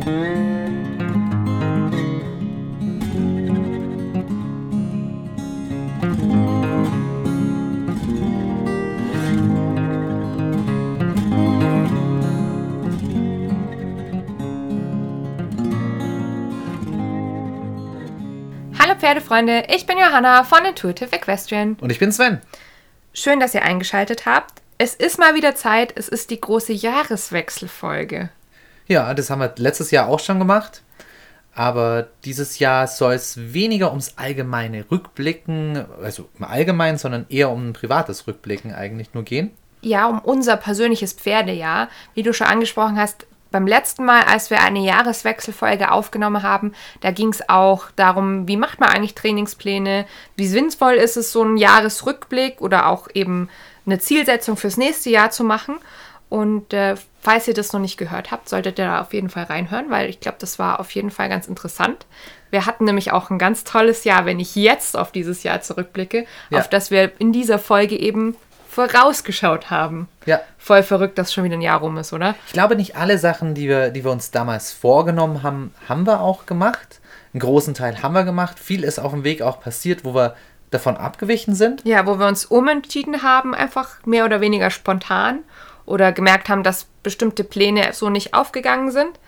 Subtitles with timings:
[0.00, 0.14] Hallo
[18.98, 21.76] Pferdefreunde, ich bin Johanna von Intuitive Equestrian.
[21.78, 22.40] Und ich bin Sven.
[23.12, 24.62] Schön, dass ihr eingeschaltet habt.
[24.78, 28.30] Es ist mal wieder Zeit, es ist die große Jahreswechselfolge.
[28.90, 30.82] Ja, das haben wir letztes Jahr auch schon gemacht.
[31.54, 37.68] Aber dieses Jahr soll es weniger ums allgemeine Rückblicken, also im Allgemeinen, sondern eher um
[37.68, 39.52] ein privates Rückblicken eigentlich nur gehen.
[39.80, 41.88] Ja, um unser persönliches Pferdejahr.
[42.14, 47.12] Wie du schon angesprochen hast, beim letzten Mal, als wir eine Jahreswechselfolge aufgenommen haben, da
[47.12, 51.58] ging es auch darum, wie macht man eigentlich Trainingspläne, wie sinnvoll ist es, so einen
[51.58, 53.50] Jahresrückblick oder auch eben
[53.86, 55.78] eine Zielsetzung fürs nächste Jahr zu machen.
[56.28, 59.44] Und äh, falls ihr das noch nicht gehört habt, solltet ihr da auf jeden Fall
[59.44, 62.06] reinhören, weil ich glaube, das war auf jeden Fall ganz interessant.
[62.50, 66.26] Wir hatten nämlich auch ein ganz tolles Jahr, wenn ich jetzt auf dieses Jahr zurückblicke,
[66.50, 66.58] Ja.
[66.58, 68.36] auf das wir in dieser Folge eben
[68.68, 70.08] vorausgeschaut haben.
[70.26, 70.40] Ja.
[70.58, 72.34] Voll verrückt, dass schon wieder ein Jahr rum ist, oder?
[72.46, 76.20] Ich glaube, nicht alle Sachen, die wir, die wir uns damals vorgenommen haben, haben wir
[76.20, 77.00] auch gemacht.
[77.32, 78.58] Einen großen Teil haben wir gemacht.
[78.58, 80.34] Viel ist auf dem Weg auch passiert, wo wir
[80.70, 81.84] davon abgewichen sind.
[81.84, 85.40] Ja, wo wir uns umentschieden haben, einfach mehr oder weniger spontan
[85.90, 89.18] oder gemerkt haben, dass bestimmte Pläne so nicht aufgegangen sind.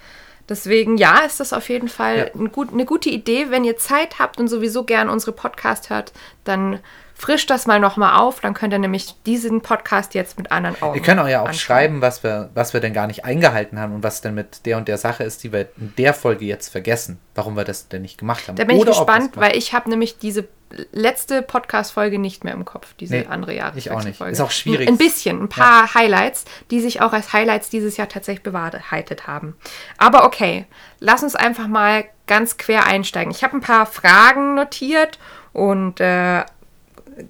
[0.49, 2.41] Deswegen, ja, ist das auf jeden Fall Ja.
[2.41, 3.47] ein gut, eine gute Idee.
[3.51, 6.13] Wenn ihr Zeit habt und sowieso gern unsere Podcast hört,
[6.45, 6.81] dann
[7.23, 8.41] frischt das mal nochmal auf.
[8.41, 11.47] Dann könnt ihr nämlich diesen Podcast jetzt mit anderen Augen Wir können auch ja auch
[11.47, 11.61] anschauen.
[11.61, 14.77] schreiben, was wir, was wir denn gar nicht eingehalten haben und was denn mit der
[14.77, 17.21] und der Sache ist, die wir in der Folge jetzt vergessen.
[17.35, 18.57] Warum wir das denn nicht gemacht haben.
[18.57, 20.49] Da bin ich Oder wir's gespannt, weil ich habe nämlich diese
[20.91, 23.85] letzte Podcast-Folge nicht mehr im Kopf, diese Nee, andere ich auch nicht.
[23.87, 24.33] Jahreswechselfolge.
[24.33, 24.89] Ist auch schwierig.
[24.89, 29.57] Ein bisschen, ein paar Highlights, die sich auch als Highlights dieses Jahr tatsächlich bewahrheitet haben.
[29.97, 30.67] Aber okay,
[30.99, 33.31] lass uns einfach mal ganz quer einsteigen.
[33.31, 35.19] Ich habe ein paar Fragen notiert
[35.53, 36.45] und äh,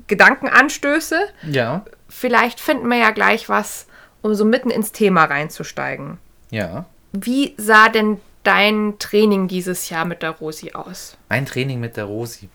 [0.06, 1.20] Gedankenanstöße.
[1.50, 3.86] Ja, Vielleicht finden wir ja gleich was,
[4.20, 6.18] um so mitten ins Thema reinzusteigen.
[6.50, 6.86] ja.
[7.14, 11.18] Wie sah denn dein Training dieses Jahr mit der Rosi aus?
[11.28, 12.48] Mein Training mit der Rosi.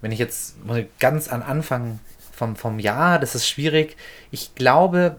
[0.00, 2.00] Wenn ich jetzt mal ganz an Anfang
[2.32, 3.98] vom, vom Jahr, das ist schwierig.
[4.30, 5.16] Ich glaube,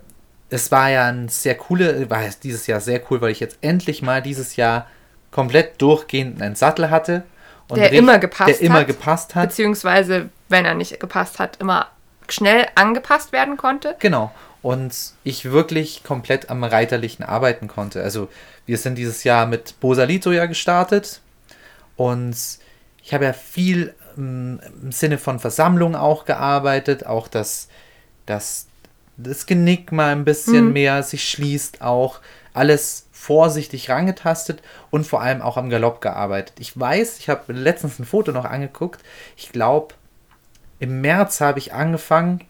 [0.49, 4.01] es war ja ein sehr coole, war dieses Jahr sehr cool, weil ich jetzt endlich
[4.01, 4.87] mal dieses Jahr
[5.29, 7.23] komplett durchgehend einen Sattel hatte.
[7.69, 8.87] Und Der immer gepasst Der immer hat.
[8.87, 9.49] gepasst hat.
[9.49, 11.87] beziehungsweise wenn er nicht gepasst hat, immer
[12.27, 13.95] schnell angepasst werden konnte.
[13.99, 14.31] Genau.
[14.61, 14.93] Und
[15.23, 18.03] ich wirklich komplett am Reiterlichen arbeiten konnte.
[18.03, 18.27] Also
[18.65, 21.21] wir sind dieses Jahr mit Bosalito ja gestartet.
[21.95, 22.35] Und
[23.01, 27.05] ich habe ja viel ähm, im Sinne von Versammlung auch gearbeitet.
[27.05, 27.69] Auch dass
[28.25, 28.67] das,
[29.17, 31.81] das Genick mal ein bisschen mehr sich schließt.
[31.81, 32.19] Auch
[32.53, 36.53] alles vorsichtig rangetastet und vor allem auch am Galopp gearbeitet.
[36.59, 39.01] Ich weiß, ich habe letztens ein Foto noch angeguckt.
[39.35, 39.93] Ich glaube,
[40.79, 42.41] im März habe ich angefangen,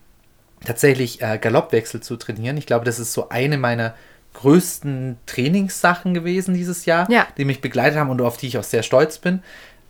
[0.63, 2.55] tatsächlich äh, Galoppwechsel zu trainieren.
[2.57, 3.95] Ich glaube, das ist so eine meiner
[4.35, 7.25] größten Trainingssachen gewesen dieses Jahr, Ja.
[7.37, 9.41] die mich begleitet haben und auf die ich auch sehr stolz bin.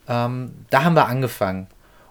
[0.07, 1.67] Ähm, da haben wir angefangen.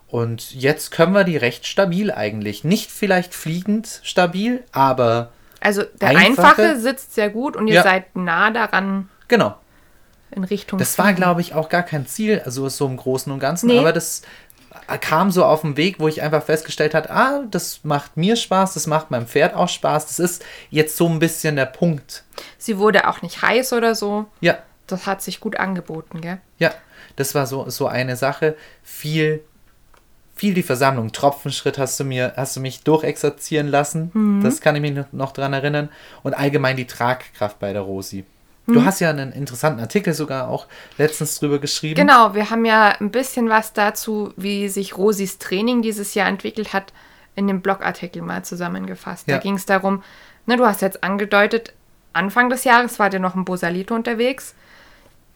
[0.09, 2.65] Und jetzt können wir die recht stabil eigentlich.
[2.65, 5.31] Nicht vielleicht fliegend stabil, aber
[5.61, 7.83] Also der Einfache- einfache, sitzt sehr gut und ihr Ja.
[7.83, 9.57] seid nah daran genau.
[10.31, 10.79] in Richtung.
[10.79, 13.79] Das war, glaube ich, auch gar kein Ziel, also so im Großen und Ganzen, Nee.
[13.79, 14.23] aber das
[15.01, 18.75] kam so auf den Weg, wo ich einfach festgestellt habe, ah, das macht mir Spaß,
[18.75, 22.25] das macht meinem Pferd auch Spaß, das ist jetzt so ein bisschen der Punkt.
[22.59, 24.27] Sie wurde auch nicht heiß oder so.
[24.41, 26.39] Ja, Das hat sich gut angeboten, gell?
[26.59, 26.73] ja,
[27.17, 28.55] das war so, so eine Sache.
[28.83, 29.43] Viel,
[30.39, 31.13] viel die Versammlung.
[31.13, 34.41] Tropfenschritt hast du mir, hast du mich durchexerzieren lassen.
[34.43, 35.89] Das kann ich mich noch, dran erinnern.
[36.23, 38.25] Und allgemein die Tragkraft bei der Rosi.
[38.67, 40.67] Du hast ja einen interessanten Artikel sogar auch
[40.99, 41.95] letztens drüber geschrieben.
[41.99, 46.75] Genau, wir haben ja ein bisschen was dazu, wie sich Rosis Training dieses Jahr entwickelt
[46.75, 46.93] hat,
[47.35, 49.27] in dem Blogartikel mal zusammengefasst.
[49.29, 49.39] Da Ja.
[49.39, 50.03] ging es darum,
[50.45, 51.73] ne, du hast jetzt angedeutet,
[52.13, 54.55] Anfang des Jahres war dir noch ein Bosalito unterwegs.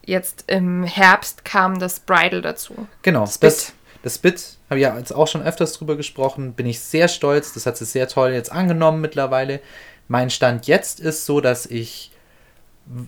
[0.05, 2.87] Jetzt im Herbst kam das Bridal dazu.
[3.01, 3.73] Genau, Das das.
[4.03, 7.53] Das Bit, habe ich ja jetzt auch schon öfters drüber gesprochen, bin ich sehr stolz.
[7.53, 9.61] Das hat sie sehr toll jetzt angenommen mittlerweile.
[10.09, 12.11] Mein Stand jetzt ist so, dass ich,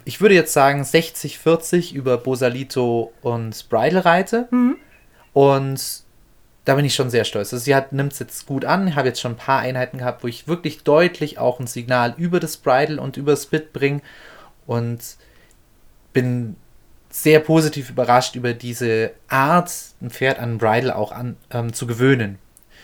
[0.05, 4.47] ich würde jetzt sagen, 60-40 über Bosalito und Bridal reite.
[5.33, 6.03] Und
[6.63, 7.51] da bin ich schon sehr stolz.
[7.53, 8.87] Also sie nimmt es jetzt gut an.
[8.87, 12.15] Ich habe jetzt schon ein paar Einheiten gehabt, wo ich wirklich deutlich auch ein Signal
[12.17, 14.01] über das Bridal und über das Bit bringe.
[14.65, 15.01] Und
[16.13, 16.55] bin
[17.15, 19.71] sehr positiv überrascht über diese Art,
[20.01, 22.39] ein Pferd an Bridle auch an, ähm, zu gewöhnen.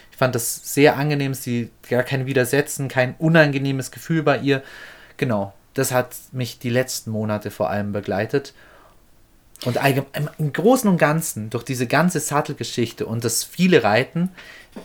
[0.10, 4.64] Ich fand das sehr angenehm, sie gar kein Widersetzen, kein unangenehmes Gefühl bei ihr.
[5.18, 8.54] Genau, das hat mich die letzten Monate vor allem begleitet.
[9.66, 9.78] Und
[10.38, 14.30] im Großen und Ganzen, durch diese ganze Sattelgeschichte und das viele Reiten,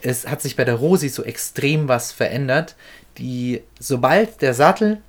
[0.02, 2.74] es hat sich bei der Rosi so extrem was verändert.
[3.18, 5.00] Die, sobald der Sattel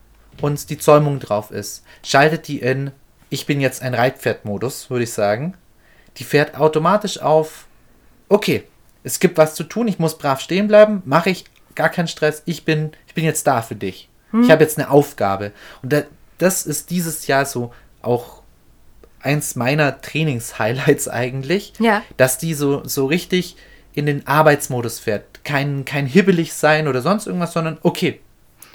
[0.42, 2.92] und die Zäumung drauf ist, schaltet die in,
[3.30, 5.56] ich bin jetzt ein Reitpferd-Modus, würde ich sagen.
[6.18, 7.66] Die fährt automatisch auf,
[8.30, 8.64] okay,
[9.04, 11.46] es gibt was zu tun, ich muss brav stehen bleiben, mache ich,
[11.76, 14.10] gar keinen Stress, ich bin, ich bin jetzt da für dich.
[14.32, 14.44] Hm.
[14.44, 15.52] Ich habe jetzt eine Aufgabe.
[15.82, 15.94] Und
[16.38, 18.42] das ist dieses Jahr so auch
[19.22, 22.04] eins meiner Trainings-Highlights eigentlich, ja.
[22.18, 23.56] dass die so, so richtig
[23.94, 25.44] in den Arbeitsmodus fährt.
[25.44, 28.20] Kein, kein hibbelig sein oder sonst irgendwas, sondern okay,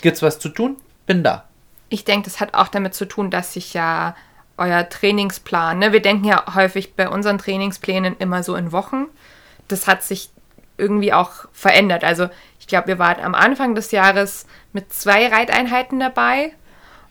[0.00, 0.76] gibt's was zu tun?
[1.06, 1.44] Bin da.
[1.88, 4.16] Ich denke, das hat auch damit zu tun, dass sich ja
[4.62, 5.92] euer Trainingsplan, ne?
[5.92, 9.06] wir denken ja häufig bei unseren Trainingsplänen immer so in Wochen.
[9.68, 10.30] Das hat sich
[10.76, 12.04] irgendwie auch verändert.
[12.04, 12.28] Also
[12.58, 16.52] ich glaube, wir waren am Anfang des Jahres mit zwei Reiteinheiten dabei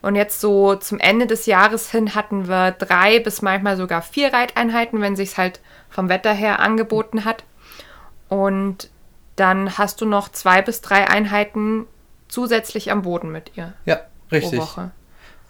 [0.02, 4.34] und jetzt so zum Ende des Jahres hin hatten wir drei bis manchmal sogar vier
[4.34, 5.60] Reiteinheiten, wenn sich es halt
[5.90, 7.44] vom Wetter her angeboten hat.
[8.28, 8.90] Und
[9.36, 11.86] dann hast du noch zwei bis drei Einheiten
[12.28, 13.74] zusätzlich am Boden mit ihr.
[13.86, 14.02] Ja,
[14.32, 14.60] richtig.
[14.60, 14.92] Pro Woche.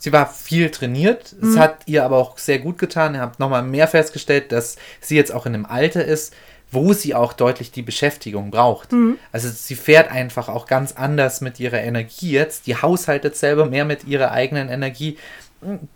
[0.01, 1.35] Sie war viel trainiert.
[1.39, 1.49] Mhm.
[1.49, 3.13] Es hat ihr aber auch sehr gut getan.
[3.13, 6.33] Ihr habt nochmal mehr festgestellt, dass sie jetzt auch in einem Alter ist,
[6.71, 8.93] wo sie auch deutlich die Beschäftigung braucht.
[8.93, 9.19] Mhm.
[9.31, 12.65] Also sie fährt einfach auch ganz anders mit ihrer Energie jetzt.
[12.65, 15.19] Die haushaltet selber mehr mit ihrer eigenen Energie.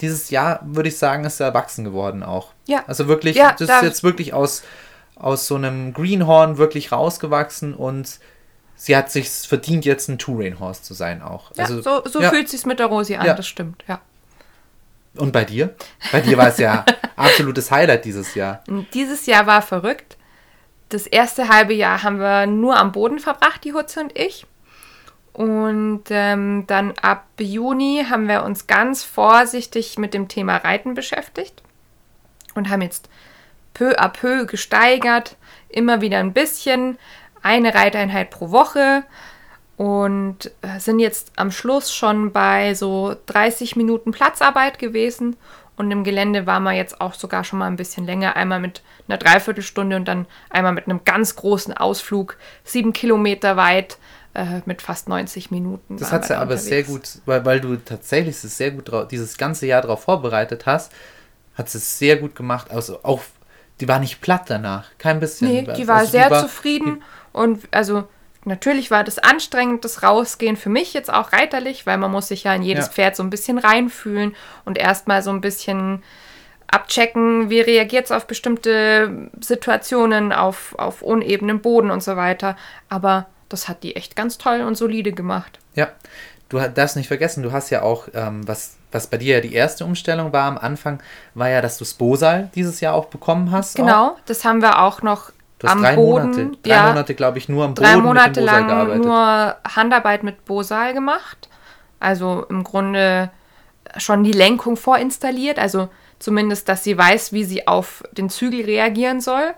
[0.01, 2.49] Dieses Jahr, würde ich sagen, ist sie erwachsen geworden auch.
[2.67, 2.83] Ja.
[2.85, 4.61] Also wirklich, ja, das ist jetzt wirklich aus,
[5.15, 8.19] aus so einem Greenhorn wirklich rausgewachsen und
[8.75, 11.55] sie hat sich verdient, jetzt ein Two-Rain-Horse zu sein auch.
[11.55, 12.29] Ja, also, so, so ja.
[12.29, 13.33] fühlt sich mit der Rosi an, ja.
[13.33, 14.01] das stimmt, ja.
[15.15, 15.73] Und bei dir?
[16.11, 16.83] Bei dir war es ja
[17.15, 18.63] absolutes Highlight dieses Jahr.
[18.93, 20.17] Dieses Jahr war verrückt
[20.89, 24.45] das erste halbe Jahr haben wir nur am Boden verbracht, die Hutze und ich.
[25.33, 31.61] Und ähm, dann ab Juni haben wir uns ganz vorsichtig mit dem Thema Reiten beschäftigt
[32.53, 33.09] und haben jetzt
[33.73, 35.35] peu à peu gesteigert,
[35.67, 36.97] immer wieder ein bisschen,
[37.45, 39.03] eine Reiteinheit pro Woche
[39.77, 45.35] und äh, sind jetzt am Schluss schon bei so 30 Minuten Platzarbeit gewesen
[45.77, 48.35] und im Gelände waren wir jetzt auch sogar schon mal ein bisschen länger.
[48.35, 53.97] Einmal mit einer Dreiviertelstunde und dann einmal mit einem ganz großen Ausflug, sieben Kilometer weit,
[54.33, 55.97] äh, mit fast 90 Minuten.
[55.97, 59.67] Das hat ja aber sehr gut, weil, weil du tatsächlich es sehr gut dieses ganze
[59.67, 60.91] Jahr darauf vorbereitet hast,
[61.53, 62.71] hat es sehr gut gemacht.
[62.71, 63.21] Also auch,
[63.81, 65.47] die war nicht platt danach, kein bisschen.
[65.47, 67.03] Nee, die war also sehr die war, zufrieden
[67.35, 68.05] und also
[68.47, 72.43] Natürlich war das anstrengend, das Rausgehen für mich jetzt auch reiterlich, weil man muss sich
[72.43, 72.91] ja in jedes ja.
[72.91, 74.35] Pferd so ein bisschen reinfühlen
[74.65, 76.03] und erstmal so ein bisschen
[76.67, 82.55] abchecken, wie reagiert es auf bestimmte Situationen, auf, auf unebenen Boden und so weiter.
[82.87, 85.57] Aber das hat die echt ganz toll und solide gemacht.
[85.73, 85.89] Ja,
[86.49, 89.53] du darfst nicht vergessen, du hast ja auch, ähm, was, was bei dir ja die
[89.53, 91.01] erste Umstellung war am Anfang,
[91.33, 93.75] war ja, dass du Sposal dieses Jahr auch bekommen hast.
[93.75, 94.17] Genau, auch.
[94.27, 97.37] das haben wir auch noch Du hast am drei Boden, Monate, drei ja, Monate, glaube
[97.37, 99.05] ich, nur am Boden drei Monate mit dem lang gearbeitet.
[99.05, 101.49] nur Handarbeit mit Bosal gemacht.
[101.99, 103.31] Also im Grunde
[103.97, 105.57] schon die Lenkung vorinstalliert.
[105.57, 109.53] Also zumindest, dass sie weiß, wie sie auf den Zügel reagieren soll.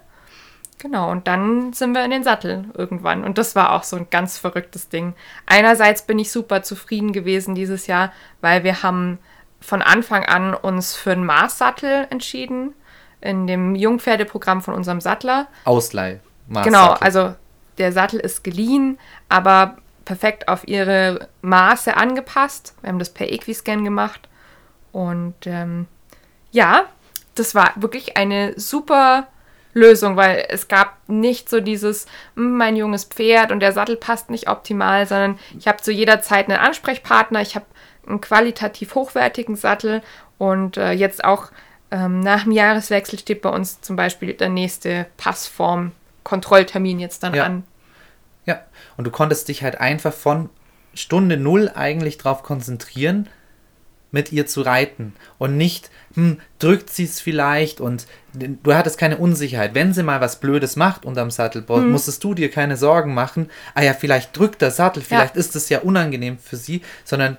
[0.79, 3.23] Genau, und dann sind wir in den Sattel irgendwann.
[3.23, 5.15] Und das war auch so ein ganz verrücktes Ding.
[5.47, 8.11] Einerseits bin ich super zufrieden gewesen dieses Jahr,
[8.41, 9.17] weil wir haben
[9.59, 12.75] von Anfang an uns für einen Maßsattel entschieden
[13.21, 15.47] in dem Jungpferdeprogramm von unserem Sattler.
[15.65, 16.19] Ausleih.
[16.63, 17.33] Genau, also
[17.77, 18.97] der Sattel ist geliehen,
[19.29, 22.73] aber perfekt auf ihre Maße angepasst.
[22.81, 24.29] Wir haben das per Equiscan gemacht.
[24.91, 25.87] Und ähm,
[26.51, 26.85] ja,
[27.35, 29.27] das war wirklich eine super
[29.73, 34.29] Lösung, weil es gab nicht so dieses, hm, mein junges Pferd und der Sattel passt
[34.29, 37.65] nicht optimal, sondern ich habe zu jeder Zeit einen Ansprechpartner, ich habe
[38.07, 40.01] einen qualitativ hochwertigen Sattel
[40.37, 41.49] und äh, jetzt auch
[41.91, 47.43] ähm, nach dem Jahreswechsel steht bei uns zum Beispiel der nächste Passform-Kontrolltermin jetzt dann ja.
[47.45, 47.63] an.
[48.45, 48.61] Ja,
[48.97, 50.49] und du konntest dich halt einfach von
[50.93, 53.29] Stunde Null eigentlich darauf konzentrieren,
[54.11, 59.17] mit ihr zu reiten und nicht, hm, drückt sie es vielleicht und du hattest keine
[59.17, 59.75] Unsicherheit.
[59.75, 61.91] Wenn sie mal was Blödes macht unterm Sattel, hm.
[61.91, 65.39] musstest du dir keine Sorgen machen, ah ja, vielleicht drückt der Sattel, vielleicht ja.
[65.39, 67.37] ist es ja unangenehm für sie, sondern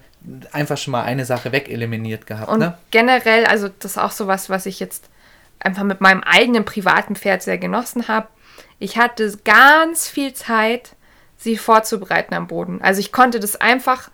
[0.52, 2.50] einfach schon mal eine Sache wegeliminiert gehabt.
[2.50, 2.78] Und ne?
[2.90, 5.08] generell, also das ist auch sowas, was ich jetzt
[5.60, 8.28] einfach mit meinem eigenen privaten Pferd sehr genossen habe.
[8.78, 10.94] Ich hatte ganz viel Zeit,
[11.36, 12.80] sie vorzubereiten am Boden.
[12.82, 14.10] Also ich konnte das einfach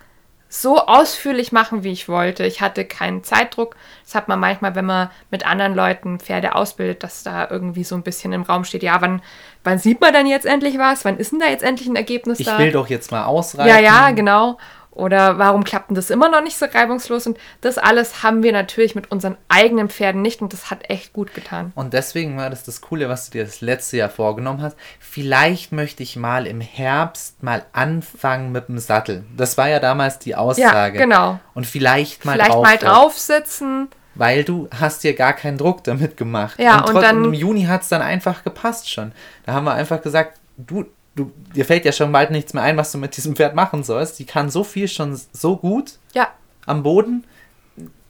[0.47, 2.45] so ausführlich machen, wie ich wollte.
[2.45, 3.75] Ich hatte keinen Zeitdruck.
[4.05, 7.95] Das hat man manchmal, wenn man mit anderen Leuten Pferde ausbildet, dass da irgendwie so
[7.95, 9.21] ein bisschen im Raum steht, ja, wann,
[9.63, 11.03] wann sieht man dann jetzt endlich was?
[11.03, 12.53] Wann ist denn da jetzt endlich ein Ergebnis ich da?
[12.53, 13.69] Ich will doch jetzt mal ausreichen.
[13.69, 14.57] Ja, ja, genau.
[14.95, 17.27] Oder warum klappt denn das immer noch nicht so reibungslos?
[17.27, 21.11] Und das alles haben wir natürlich mit unseren eigenen Pferden nicht und das hat echt
[21.13, 21.73] gut getan.
[21.75, 24.77] Und deswegen war das das Coole, was du dir das letzte Jahr vorgenommen hast.
[24.99, 29.25] Vielleicht möchte ich mal im Herbst mal anfangen mit dem Sattel.
[29.35, 30.97] Das war ja damals die Aussage.
[30.97, 31.39] Ja, genau.
[31.53, 33.89] Und vielleicht mal Vielleicht mal drauf sitzen.
[34.17, 36.57] Weil du hast dir gar keinen Druck damit gemacht.
[36.57, 39.11] Ja, und, und dann- und im Juni hat es dann einfach gepasst schon.
[39.45, 40.85] Da haben wir einfach gesagt, du,
[41.15, 43.83] du, dir fällt ja schon bald nichts mehr ein, was du mit diesem Pferd machen
[43.83, 44.19] sollst.
[44.19, 46.29] Die kann so viel schon so gut Ja,
[46.65, 47.25] am Boden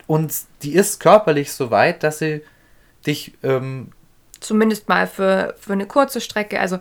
[0.07, 2.41] und die ist körperlich so weit, dass sie
[3.05, 3.91] dich ähm,
[4.39, 6.59] zumindest mal für, für eine kurze Strecke.
[6.59, 6.79] Also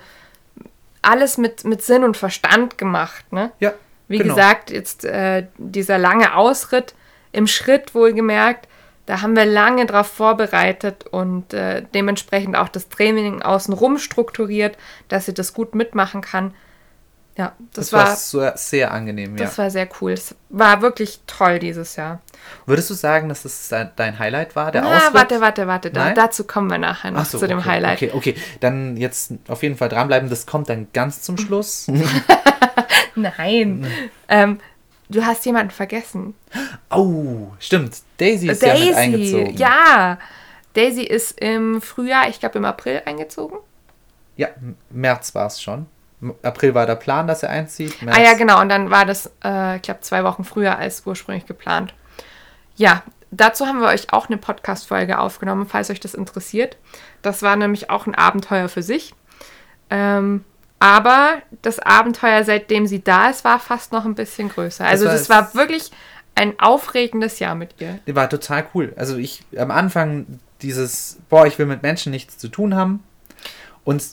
[1.03, 3.33] alles mit, mit Sinn und Verstand gemacht.
[3.33, 3.53] Ne?
[3.61, 3.73] ja
[4.09, 4.35] Wie genau.
[4.35, 6.95] gesagt, jetzt äh, dieser lange Ausritt
[7.33, 8.69] im Schritt wohlgemerkt,
[9.07, 15.27] da haben wir lange drauf vorbereitet und äh, dementsprechend auch das Training außenrum strukturiert, dass
[15.27, 16.55] sie das gut mitmachen kann.
[17.37, 19.45] Ja, das, das, war, war so, sehr angenehm, ja.
[19.45, 20.13] das war sehr cool.
[20.13, 22.21] Es war wirklich toll dieses Jahr.
[22.65, 25.15] Würdest du sagen, dass das dein- Highlight war, der Ah, Ausritt?
[25.15, 25.91] warte, warte, warte.
[25.91, 27.97] Da, dazu kommen wir nachher noch so, zu dem okay, Highlight.
[28.03, 30.31] Okay, okay, dann jetzt auf jeden Fall dranbleiben.
[30.31, 31.89] Das kommt dann ganz zum Schluss.
[33.17, 33.87] Nein.
[34.29, 34.61] ähm,
[35.09, 36.35] du hast jemanden vergessen.
[36.91, 37.99] oh, stimmt.
[38.19, 39.57] Daisy ist ja mit eingezogen.
[39.57, 40.19] ja.
[40.75, 43.59] Daisy ist im Frühjahr, ich glaube im April eingezogen.
[44.37, 44.49] Ja,
[44.91, 45.87] März war es schon.
[46.43, 48.03] April war der Plan, dass er einzieht.
[48.03, 48.17] März.
[48.17, 48.61] Ah ja, genau.
[48.61, 51.95] Und dann war das, äh, ich glaube, zwei Wochen früher als ursprünglich geplant.
[52.77, 56.77] Ja, dazu haben wir euch auch eine Podcast-Folge aufgenommen, falls euch das interessiert.
[57.23, 59.15] Das war nämlich auch ein Abenteuer für sich.
[59.91, 60.45] Ähm,
[60.79, 64.85] aber das Abenteuer, seitdem sie da ist, war fast noch ein bisschen größer.
[64.85, 65.91] Also war das war wirklich
[66.35, 68.01] ein aufregendes Jahr mit ihr.
[68.07, 68.93] Die war total cool.
[68.97, 70.27] Also ich am Anfang
[70.63, 73.03] dieses, boah, ich will mit Menschen nichts zu tun haben.
[73.85, 74.05] Und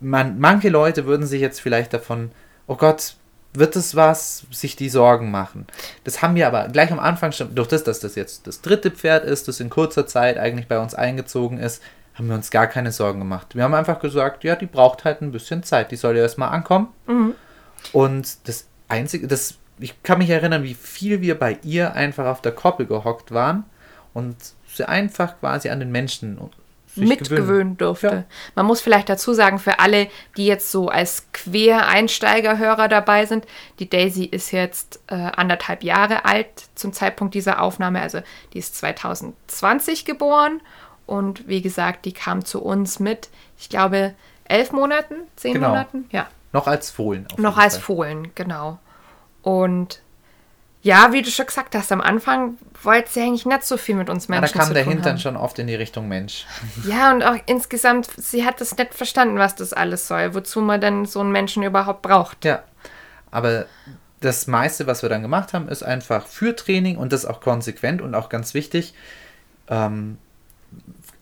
[0.00, 2.32] man, manche Leute würden sich jetzt vielleicht davon,
[2.66, 3.14] oh Gott,
[3.54, 5.66] wird es was, sich die Sorgen machen.
[6.04, 8.90] Das haben wir aber gleich am Anfang schon, durch das, dass das jetzt das dritte
[8.90, 11.82] Pferd ist, das in kurzer Zeit eigentlich bei uns eingezogen ist,
[12.14, 13.54] haben wir uns gar keine Sorgen gemacht.
[13.54, 16.50] Wir haben einfach gesagt, ja, die braucht halt ein bisschen Zeit, die soll ja erstmal
[16.50, 16.88] ankommen.
[17.92, 22.42] Und das Einzige, das, ich kann mich erinnern, wie viel wir bei ihr einfach auf
[22.42, 23.64] der Koppel gehockt waren
[24.12, 26.38] und sie einfach quasi an den Menschen
[26.94, 27.76] mitgewöhnen gewöhnen.
[27.78, 28.06] durfte.
[28.06, 28.24] Ja.
[28.54, 33.46] Man muss vielleicht dazu sagen, für alle, die jetzt so als Quereinsteigerhörer dabei sind,
[33.78, 38.00] die Daisy ist jetzt äh, anderthalb Jahre alt zum Zeitpunkt dieser Aufnahme.
[38.02, 38.20] Also
[38.52, 40.60] die ist 2020 geboren
[41.06, 43.28] und wie gesagt, die kam zu uns mit,
[43.58, 45.68] ich glaube, elf Monaten, zehn Genau.
[45.70, 46.26] Monaten, ja.
[46.52, 47.26] Noch als Fohlen.
[47.32, 47.82] auf Noch als Fall.
[47.84, 48.78] Fohlen, genau.
[49.42, 50.00] Und
[50.82, 54.10] ja, wie du schon gesagt hast, am Anfang wollte sie eigentlich nicht so viel mit
[54.10, 55.18] uns Ja, Menschen da kam der Hintern haben.
[55.18, 56.44] schon oft in die Richtung Mensch.
[56.84, 60.80] Ja, und auch insgesamt, sie hat das nicht verstanden, was das alles soll, wozu man
[60.80, 62.44] denn so einen Menschen überhaupt braucht.
[62.44, 62.62] Ja.
[63.30, 63.66] Aber
[64.20, 68.02] das meiste, was wir dann gemacht haben, ist einfach für Training und das auch konsequent
[68.02, 68.92] und auch ganz wichtig.
[69.68, 70.18] Ähm,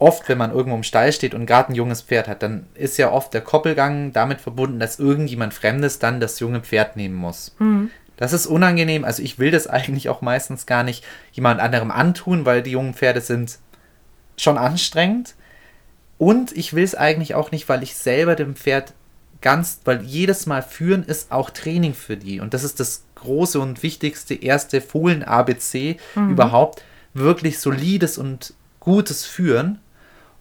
[0.01, 2.97] oft, wenn man irgendwo im Stall steht und gerade ein junges Pferd hat, dann ist
[2.97, 7.55] ja oft der Koppelgang damit verbunden, dass irgendjemand Fremdes dann das junge Pferd nehmen muss.
[8.17, 9.05] Das ist unangenehm.
[9.05, 12.95] Also ich will das eigentlich auch meistens gar nicht jemand anderem antun, weil die jungen
[12.95, 13.59] Pferde sind
[14.37, 15.35] schon anstrengend.
[16.19, 18.95] Und ich will es eigentlich auch nicht, weil ich selber dem Pferd
[19.41, 22.41] ganz, weil jedes Mal führen ist auch Training für die.
[22.41, 25.97] Und das ist das große und wichtigste erste Fohlen-ABC
[26.31, 26.85] überhaupt.
[27.15, 29.79] Wirklich solides und gutes Führen.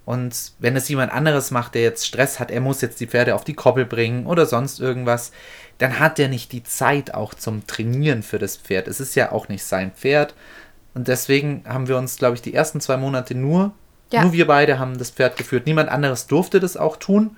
[0.10, 3.36] Und wenn es jemand anderes macht, der jetzt Stress hat, er muss jetzt die Pferde
[3.36, 5.32] auf die Koppel bringen oder sonst irgendwas,
[5.78, 8.88] dann hat er nicht die Zeit auch zum Trainieren für das Pferd.
[8.88, 10.34] Es ist ja auch nicht sein Pferd.
[10.96, 13.72] Und deswegen haben wir uns, glaube ich, die ersten zwei Monate nur,
[14.12, 14.24] Ja.
[14.24, 15.68] nur wir beide haben das Pferd geführt.
[15.68, 17.38] Niemand anderes durfte das auch tun.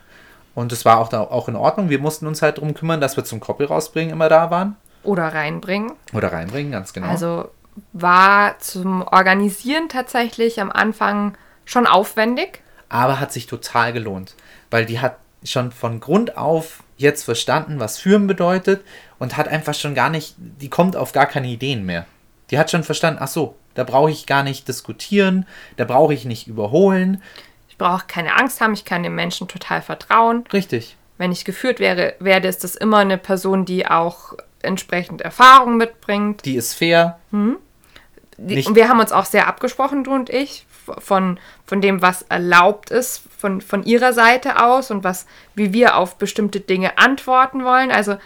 [0.56, 1.90] Und das war auch, da, auch in Ordnung.
[1.90, 4.78] Wir mussten uns halt darum kümmern, dass wir zum Koppel rausbringen immer da waren.
[5.04, 5.92] Oder reinbringen.
[6.14, 7.08] Oder reinbringen, ganz genau.
[7.08, 7.50] Also
[7.92, 12.62] war zum Organisieren tatsächlich am Anfang schon aufwendig.
[12.90, 14.36] aber hat sich total gelohnt,
[14.70, 18.84] weil die hat schon von Grund auf jetzt verstanden, was führen bedeutet
[19.18, 22.06] und hat einfach schon gar nicht, die kommt auf gar keine Ideen mehr.
[22.52, 26.26] Die hat schon verstanden, ach so, da brauche ich gar nicht diskutieren, da brauche ich
[26.26, 27.24] nicht überholen.
[27.70, 30.44] Ich brauche keine Angst haben, ich kann dem Menschen total vertrauen.
[30.52, 30.98] Richtig.
[31.18, 36.46] Wenn ich geführt wäre, werde, ist das immer eine Person, die auch entsprechend Erfahrung mitbringt.
[36.46, 37.20] Die ist fair.
[37.32, 40.66] Die, Nicht- und wir haben uns auch sehr abgesprochen, du und ich,
[41.00, 45.98] von, von dem, was erlaubt ist, von, von ihrer Seite aus und was, wie wir
[45.98, 47.92] auf bestimmte Dinge antworten wollen.
[47.92, 48.18] Also,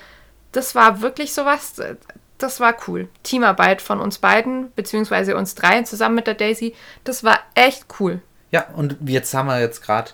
[0.51, 1.75] das war wirklich sowas,
[2.37, 3.07] das war cool.
[3.23, 8.21] Teamarbeit von uns beiden, beziehungsweise uns dreien zusammen mit der Daisy, das war echt cool.
[8.51, 10.11] Ja, und jetzt haben wir jetzt gerade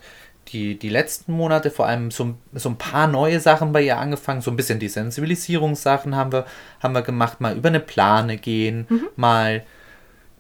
[0.48, 4.42] die, die letzten Monate vor allem so, so ein paar neue Sachen bei ihr angefangen.
[4.42, 6.46] So ein bisschen die Sensibilisierungssachen haben wir,
[6.82, 7.40] haben wir gemacht.
[7.40, 9.08] Mal über eine Plane gehen, mhm.
[9.16, 9.64] mal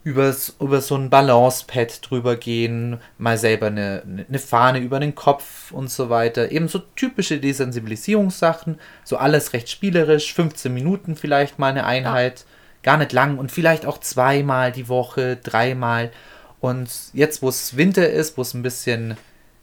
[0.03, 5.71] übers, über so ein Balancepad drüber gehen, mal selber eine, eine Fahne über den Kopf
[5.71, 6.51] und so weiter.
[6.51, 8.79] Eben so typische Desensibilisierungssachen.
[9.03, 10.33] So alles recht spielerisch.
[10.33, 12.39] 15 Minuten vielleicht mal eine Einheit.
[12.39, 12.45] Ja.
[12.83, 16.11] Gar nicht lang und vielleicht auch zweimal die Woche, dreimal.
[16.59, 19.17] Und jetzt, wo es Winter ist, wo es ein bisschen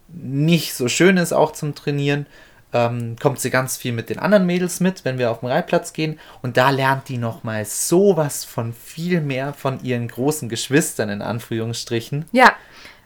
[0.09, 2.27] nicht so schön ist, auch zum Trainieren,
[2.73, 5.93] ähm, kommt sie ganz viel mit den anderen Mädels mit, wenn wir auf den Reitplatz
[5.93, 6.19] gehen.
[6.43, 12.27] Und da lernt die nochmal sowas von viel mehr von ihren großen Geschwistern, in Anführungsstrichen.
[12.33, 12.53] Ja,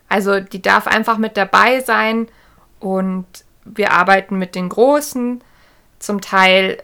[0.09, 2.29] also die darf einfach mit dabei sein
[2.81, 3.27] und
[3.65, 5.43] wir arbeiten mit den Großen.
[5.99, 6.83] Zum Teil,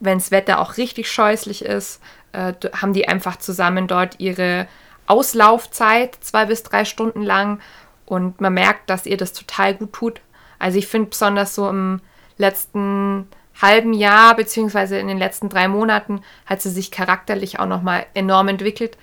[0.00, 2.00] wenn das Wetter auch richtig scheußlich ist,
[2.32, 4.66] äh, haben die einfach zusammen dort ihre
[5.06, 7.60] Auslaufzeit, zwei bis drei Stunden lang.
[8.04, 10.20] Und man merkt, dass ihr das total gut tut.
[10.62, 12.00] Also ich finde besonders so im
[12.38, 13.26] letzten
[13.60, 18.46] halben Jahr beziehungsweise in den letzten drei Monaten hat sie sich charakterlich auch nochmal enorm
[18.46, 18.96] entwickelt.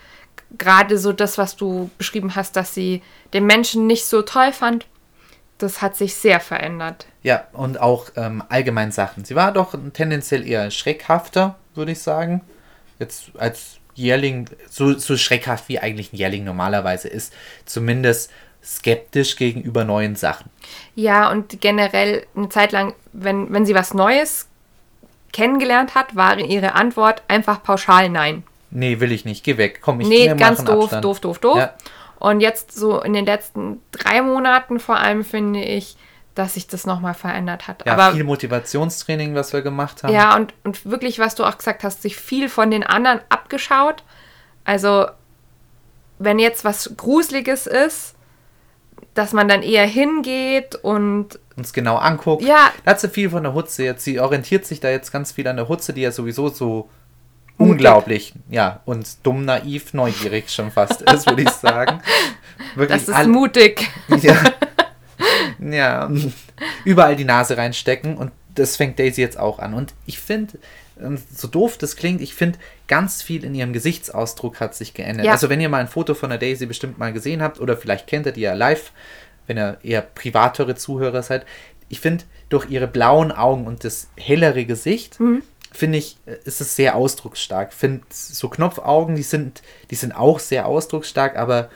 [0.57, 4.87] Gerade so das, was du beschrieben hast, dass sie den Menschen nicht so toll fand,
[5.57, 7.07] das hat sich sehr verändert.
[7.23, 9.25] Ja, und auch ähm, allgemein Sachen.
[9.25, 12.39] Sie war doch tendenziell eher schreckhafter, würde ich sagen.
[12.99, 17.33] Jetzt als Jährling, so, so schreckhaft wie eigentlich ein Jährling normalerweise ist,
[17.65, 18.31] zumindest
[18.63, 20.49] skeptisch gegenüber neuen Sachen.
[20.95, 24.47] Ja, und generell eine Zeit lang, wenn, wenn sie was Neues
[25.31, 28.43] kennengelernt hat, war ihre Antwort einfach pauschal nein.
[28.71, 31.05] Nee, will ich nicht, geh weg, komm, ich Nee, ganz doof, Abstand.
[31.05, 31.57] doof, doof, doof.
[31.57, 31.73] Ja.
[32.19, 35.95] Und jetzt so in den letzten drei Monaten vor allem finde ich,
[36.35, 37.85] dass sich das nochmal verändert hat.
[37.85, 40.13] Ja, Aber, viel Motivationstraining, was wir gemacht haben.
[40.13, 44.03] Ja, und, und wirklich, was du auch gesagt hast, sich viel von den anderen abgeschaut.
[44.63, 45.07] Also,
[46.17, 48.15] wenn jetzt was Gruseliges ist,
[49.13, 52.43] dass man dann eher hingeht und uns genau anguckt.
[52.43, 52.71] Ja.
[52.85, 54.03] Da hat sie viel von der Hutze jetzt.
[54.03, 56.89] Sie orientiert sich da jetzt ganz viel an der Hutze, die ja sowieso so
[57.57, 57.71] Mutig.
[57.71, 62.01] unglaublich, ja, und dumm, naiv, neugierig schon fast ist, würde ich sagen.
[62.75, 63.89] Wirklich das ist mutig.
[64.21, 64.41] Ja,
[65.59, 66.09] ja,
[66.85, 69.73] überall die Nase reinstecken und das fängt Daisy jetzt auch an.
[69.73, 70.57] Und ich finde,
[71.33, 75.25] so doof das klingt, ich finde, ganz viel in ihrem Gesichtsausdruck hat sich geändert.
[75.25, 75.31] Ja.
[75.33, 78.07] Also wenn ihr mal ein Foto von der Daisy bestimmt mal gesehen habt oder vielleicht
[78.07, 78.91] kennt ihr die ja live,
[79.47, 81.45] wenn ihr eher privatere Zuhörer seid,
[81.87, 85.41] ich finde, durch ihre blauen Augen und das hellere Gesicht, mhm.
[85.71, 87.73] finde ich, ist es sehr ausdrucksstark.
[87.73, 91.69] Finde so Knopfaugen, die sind, die sind auch sehr ausdrucksstark, aber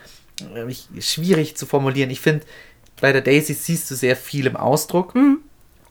[0.55, 2.09] äh, schwierig zu formulieren.
[2.09, 2.45] Ich finde,
[3.01, 5.15] bei der Daisy siehst du sehr viel im Ausdruck.
[5.15, 5.39] Mhm.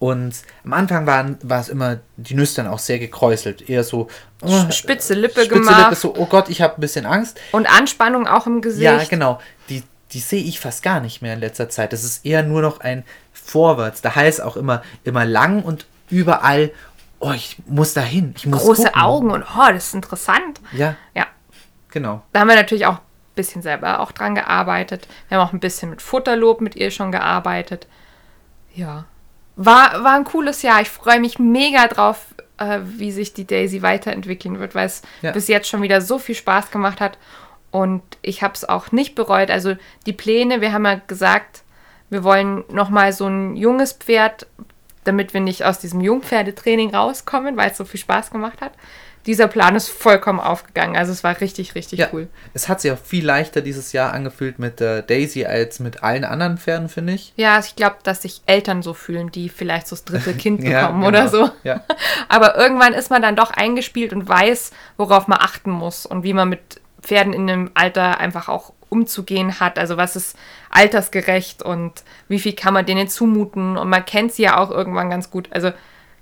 [0.02, 3.70] Und am Anfang waren, war es immer die Nüstern auch sehr gekräuselt.
[3.70, 4.08] Eher so
[4.40, 5.90] oh, spitze Lippe spitze gemacht.
[5.90, 7.40] Lippe, so, oh Gott, ich habe ein bisschen Angst.
[7.52, 8.82] Und Anspannung auch im Gesicht.
[8.82, 9.40] Ja, genau.
[9.68, 11.92] Die, die sehe ich fast gar nicht mehr in letzter Zeit.
[11.92, 14.02] Das ist eher nur noch ein Vorwärts.
[14.02, 16.72] Der Hals auch immer, immer lang und überall,
[17.20, 18.34] oh, ich muss da hin.
[18.36, 19.00] Ich muss Große gucken.
[19.00, 20.60] Augen und oh, das ist interessant.
[20.72, 20.96] Ja.
[21.14, 21.28] Ja.
[21.92, 22.22] Genau.
[22.32, 25.06] Da haben wir natürlich auch ein bisschen selber auch dran gearbeitet.
[25.28, 27.86] Wir haben auch ein bisschen mit Futterlob mit ihr schon gearbeitet.
[28.74, 29.04] Ja
[29.56, 30.80] war, war ein cooles Jahr.
[30.80, 32.26] Ich freue mich mega drauf,
[32.58, 35.32] äh, wie sich die Daisy weiterentwickeln wird, weil es ja.
[35.32, 37.18] bis jetzt schon wieder so viel Spaß gemacht hat.
[37.70, 39.50] Und ich habe es auch nicht bereut.
[39.50, 41.62] Also die Pläne, wir haben ja gesagt,
[42.10, 44.46] wir wollen nochmal so ein junges Pferd,
[45.04, 48.72] damit wir nicht aus diesem Jungpferdetraining rauskommen, weil es so viel Spaß gemacht hat
[49.26, 50.96] dieser Plan ist vollkommen aufgegangen.
[50.96, 52.28] Also es war richtig, richtig ja, cool.
[52.54, 56.24] Es hat sich auch viel leichter dieses Jahr angefühlt mit äh, Daisy als mit allen
[56.24, 57.32] anderen Pferden, finde ich.
[57.36, 60.72] Ja, ich glaube, dass sich Eltern so fühlen, die vielleicht so das dritte Kind bekommen
[60.72, 61.06] ja, genau.
[61.06, 61.50] oder so.
[61.62, 61.82] Ja.
[62.28, 66.32] Aber irgendwann ist man dann doch eingespielt und weiß, worauf man achten muss und wie
[66.32, 69.78] man mit Pferden in dem Alter einfach auch umzugehen hat.
[69.78, 70.36] Also was ist
[70.70, 73.76] altersgerecht und wie viel kann man denen zumuten.
[73.76, 75.48] Und man kennt sie ja auch irgendwann ganz gut.
[75.50, 75.72] Also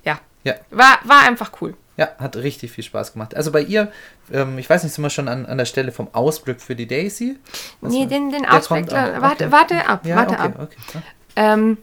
[0.05, 0.55] ja, ja.
[0.71, 1.75] War, war einfach cool.
[2.01, 3.37] Ja, hat richtig viel Spaß gemacht.
[3.37, 3.93] Also bei ihr,
[4.33, 6.87] ähm, ich weiß nicht, sind wir schon an, an der Stelle vom Ausblick für die
[6.87, 7.39] Daisy?
[7.83, 9.53] Was nee, den, den Ausblick, kommt, äh, warte, okay.
[9.53, 10.55] warte ab, ja, warte okay, ab.
[10.61, 11.03] Okay,
[11.37, 11.77] ähm,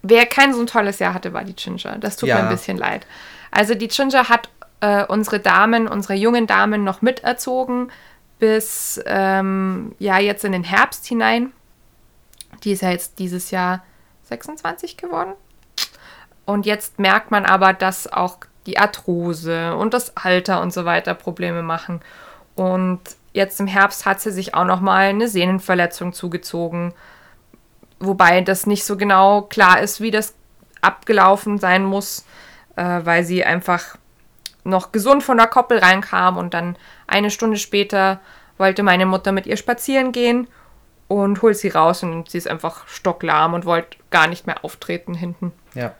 [0.00, 1.98] wer kein so ein tolles Jahr hatte, war die Ginger.
[1.98, 2.36] Das tut ja.
[2.36, 3.06] mir ein bisschen leid.
[3.50, 4.48] Also die Ginger hat
[4.80, 7.92] äh, unsere Damen, unsere jungen Damen noch miterzogen
[8.38, 11.52] bis ähm, ja jetzt in den Herbst hinein.
[12.64, 13.84] Die ist ja jetzt dieses Jahr
[14.22, 15.34] 26 geworden.
[16.46, 18.38] Und jetzt merkt man aber, dass auch
[18.70, 22.00] die Arthrose und das Alter und so weiter Probleme machen.
[22.54, 23.00] Und
[23.32, 26.94] jetzt im Herbst hat sie sich auch noch mal eine Sehnenverletzung zugezogen,
[27.98, 30.34] wobei das nicht so genau klar ist, wie das
[30.82, 32.24] abgelaufen sein muss,
[32.76, 33.96] äh, weil sie einfach
[34.62, 38.20] noch gesund von der Koppel reinkam und dann eine Stunde später
[38.56, 40.46] wollte meine Mutter mit ihr spazieren gehen
[41.08, 45.14] und holt sie raus und sie ist einfach stocklahm und wollte gar nicht mehr auftreten
[45.14, 45.52] hinten.
[45.74, 45.94] Ja.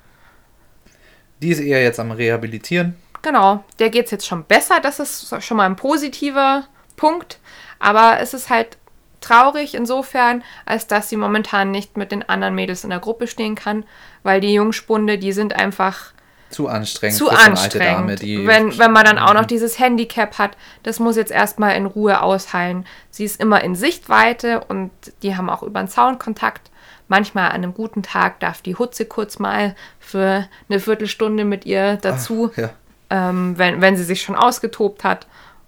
[1.43, 2.97] Die ist eher jetzt am Rehabilitieren.
[3.23, 4.81] Genau, der geht es jetzt schon besser.
[4.81, 6.65] Das ist schon mal ein positiver
[6.97, 7.39] Punkt.
[7.79, 8.79] Aber es ist halt
[9.21, 13.55] traurig insofern, als dass sie momentan nicht mit den anderen Mädels in der Gruppe stehen
[13.55, 13.85] kann,
[14.23, 16.13] weil die Jungspunde, die sind einfach
[16.51, 17.17] zu anstrengend.
[17.17, 18.23] Zu anstrengend.
[18.23, 21.87] Dame, wenn, wenn man dann auch noch dieses Handicap hat, das muss jetzt erstmal in
[21.87, 22.87] Ruhe ausheilen.
[23.11, 24.91] Sie ist immer in Sichtweite und
[25.23, 26.70] die haben auch über den Zaun Kontakt.
[27.11, 31.97] Manchmal an einem guten Tag darf die Hutze kurz mal für eine Viertelstunde mit ihr
[31.97, 32.71] dazu, Ach, ja.
[33.11, 35.27] ähm, wenn, wenn sie sich schon ausgetobt hat.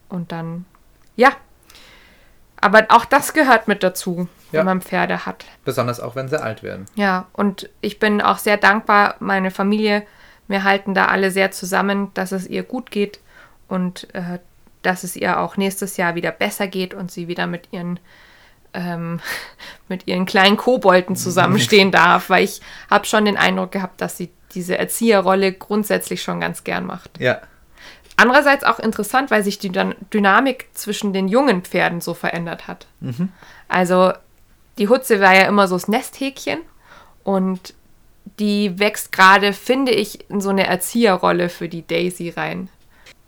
[0.09, 0.67] Und dann,
[1.17, 1.33] ja,
[2.61, 4.61] aber auch das gehört mit dazu, ja.
[4.61, 5.45] wenn man Pferde hat.
[5.65, 6.87] Besonders auch, wenn sie alt werden.
[6.95, 10.05] Ja, und ich bin auch sehr dankbar, meine Familie,
[10.47, 13.19] wir halten da alle sehr zusammen, dass es ihr gut geht
[13.67, 14.39] und äh,
[14.83, 17.99] dass es ihr auch nächstes Jahr wieder besser geht und sie wieder mit ihren
[18.75, 19.21] ähm,
[19.89, 24.31] mit ihren kleinen Kobolden zusammenstehen darf, weil ich habe schon den Eindruck gehabt, dass sie
[24.55, 27.19] diese Erzieherrolle grundsätzlich schon ganz gern macht.
[27.19, 27.41] Ja.
[28.17, 29.73] Andererseits auch interessant, weil sich die
[30.13, 32.87] Dynamik zwischen den jungen Pferden so verändert hat.
[33.01, 33.31] Mhm.
[33.69, 34.13] Also
[34.79, 36.61] die Hutze war ja immer so das Nesthäkchen
[37.25, 37.75] und
[38.39, 42.69] die wächst gerade, finde ich, in so eine Erzieherrolle für die Daisy rein.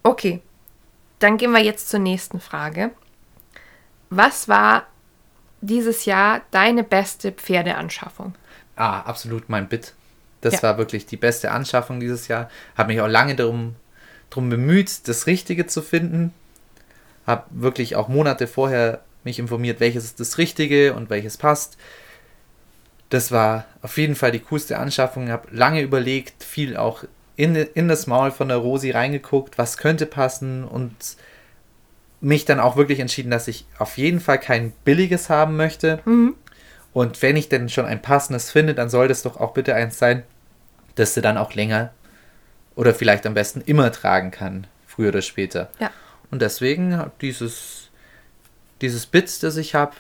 [0.03, 0.41] Okay,
[1.19, 2.91] dann gehen wir jetzt zur nächsten Frage.
[4.11, 4.87] Was war
[5.67, 8.35] dieses Jahr deine beste Pferdeanschaffung?
[8.77, 9.95] Ah, absolut mein Bit.
[10.41, 10.63] Das ja.
[10.63, 12.51] war wirklich die beste Anschaffung dieses Jahr.
[12.77, 13.77] Habe mich auch lange darum
[14.31, 16.33] drum bemüht, das Richtige zu finden.
[17.27, 21.79] Habe wirklich auch Monate vorher mich informiert, welches ist das Richtige und welches passt.
[23.09, 25.31] Das war auf jeden Fall die coolste Anschaffung.
[25.31, 27.05] Habe lange überlegt, viel auch
[27.37, 30.95] in, in das Maul von der Rosi reingeguckt, was könnte passen und
[32.25, 36.01] mich dann auch wirklich entschieden, dass ich auf jeden Fall kein billiges haben möchte.
[36.05, 36.35] Mhm.
[36.93, 39.99] Und wenn ich denn schon ein passendes finde, dann soll das doch auch bitte eins
[39.99, 40.23] sein,
[40.95, 41.91] dass sie dann auch länger
[42.77, 45.71] oder vielleicht am besten immer tragen kann, früher oder später.
[45.79, 45.91] Ja.
[46.31, 47.91] Und deswegen dieses,
[48.81, 49.93] dieses Bit, das ich habe,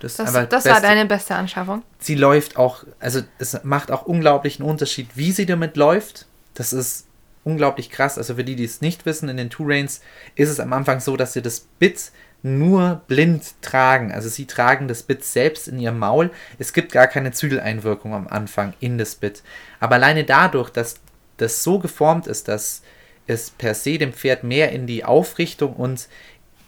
[0.00, 1.82] das, das, das war deine beste Anschaffung.
[1.98, 6.26] Sie läuft auch, also es macht auch unglaublichen Unterschied, wie sie damit läuft.
[6.54, 7.06] Das ist
[7.50, 8.18] unglaublich krass.
[8.18, 10.00] Also für die, die es nicht wissen, in den Two Reins
[10.34, 14.12] ist es am Anfang so, dass sie das Bit nur blind tragen.
[14.12, 16.30] Also sie tragen das Bit selbst in ihrem Maul.
[16.58, 19.42] Es gibt gar keine Zügeleinwirkung am Anfang in das Bit.
[19.78, 20.96] Aber alleine dadurch, dass
[21.36, 22.82] das so geformt ist, dass
[23.26, 26.08] es per se dem Pferd mehr in die Aufrichtung und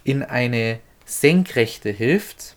[0.03, 2.55] in eine Senkrechte hilft,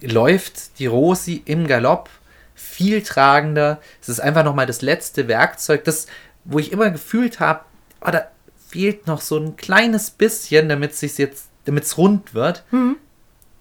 [0.00, 2.08] läuft die Rosi im Galopp
[2.54, 3.80] viel tragender.
[4.00, 6.06] Es ist einfach nochmal das letzte Werkzeug, das,
[6.48, 7.60] wo ich immer gefühlt habe,
[8.00, 8.26] oh, da
[8.68, 12.64] fehlt noch so ein kleines bisschen, damit es jetzt, damit es rund wird.
[12.70, 12.96] Mhm.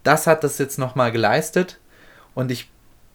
[0.04, 1.80] Das hat das jetzt nochmal geleistet.
[2.34, 2.70] Und ich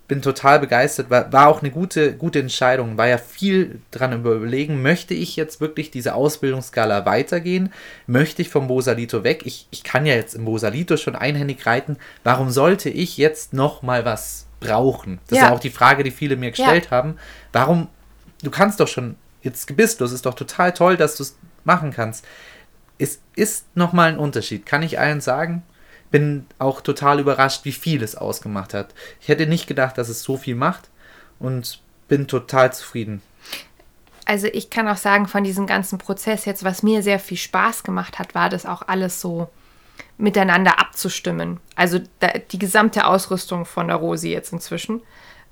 [0.08, 1.08] bin total begeistert.
[1.08, 2.98] War, war auch eine gute, gute Entscheidung.
[2.98, 7.72] War ja viel dran überlegen, möchte ich jetzt wirklich diese Ausbildungsskala weitergehen?
[8.06, 9.42] Möchte ich vom Bosalito weg?
[9.46, 11.96] Ich, ich kann ja jetzt im Bosalito schon einhändig reiten.
[12.24, 15.18] Warum sollte ich jetzt noch mal was brauchen?
[15.28, 15.44] Das ja.
[15.44, 16.90] ist ja auch die Frage, die viele mir gestellt ja.
[16.90, 17.16] haben.
[17.52, 17.88] Warum?
[18.42, 20.12] Du kannst doch schon jetzt gebisslos.
[20.12, 22.24] Ist doch total toll, dass du es machen kannst.
[22.98, 24.66] Es ist noch mal ein Unterschied.
[24.66, 25.62] Kann ich allen sagen?
[26.12, 28.94] bin auch total überrascht, wie viel es ausgemacht hat.
[29.20, 30.90] Ich hätte nicht gedacht, dass es so viel macht
[31.40, 33.22] und bin total zufrieden.
[34.24, 37.82] Also ich kann auch sagen, von diesem ganzen Prozess jetzt, was mir sehr viel Spaß
[37.82, 39.48] gemacht hat, war das auch alles so
[40.18, 41.58] miteinander abzustimmen.
[41.74, 41.98] Also
[42.52, 45.00] die gesamte Ausrüstung von der Rosi jetzt inzwischen,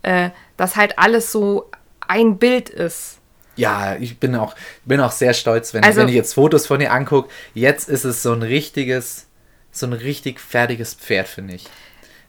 [0.02, 1.70] äh, dass halt alles so
[2.06, 3.19] ein Bild ist.
[3.60, 6.80] Ja, ich bin auch, bin auch sehr stolz, wenn, also, wenn ich jetzt Fotos von
[6.80, 7.30] ihr angucke.
[7.54, 9.26] Jetzt ist es so ein richtiges,
[9.70, 11.66] so ein richtig fertiges Pferd, finde ich.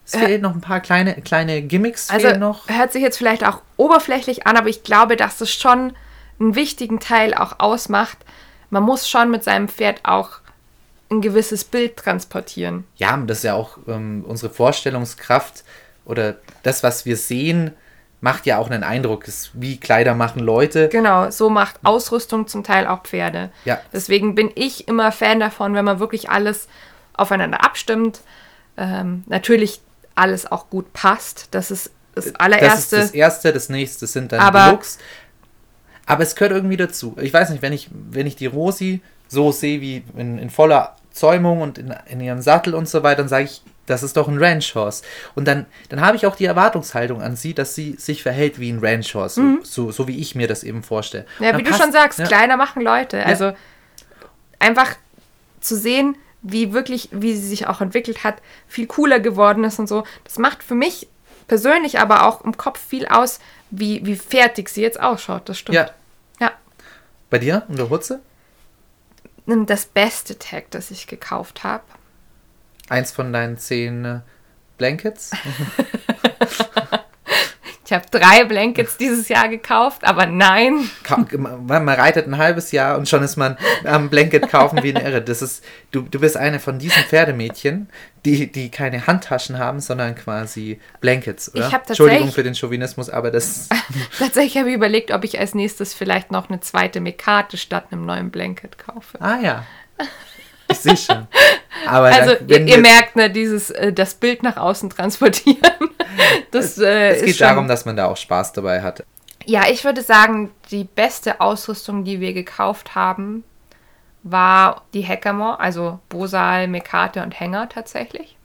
[0.06, 2.10] Es äh, fehlen noch ein paar kleine, kleine Gimmicks.
[2.10, 2.67] Also noch.
[2.67, 5.94] hört sich jetzt vielleicht auch oberflächlich an, aber ich glaube, dass das schon
[6.39, 8.17] einen wichtigen Teil auch ausmacht.
[8.70, 10.41] Man muss schon mit seinem Pferd auch
[11.10, 12.86] ein gewisses Bild transportieren.
[12.98, 15.63] Ja, das ist ja auch ähm, unsere Vorstellungskraft
[16.06, 17.72] oder das, was wir sehen,
[18.22, 19.28] macht ja auch einen Eindruck.
[19.28, 20.88] Es, wie Kleider machen Leute.
[20.90, 23.50] Genau, so macht Ausrüstung zum Teil auch Pferde.
[23.66, 23.82] Ja.
[23.92, 26.68] Deswegen bin ich immer Fan davon, wenn man wirklich alles
[27.14, 28.22] aufeinander abstimmt.
[28.78, 29.82] Ähm, natürlich
[30.16, 31.48] alles auch gut passt.
[31.52, 32.96] Das ist das allererste.
[32.96, 35.00] Das ist das erste, das nächste sind dann aber, Deluxe.
[36.06, 37.16] Aber es gehört irgendwie dazu.
[37.20, 40.96] Ich weiß nicht, wenn ich, wenn ich die Rosi so sehe wie in, in voller
[41.12, 44.27] Zäumung und in, in ihrem Sattel und so weiter, dann sage ich, das ist doch
[44.27, 45.04] ein Ranch Horse.
[45.36, 48.71] Und dann, dann habe ich auch die Erwartungshaltung an sie, dass sie sich verhält wie
[48.71, 49.60] ein Ranch Horse, mhm.
[49.63, 51.25] so, so wie ich mir das eben vorstelle.
[51.39, 52.25] Ja, wie passt, du schon sagst, ja.
[52.25, 53.25] kleiner machen Leute.
[53.25, 53.56] Also ja.
[54.60, 54.95] einfach
[55.60, 59.88] zu sehen, wie wirklich, wie sie sich auch entwickelt hat, viel cooler geworden ist und
[59.88, 60.06] so.
[60.23, 61.08] Das macht für mich
[61.47, 65.49] persönlich aber auch im Kopf viel aus, wie, wie fertig sie jetzt ausschaut.
[65.49, 65.75] Das stimmt.
[65.75, 65.89] Ja.
[66.39, 66.51] Ja.
[67.30, 68.21] Bei dir und der Hutze?
[69.45, 71.84] Das beste Tag, das ich gekauft habe.
[72.89, 74.20] Eins von deinen zehn äh,
[74.78, 75.32] Blankets?
[77.91, 80.89] Ich habe drei Blankets dieses Jahr gekauft, aber nein.
[81.28, 85.22] Man reitet ein halbes Jahr und schon ist man am Blanket kaufen wie eine Irre.
[85.22, 87.89] Das ist, du, du bist eine von diesen Pferdemädchen,
[88.24, 91.67] die, die keine Handtaschen haben, sondern quasi Blankets, oder?
[91.67, 93.67] Ich hab Entschuldigung für den Chauvinismus, aber das.
[94.17, 98.06] Tatsächlich habe ich überlegt, ob ich als nächstes vielleicht noch eine zweite Mekate statt einem
[98.06, 99.20] neuen Blanket kaufe.
[99.20, 99.65] Ah ja.
[100.70, 101.28] Ich sehe schon.
[101.88, 105.60] Aber Also ihr, ihr merkt, ne, dieses äh, das Bild nach außen transportieren.
[106.52, 109.06] Das, äh, es geht schon, darum, dass man da auch Spaß dabei hat.
[109.46, 113.46] Ja, ich würde sagen, die beste Ausrüstung, die wir gekauft haben,
[114.24, 118.38] war die Hackamore, also Bosal, Mekate und Hänger tatsächlich.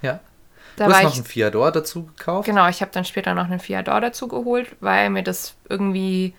[0.00, 0.20] Ja.
[0.76, 2.46] Da du hast noch ich, einen Fiador dazu gekauft.
[2.46, 6.34] genau, ich habe dann später noch einen Fiador dazu geholt, weil mir das irgendwie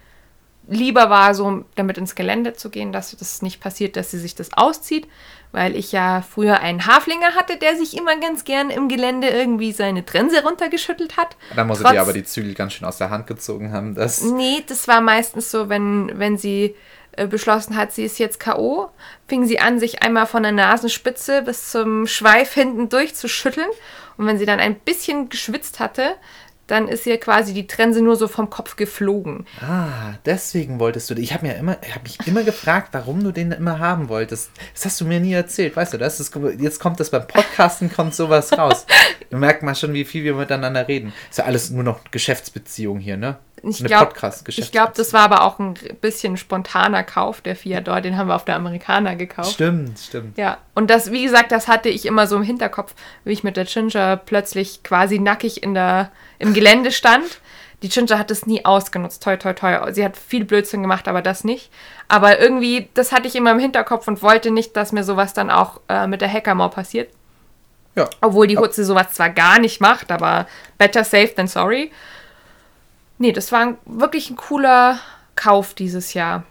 [0.69, 4.35] lieber war, so damit ins Gelände zu gehen, dass das nicht passiert, dass sie sich
[4.35, 5.07] das auszieht,
[5.51, 9.71] weil ich ja früher einen Haflinger hatte, der sich immer ganz gern im Gelände irgendwie
[9.71, 11.35] seine Trense runtergeschüttelt hat.
[11.55, 13.95] Dann muss Trotz- dir aber die Zügel ganz schön aus der Hand gezogen haben.
[13.95, 16.75] Das, Nee, das war meistens so, wenn, wenn sie
[17.13, 18.89] äh, beschlossen hat, sie ist jetzt K.O.,
[19.27, 23.69] fing sie an, sich einmal von der Nasenspitze bis zum Schweif hinten durchzuschütteln.
[24.17, 26.15] Und wenn sie dann ein bisschen geschwitzt hatte,
[26.69, 29.45] dann ist ihr quasi die Trense nur so vom Kopf geflogen.
[29.61, 31.15] Ah, deswegen wolltest du.
[31.15, 34.51] Ich habe mir immer, habe mich immer gefragt, warum du den immer haben wolltest.
[34.73, 35.97] Das hast du mir nie erzählt, weißt du?
[35.97, 38.85] Das ist, jetzt kommt das beim Podcasten, kommt sowas raus.
[39.29, 41.13] Du merkst mal schon, wie viel wir miteinander reden.
[41.29, 43.37] Ist ja alles nur noch Geschäftsbeziehung hier, ne?
[43.63, 44.65] Ich Eine glaube, Podcast-Geschäftsbeziehung.
[44.65, 48.01] ich glaub, das war aber auch ein bisschen spontaner Kauf, der Fiador.
[48.01, 49.51] Den haben wir auf der Amerikaner gekauft.
[49.51, 50.37] Stimmt, stimmt.
[50.37, 52.93] Ja, und das, wie gesagt, das hatte ich immer so im Hinterkopf,
[53.23, 57.41] wie ich mit der Ginger plötzlich quasi nackig in der, im Gelände stand.
[57.81, 59.91] Die Ginger hat es nie ausgenutzt, toi, toi, toi.
[59.93, 61.71] Sie hat viel Blödsinn gemacht, aber das nicht.
[62.09, 65.49] Aber irgendwie, das hatte ich immer im Hinterkopf und wollte nicht, dass mir sowas dann
[65.49, 67.09] auch äh, mit der Hackermore passiert.
[67.95, 68.09] Ja.
[68.21, 71.91] Obwohl die Hutze sowas zwar gar nicht macht, aber better safe than sorry.
[73.19, 74.99] Nee, das war ein, wirklich ein cooler
[75.35, 76.45] Kauf dieses Jahr.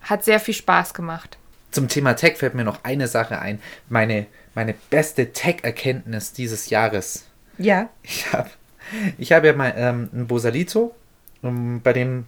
[0.00, 1.38] Hat sehr viel Spaß gemacht.
[1.70, 3.60] Zum Thema Tech fällt mir noch eine Sache ein.
[3.90, 7.26] Meine, meine beste Tech-Erkenntnis dieses Jahres.
[7.58, 7.90] Ja.
[8.02, 8.50] Ich habe
[9.18, 10.94] ich hab ja mal ähm, ein Bosalito,
[11.42, 12.24] ähm, bei dem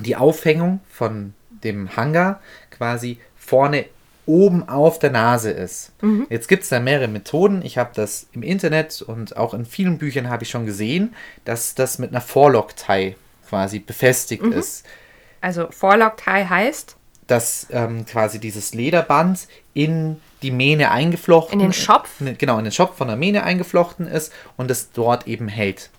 [0.00, 3.86] die Aufhängung von dem Hanger quasi vorne
[4.26, 5.92] oben auf der Nase ist.
[6.30, 7.62] Jetzt gibt es da mehrere Methoden.
[7.64, 11.74] Ich habe das im Internet und auch in vielen Büchern habe ich schon gesehen, dass
[11.74, 13.16] das mit einer Forelock-Tie
[13.54, 14.84] quasi befestigt ist.
[15.40, 21.72] Also Forelock Tie heißt dass ähm, quasi dieses Lederband in die Mähne eingeflochten In den
[21.72, 22.10] Schopf?
[22.38, 25.90] Genau, in den Schopf von der Mähne eingeflochten ist und es dort eben hält.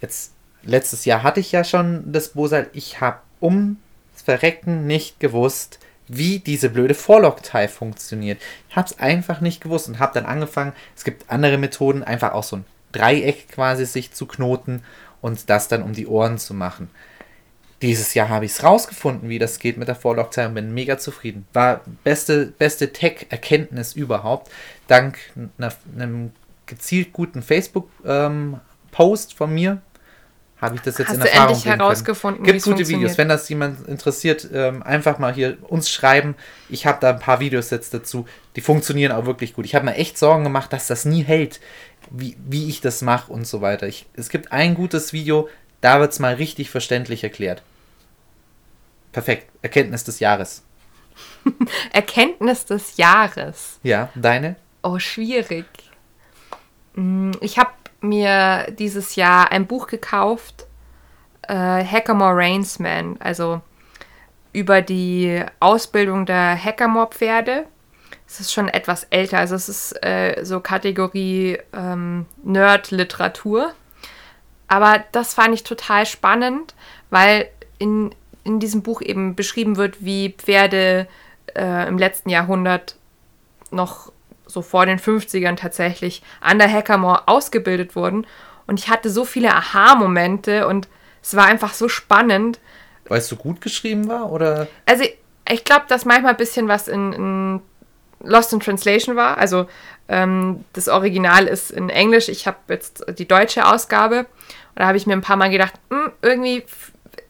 [0.00, 2.68] Jetzt, letztes Jahr hatte ich ja schon das Bosal.
[2.72, 3.78] Ich habe ums
[4.14, 8.38] Verrecken nicht gewusst, wie diese blöde Forelock-Tie funktioniert.
[8.68, 12.32] Ich habe es einfach nicht gewusst und habe dann angefangen, es gibt andere Methoden, einfach
[12.32, 14.82] auch so ein Dreieck quasi sich zu knoten
[15.20, 16.90] und das dann um die Ohren zu machen.
[17.82, 20.98] Dieses Jahr habe ich es rausgefunden, wie das geht mit der Forelock-Tie und bin mega
[20.98, 21.46] zufrieden.
[21.54, 24.50] War beste, beste Tech-Erkenntnis überhaupt.
[24.86, 25.18] Dank
[25.58, 26.32] einer, einem
[26.66, 29.80] gezielt guten Facebook-Post von mir
[30.60, 32.86] habe ich das jetzt Hast in Erfahrung endlich herausgefunden, Gibt gute?
[32.86, 33.16] Videos.
[33.16, 36.34] Wenn das jemand interessiert, ähm, einfach mal hier uns schreiben.
[36.68, 38.26] Ich habe da ein paar Videos jetzt dazu.
[38.56, 39.64] Die funktionieren auch wirklich gut.
[39.64, 41.60] Ich habe mir echt Sorgen gemacht, dass das nie hält,
[42.10, 43.86] wie, wie ich das mache und so weiter.
[43.86, 45.48] Ich, es gibt ein gutes Video,
[45.80, 47.62] da wird es mal richtig verständlich erklärt.
[49.12, 49.48] Perfekt.
[49.62, 50.62] Erkenntnis des Jahres.
[51.92, 53.80] Erkenntnis des Jahres.
[53.82, 54.56] Ja, deine?
[54.82, 55.66] Oh, schwierig.
[56.94, 57.70] Mm, Ich habe
[58.00, 60.66] mir dieses Jahr ein Buch gekauft,
[61.42, 63.60] äh, Hackamore Rainsman, also
[64.52, 67.66] über die Ausbildung der Hackamore-Pferde.
[68.32, 73.72] Es ist schon etwas älter, also es ist äh, so Kategorie ähm, Nerd-Literatur.
[74.68, 76.76] Aber das fand ich total spannend,
[77.10, 78.14] weil in,
[78.44, 81.08] in diesem Buch eben beschrieben wird, wie Pferde
[81.56, 82.94] äh, im letzten Jahrhundert
[83.72, 84.12] noch
[84.46, 88.28] so vor den 50ern tatsächlich an der Hackamore ausgebildet wurden.
[88.68, 90.86] Und ich hatte so viele Aha-Momente und
[91.20, 92.60] es war einfach so spannend.
[93.08, 94.30] Weil es so gut geschrieben war?
[94.30, 94.68] Oder?
[94.86, 95.02] Also
[95.48, 97.60] ich glaube, dass manchmal ein bisschen was in, in
[98.22, 99.38] Lost in Translation war.
[99.38, 99.66] Also
[100.08, 102.28] ähm, das Original ist in Englisch.
[102.28, 104.20] Ich habe jetzt die deutsche Ausgabe.
[104.20, 106.64] Und da habe ich mir ein paar Mal gedacht, hm, irgendwie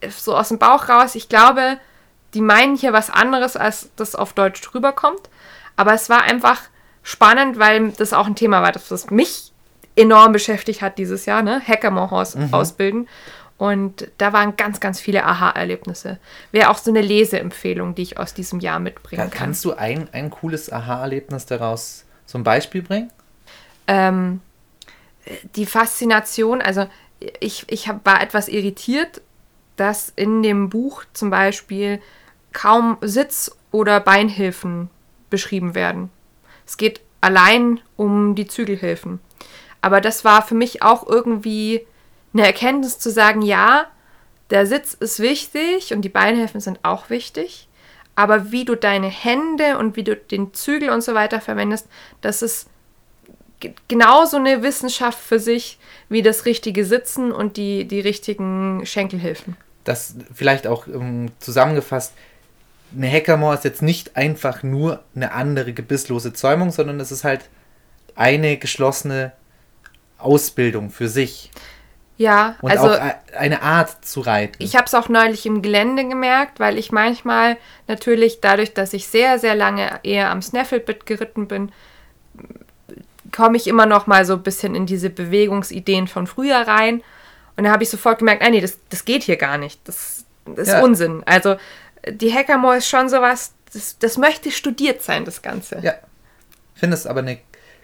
[0.09, 1.79] so aus dem Bauch raus, ich glaube,
[2.35, 5.29] die meinen hier was anderes, als das auf Deutsch drüber kommt.
[5.77, 6.61] Aber es war einfach
[7.03, 9.53] spannend, weil das auch ein Thema war, das, mich
[9.97, 11.63] enorm beschäftigt hat dieses Jahr, ne?
[11.67, 12.55] Horse mhm.
[12.55, 13.09] ausbilden.
[13.61, 16.19] Und da waren ganz, ganz viele Aha-Erlebnisse.
[16.51, 19.31] Wäre auch so eine Leseempfehlung, die ich aus diesem Jahr mitbringen kann.
[19.31, 23.13] Kannst du ein, ein cooles Aha-Erlebnis daraus ein Beispiel bringen?
[23.87, 24.41] Ähm,
[25.57, 26.87] die Faszination, also
[27.41, 29.21] ich, ich hab, war etwas irritiert,
[29.77, 32.01] dass in dem Buch zum Beispiel
[32.55, 34.89] kaum Sitz- oder Beinhilfen
[35.29, 36.09] beschrieben werden.
[36.67, 39.21] Es geht allein um die Zügelhilfen.
[39.83, 41.87] Aber das war für mich auch irgendwie
[42.33, 43.87] eine Erkenntnis zu sagen, ja,
[44.51, 47.69] der Sitz ist wichtig und die Beinhilfen sind auch wichtig,
[48.15, 51.87] aber wie du deine Hände und wie du den Zügel und so weiter verwendest,
[52.21, 52.69] das ist
[53.89, 59.57] genauso eine Wissenschaft für sich wie das richtige Sitzen und die, die richtigen Schenkelhilfen.
[59.85, 62.13] Das vielleicht auch um, zusammengefasst,
[62.95, 67.43] eine Hackermore ist jetzt nicht einfach nur eine andere gebisslose Zäumung, sondern es ist halt
[68.17, 69.33] eine geschlossene
[70.19, 71.51] Ausbildung für sich.
[72.21, 73.01] Ja, und also auch
[73.35, 74.63] eine Art zu reiten.
[74.63, 77.57] Ich habe es auch neulich im Gelände gemerkt, weil ich manchmal
[77.89, 81.73] natürlich dadurch, dass ich sehr, sehr lange eher am Snafflebit geritten bin,
[83.33, 87.03] komme ich immer noch mal so ein bisschen in diese Bewegungsideen von früher rein.
[87.57, 89.81] Und da habe ich sofort gemerkt, nein, nee, das, das geht hier gar nicht.
[89.89, 90.83] Das, das ist ja.
[90.83, 91.23] Unsinn.
[91.25, 91.57] Also
[92.07, 95.79] die Hackermore ist schon sowas, das, das möchte studiert sein, das Ganze.
[95.81, 95.95] Ja.
[96.75, 97.39] Finde es aber eine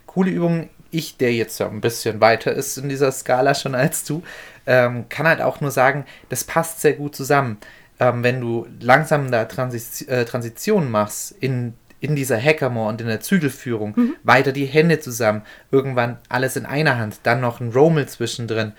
[0.05, 4.05] coole Übung ich, der jetzt ja ein bisschen weiter ist in dieser Skala schon als
[4.05, 4.23] du,
[4.67, 7.59] ähm, kann halt auch nur sagen, das passt sehr gut zusammen.
[7.99, 13.07] Ähm, wenn du langsam da Transi äh, Transition machst in, in dieser Hackermore und in
[13.07, 14.17] der Zügelführung, mhm.
[14.23, 18.73] weiter die Hände zusammen, irgendwann alles in einer Hand, dann noch ein Rommel zwischendrin.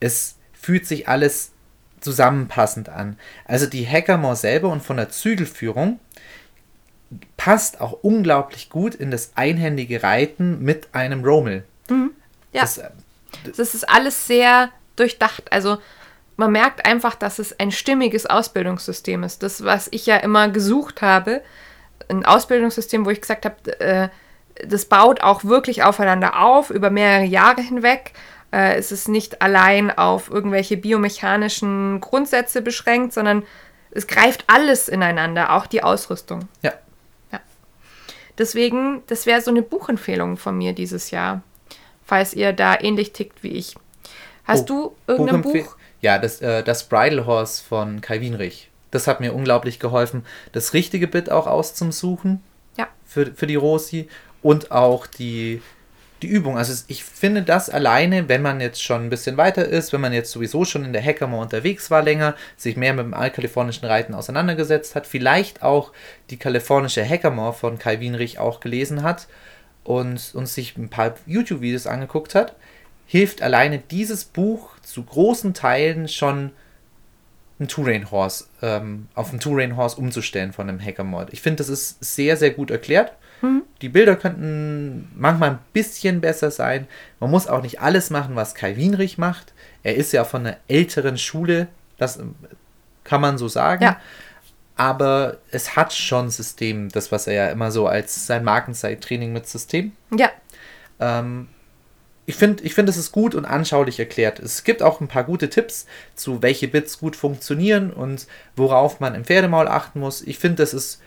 [0.00, 1.52] Es fühlt sich alles
[2.00, 3.16] zusammenpassend an.
[3.46, 5.98] Also die Hackermore selber und von der Zügelführung
[7.36, 11.64] passt auch unglaublich gut in das einhändige Reiten mit einem Rommel.
[11.88, 12.10] Mhm.
[12.52, 12.62] Ja.
[12.62, 12.90] Das, äh,
[13.56, 15.52] das ist alles sehr durchdacht.
[15.52, 15.78] Also
[16.36, 19.42] man merkt einfach, dass es ein stimmiges Ausbildungssystem ist.
[19.42, 21.42] Das, was ich ja immer gesucht habe,
[22.08, 24.08] ein Ausbildungssystem, wo ich gesagt habe, äh,
[24.66, 28.12] das baut auch wirklich aufeinander auf über mehrere Jahre hinweg.
[28.52, 33.42] Äh, es ist nicht allein auf irgendwelche biomechanischen Grundsätze beschränkt, sondern
[33.90, 36.48] es greift alles ineinander, auch die Ausrüstung.
[36.62, 36.72] Ja.
[38.38, 41.42] Deswegen, das wäre so eine Buchempfehlung von mir dieses Jahr,
[42.04, 43.74] falls ihr da ähnlich tickt wie ich.
[44.44, 45.76] Hast oh, du irgendein Buch?
[46.00, 48.70] Ja, das, äh, das Bridal Horse von Kai Wienrich.
[48.90, 52.42] Das hat mir unglaublich geholfen, das richtige Bit auch auszusuchen.
[52.76, 52.88] Ja.
[53.04, 54.08] Für, für die Rosi
[54.42, 55.62] und auch die
[56.24, 56.56] die Übung.
[56.56, 60.14] Also ich finde das alleine, wenn man jetzt schon ein bisschen weiter ist, wenn man
[60.14, 64.14] jetzt sowieso schon in der Hackermore unterwegs war länger, sich mehr mit dem altkalifornischen Reiten
[64.14, 65.92] auseinandergesetzt hat, vielleicht auch
[66.30, 69.28] die kalifornische Hackermore von Kai Wienrich auch gelesen hat
[69.84, 72.56] und uns sich ein paar YouTube-Videos angeguckt hat,
[73.06, 76.52] hilft alleine dieses Buch zu großen Teilen schon
[77.60, 81.26] ein Tourain Horse ähm, auf einen Tourain Horse umzustellen von einem Hackermore.
[81.32, 83.62] Ich finde, das ist sehr, sehr gut erklärt Mhm.
[83.82, 86.86] Die Bilder könnten manchmal ein bisschen besser sein.
[87.20, 89.52] Man muss auch nicht alles machen, was Kai Wienrich macht.
[89.82, 91.68] Er ist ja von einer älteren Schule,
[91.98, 92.34] das ähm,
[93.04, 93.84] kann man so sagen.
[93.84, 94.00] Ja.
[94.76, 99.46] Aber es hat schon System, das, was er ja immer so als sein Markenzeit-Training mit
[99.46, 99.92] System.
[100.16, 100.30] Ja.
[100.98, 101.48] Ähm,
[102.26, 104.38] ich finde, ich find, es ist gut und anschaulich erklärt.
[104.38, 109.14] Es gibt auch ein paar gute Tipps zu, welche Bits gut funktionieren und worauf man
[109.14, 110.22] im Pferdemaul achten muss.
[110.22, 111.02] Ich finde, das ist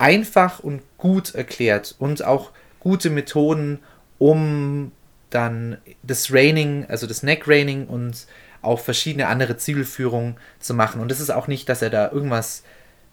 [0.00, 3.78] einfach und gut erklärt und auch gute Methoden,
[4.18, 4.92] um
[5.28, 8.26] dann das Raining, also das Neck Raining und
[8.62, 11.00] auch verschiedene andere Zielführungen zu machen.
[11.00, 12.62] Und es ist auch nicht, dass er da irgendwas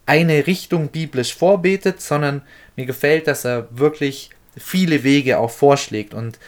[0.06, 2.41] eine Richtung biblisch vorbetet, sondern
[2.76, 6.39] mir gefällt, dass er wirklich viele Wege auch vorschlägt und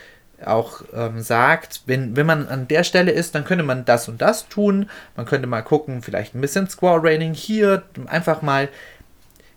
[0.45, 4.21] auch ähm, sagt, wenn, wenn man an der Stelle ist, dann könnte man das und
[4.21, 4.89] das tun.
[5.17, 8.69] Man könnte mal gucken, vielleicht ein bisschen Square Raining hier, einfach mal.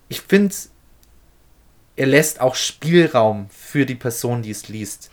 [0.08, 0.52] Ich finde,
[1.96, 5.10] er lässt auch Spielraum für die Person, die es liest.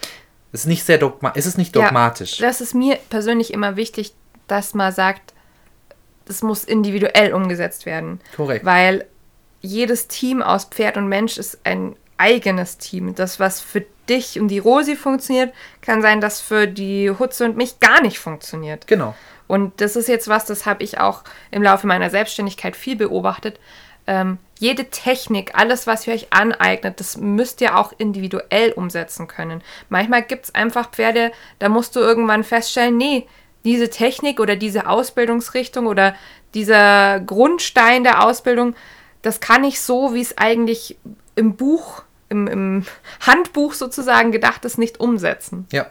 [0.52, 2.40] Es ist nicht sehr dogma es ist nicht dogmatisch.
[2.40, 4.14] Ja, das ist mir persönlich immer wichtig,
[4.48, 5.34] dass man sagt,
[6.26, 8.20] das muss individuell umgesetzt werden.
[8.36, 8.66] Korrekt.
[8.66, 9.06] Weil
[9.62, 13.16] jedes Team aus Pferd und Mensch ist ein eigenes Team.
[13.16, 17.58] Das, was für dich und die Rosi funktioniert, kann sein, dass für die Hutze und
[17.58, 18.88] mich gar nicht funktioniert.
[18.88, 19.16] Genau.
[19.48, 23.60] Und das ist jetzt was, das habe ich auch im Laufe meiner Selbstständigkeit viel beobachtet,
[24.10, 29.62] ähm, jede Technik, alles, was ihr euch aneignet, das müsst ihr auch individuell umsetzen können.
[29.88, 33.28] Manchmal gibt es einfach Pferde, da musst du irgendwann feststellen, nee,
[33.64, 36.16] diese Technik oder diese Ausbildungsrichtung oder
[36.56, 38.76] dieser Grundstein der Ausbildung,
[39.22, 40.98] das kann ich so, wie es eigentlich
[41.36, 42.86] im Buch im, im
[43.22, 45.68] Handbuch sozusagen gedacht ist, nicht umsetzen.
[45.72, 45.86] Ja.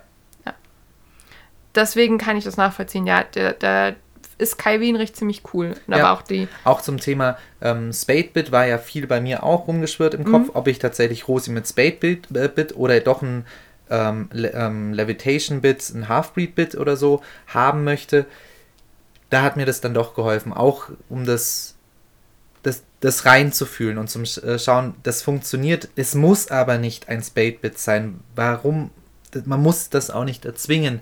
[1.75, 3.07] Deswegen kann ich das nachvollziehen.
[3.07, 3.93] Ja, da, da
[4.39, 5.75] ist Kai Wienrich ziemlich cool.
[5.89, 5.97] Ja.
[5.97, 6.49] Aber auch die.
[6.65, 10.69] Auch zum Thema ähm, Spade-Bit war ja viel bei mir auch rumgeschwirrt im Kopf, ob
[10.69, 13.45] ich tatsächlich Rosi mit Spade-Bit äh, Bit oder doch ein
[13.91, 18.27] ähm, Le ähm, Levitation-Bit, ein Halfbreed-Bit oder so haben möchte.
[19.31, 21.75] Da hat mir das dann doch geholfen, auch um das,
[22.63, 25.89] das, das reinzufühlen und zum äh, Schauen, das funktioniert.
[25.97, 28.21] Es muss aber nicht ein Spade-Bit sein.
[28.35, 28.91] Warum?
[29.45, 31.01] Man muss das auch nicht erzwingen,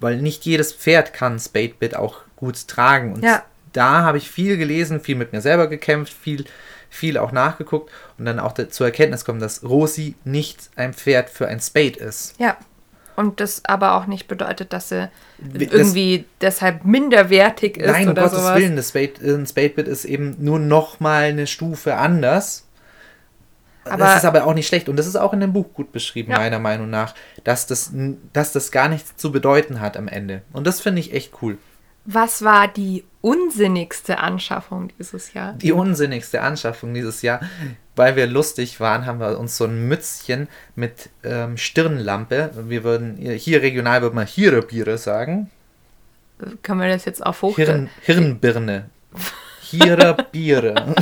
[0.00, 3.14] weil nicht jedes Pferd kann Spade-Bit auch gut tragen.
[3.14, 3.42] Und Ja.
[3.72, 6.44] da habe ich viel gelesen, viel mit mir selber gekämpft, viel,
[6.90, 11.48] viel auch nachgeguckt und dann auch zur Erkenntnis kommen, dass Rosi nicht ein Pferd für
[11.48, 12.34] ein Spade ist.
[12.38, 12.56] Ja.
[13.16, 18.14] Und das aber auch nicht bedeutet, dass sie Das- irgendwie deshalb minderwertig ist Nein, um
[18.14, 18.56] Gottes sowas.
[18.56, 22.67] Willen, das Spade, ein Spade-Bit ist eben nur noch mal eine Stufe anders.
[23.90, 25.92] Aber- das ist aber auch nicht schlecht und das ist auch in dem Buch gut
[25.92, 26.38] beschrieben, Ja.
[26.38, 27.14] meiner Meinung nach,
[27.44, 27.90] dass das,
[28.32, 30.42] dass das gar nichts zu bedeuten hat am Ende.
[30.52, 31.58] Und das finde ich echt cool.
[32.10, 35.52] Was war die unsinnigste Anschaffung dieses Jahr?
[35.54, 37.40] Die unsinnigste Anschaffung dieses Jahr,
[37.96, 43.16] weil wir lustig waren, haben wir uns so ein Mützchen mit ähm, Stirnlampe, wir würden,
[43.18, 45.50] hier regional würde man Hirebiere sagen,
[46.62, 47.56] Können wir das jetzt auf Hoch...
[47.56, 48.88] Hirn, Hirnbirne.
[49.62, 50.94] Hirebiere.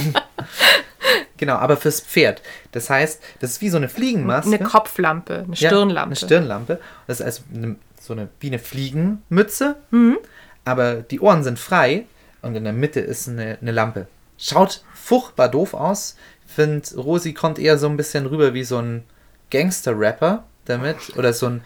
[1.37, 2.43] Genau, aber fürs Pferd.
[2.73, 4.55] Das heißt, das ist wie so eine Fliegenmaske.
[4.55, 6.07] Eine Kopflampe, eine Ja, Stirnlampe.
[6.09, 6.81] eine Stirnlampe.
[7.07, 10.19] Das ist also eine, so eine, wie eine Fliegenmütze, Mhm.
[10.65, 12.07] aber die Ohren sind frei
[12.43, 14.07] und in der Mitte ist eine, eine Lampe.
[14.39, 16.17] Schaut furchtbar doof aus.
[16.47, 19.05] Ich finde, Rosi kommt eher so ein bisschen rüber wie so ein
[19.51, 21.63] Gangster-Rapper damit oder so ein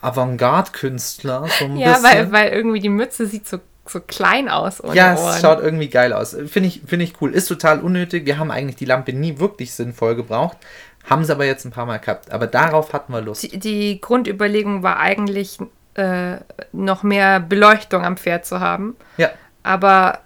[0.00, 1.46] Avantgarde-Künstler.
[1.58, 2.04] So ein Ja, bisschen.
[2.04, 5.34] weil, weil irgendwie die Mütze sieht so, so klein aus Ja, Ohren.
[5.34, 6.30] es schaut irgendwie geil aus.
[6.46, 7.32] Finde ich, finde ich cool.
[7.34, 8.24] Ist total unnötig.
[8.26, 10.56] Wir haben eigentlich die Lampe nie wirklich sinnvoll gebraucht.
[11.08, 12.30] Haben sie aber jetzt ein paar Mal gehabt.
[12.30, 13.42] Aber darauf hatten wir Lust.
[13.42, 15.58] die, die Grundüberlegung war eigentlich,
[15.94, 16.36] äh,
[16.72, 18.96] noch mehr Beleuchtung am Pferd zu haben.
[19.18, 19.30] Ja.
[19.62, 20.20] Aber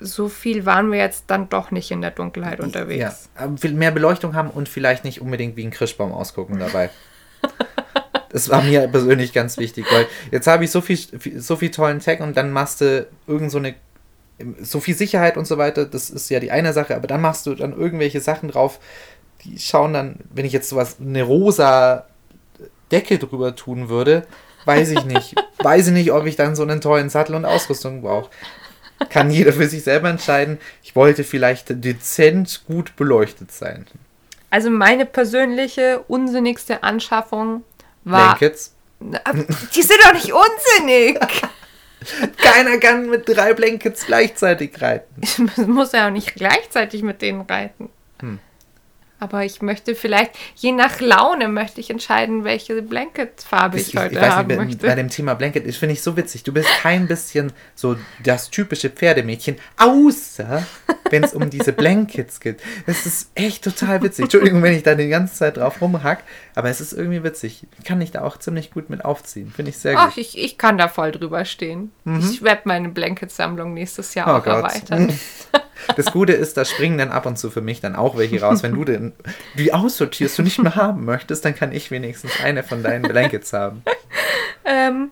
[0.00, 3.28] so viel waren wir jetzt dann doch nicht in der Dunkelheit Ja, unterwegs.
[3.36, 6.90] aber viel mehr Beleuchtung haben und vielleicht nicht unbedingt wie ein Krischbaum ausgucken dabei.
[8.34, 10.98] Das war mir persönlich ganz wichtig, weil jetzt habe ich so viel,
[11.38, 13.76] so viel tollen Tech und dann machst du irgend so eine,
[14.60, 17.46] so viel Sicherheit und so weiter, das ist ja die eine Sache, aber dann machst
[17.46, 18.80] du dann irgendwelche Sachen drauf,
[19.44, 22.06] die schauen dann, wenn ich jetzt sowas, eine rosa
[22.90, 24.26] Decke drüber tun würde,
[24.64, 25.36] weiß ich nicht.
[25.62, 28.30] weiß ich nicht, ob ich dann so einen tollen Sattel und Ausrüstung brauche.
[29.10, 30.58] Kann jeder für sich selber entscheiden.
[30.82, 33.86] Ich wollte vielleicht dezent gut beleuchtet sein.
[34.50, 37.62] Also meine persönliche unsinnigste Anschaffung
[38.04, 38.36] war.
[38.36, 38.74] Blankets.
[39.74, 41.18] Die sind doch nicht unsinnig.
[42.36, 45.22] Keiner kann mit drei Blankets gleichzeitig reiten.
[45.22, 47.90] Ich muss ja auch nicht gleichzeitig mit denen reiten.
[49.24, 54.48] Aber ich möchte vielleicht, je nach Laune, möchte ich entscheiden, welche Blanketfarbe ich, heute haben
[54.48, 54.86] bei, möchte.
[54.86, 56.42] bei dem Thema Blanket, das finde ich so witzig.
[56.42, 60.66] Du bist kein bisschen so das typische Pferdemädchen, außer
[61.08, 62.60] wenn es um diese Blankets geht.
[62.86, 64.24] Das ist echt total witzig.
[64.24, 66.22] Entschuldigung, wenn ich da die ganze Zeit drauf rumhack,
[66.54, 67.66] aber es ist irgendwie witzig.
[67.78, 69.50] Ich kann dich da auch ziemlich gut mit aufziehen.
[69.50, 70.18] Finde ich sehr Ach, gut.
[70.18, 71.92] ich, ich kann da voll drüber stehen.
[72.20, 74.34] Ich werde meine Blanketsammlung nächstes Jahr Mhm.
[74.34, 74.54] Oh auch Gott.
[74.56, 75.18] erweitern.
[75.96, 78.62] Das Gute ist, da springen dann ab und zu für mich dann auch welche raus.
[78.62, 79.12] Wenn du den,
[79.58, 83.52] die aussortierst und nicht mehr haben möchtest, dann kann ich wenigstens eine von deinen Blankets
[83.52, 83.82] haben.
[84.64, 85.10] ähm,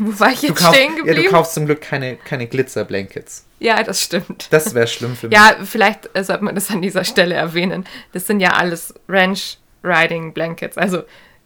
[0.00, 1.30] wo war ich Du jetzt kaufst, stehen ja, du geblieben?
[1.32, 3.44] kaufst zum Glück keine, keine Glitzer-Blankets.
[3.60, 4.48] Ja, das stimmt.
[4.50, 5.36] Das wäre schlimm für mich.
[5.38, 7.86] Ja, vielleicht äh, sollte man das an dieser Stelle erwähnen.
[8.12, 10.76] Das sind ja alles Ranch Riding Blankets.
[10.76, 11.02] Also,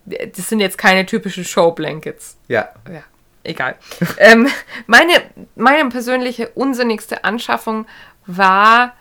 [0.07, 2.38] das sind jetzt keine typischen Show Blankets.
[2.49, 2.70] Ja.
[2.90, 3.03] Ja,
[3.44, 3.76] egal.
[4.18, 4.49] ähm,
[4.86, 5.12] meine,
[5.55, 7.86] meine persönliche unsinnigste Anschaffung
[8.28, 8.94] war,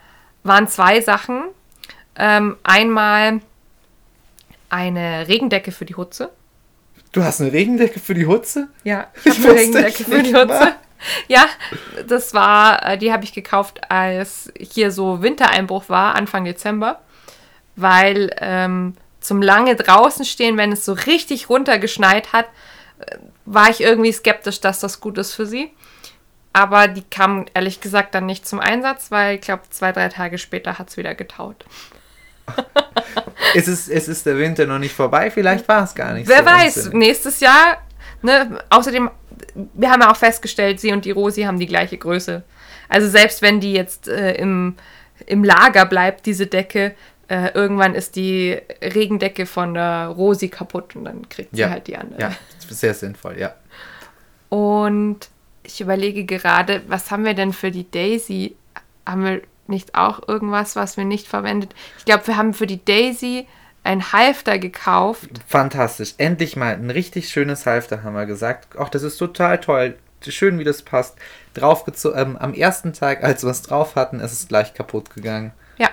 [0.44, 1.44] waren zwei Sachen.
[2.16, 3.42] Ähm, einmal
[4.70, 6.32] eine Regendecke für die Hutze.
[7.12, 8.70] Du hast eine Regendecke für die Hutze?
[8.84, 10.46] Ja, Das ich habe eine Regendecke ich für die Hutze.
[10.48, 10.76] mal.
[11.28, 11.46] Ja,
[12.08, 17.02] das war, äh, die habe ich gekauft, als hier so Wintereinbruch war, Anfang Dezember.
[17.76, 22.46] Weil ähm, zum lange draußen stehen, wenn es so richtig runtergeschneit hat,
[22.98, 25.70] äh, war ich irgendwie skeptisch, dass das gut ist für sie.
[26.58, 30.40] Aber die kam ehrlich gesagt dann nicht zum Einsatz, weil ich glaube, zwei, drei Tage
[30.40, 31.66] später hat es wieder getaut.
[33.56, 36.40] Es ist, es ist der Winter noch nicht vorbei, vielleicht war es gar nicht Wer
[36.40, 37.08] so weiß, unsinnig.
[37.08, 37.78] nächstes Jahr,
[38.22, 39.10] ne, außerdem,
[39.74, 42.44] wir haben ja auch festgestellt, sie und die Rosi haben die gleiche Größe.
[42.90, 44.76] Also selbst wenn die jetzt äh, im,
[45.26, 46.96] im Lager bleibt, diese Decke,
[47.30, 51.88] äh, irgendwann ist die Regendecke von der Rosi kaputt und dann kriegt sie Ja, halt
[51.88, 52.20] die andere.
[52.22, 52.32] ja,
[52.70, 53.54] sehr sinnvoll, ja.
[54.50, 55.30] Und
[55.68, 58.56] ich überlege gerade, was haben wir denn für die Daisy?
[59.06, 61.76] Haben wir nicht auch irgendwas, was wir nicht verwendet?
[62.00, 63.48] Ich glaube, wir haben für die Daisy
[63.84, 65.30] ein Halfter gekauft.
[65.46, 66.16] Fantastisch.
[66.18, 68.70] Endlich mal ein richtig schönes Halfter, haben wir gesagt.
[68.80, 69.98] Ach, das ist total toll.
[70.28, 71.18] Schön, wie das passt.
[71.54, 75.52] Draufgezogen, ähm, am ersten Tag, als wir es drauf hatten, ist es gleich kaputt gegangen.
[75.78, 75.90] Ja.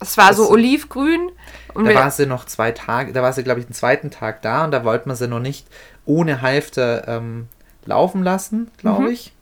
[0.00, 1.30] Es war das so olivgrün.
[1.72, 4.42] Und da war sie noch zwei Tage, da war sie, glaube ich, den zweiten Tag
[4.42, 5.66] da und da wollte man sie noch nicht
[6.04, 7.48] ohne Halfter ähm,
[7.86, 9.10] laufen lassen, glaube mhm.
[9.10, 9.32] ich.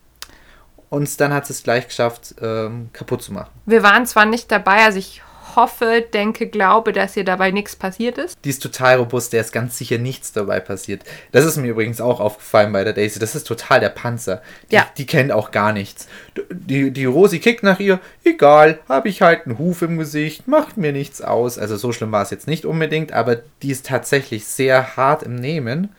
[0.91, 3.51] Und dann hat sie es gleich geschafft, ähm, kaputt zu machen.
[3.65, 5.23] Wir waren zwar nicht dabei, also ich
[5.57, 8.39] hoffe, denke, glaube, dass ihr dabei nichts passiert ist.
[8.45, 11.03] Die ist total robust, der ist ganz sicher nichts dabei passiert.
[11.31, 13.19] Das ist mir übrigens auch aufgefallen bei der Daisy.
[13.19, 14.43] Das ist total der Panzer.
[14.71, 14.87] Die, ja.
[14.97, 16.09] die kennt auch gar nichts.
[16.51, 20.77] Die, die Rosi kickt nach ihr, egal, habe ich halt einen Huf im Gesicht, macht
[20.77, 21.59] mir nichts aus.
[21.59, 25.37] Also so schlimm war es jetzt nicht unbedingt, aber die ist tatsächlich sehr hart im
[25.37, 25.91] Nehmen.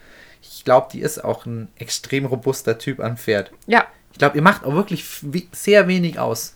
[0.56, 3.52] Ich glaube, die ist auch ein extrem robuster Typ an Pferd.
[3.68, 3.86] Ja.
[4.12, 5.06] Ich glaube, ihr macht auch wirklich
[5.52, 6.56] sehr wenig aus.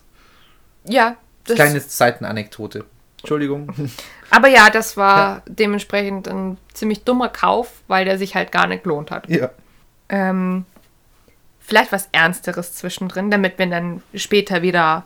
[0.84, 1.16] Ja,
[1.54, 2.84] Kleine Seitenanekdote.
[3.18, 3.72] Entschuldigung.
[4.30, 5.42] Aber ja, das war ja.
[5.46, 9.28] dementsprechend ein ziemlich dummer Kauf, weil der sich halt gar nicht gelohnt hat.
[9.28, 9.50] Ja.
[10.08, 10.64] Ähm,
[11.60, 15.04] vielleicht was Ernsteres zwischendrin, damit wir dann später wieder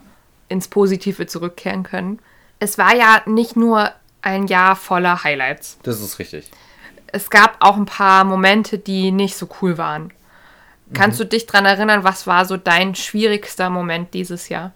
[0.49, 2.18] ins Positive zurückkehren können.
[2.59, 3.90] Es war ja nicht nur
[4.20, 5.78] ein Jahr voller Highlights.
[5.82, 6.51] Das ist richtig.
[7.12, 10.12] Es gab auch ein paar Momente, die nicht so cool waren.
[10.94, 11.24] Kannst mhm.
[11.24, 14.72] du dich daran erinnern, was war so dein schwierigster Moment dieses Jahr?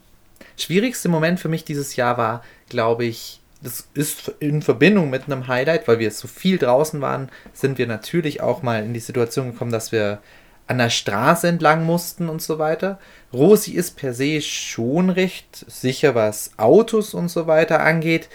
[0.57, 5.49] Schwierigste Moment für mich dieses Jahr war, glaube ich, das ist in Verbindung mit einem
[5.49, 9.53] Highlight, weil wir so viel draußen waren, sind wir natürlich auch mal in die Situation
[9.53, 10.21] gekommen, dass wir
[10.67, 12.99] an der Straße entlang mussten und so weiter.
[13.33, 18.29] Rosi ist per se schon recht sicher, was Autos und so weiter angeht.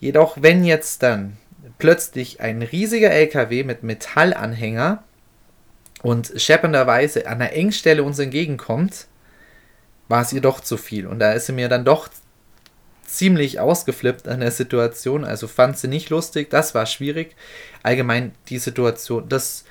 [0.00, 1.36] Jedoch, wenn jetzt dann
[1.78, 5.02] plötzlich ein riesiger LKW mit Metallanhänger
[6.02, 9.06] und scheppernderweise an der Engstelle uns entgegenkommt,
[10.08, 11.06] war es ihr doch zu viel.
[11.06, 12.08] Und da ist sie mir dann doch
[13.06, 15.24] ziemlich ausgeflippt an der Situation.
[15.24, 17.34] Also fand sie nicht lustig, das war schwierig.
[17.82, 19.64] Allgemein die Situation, das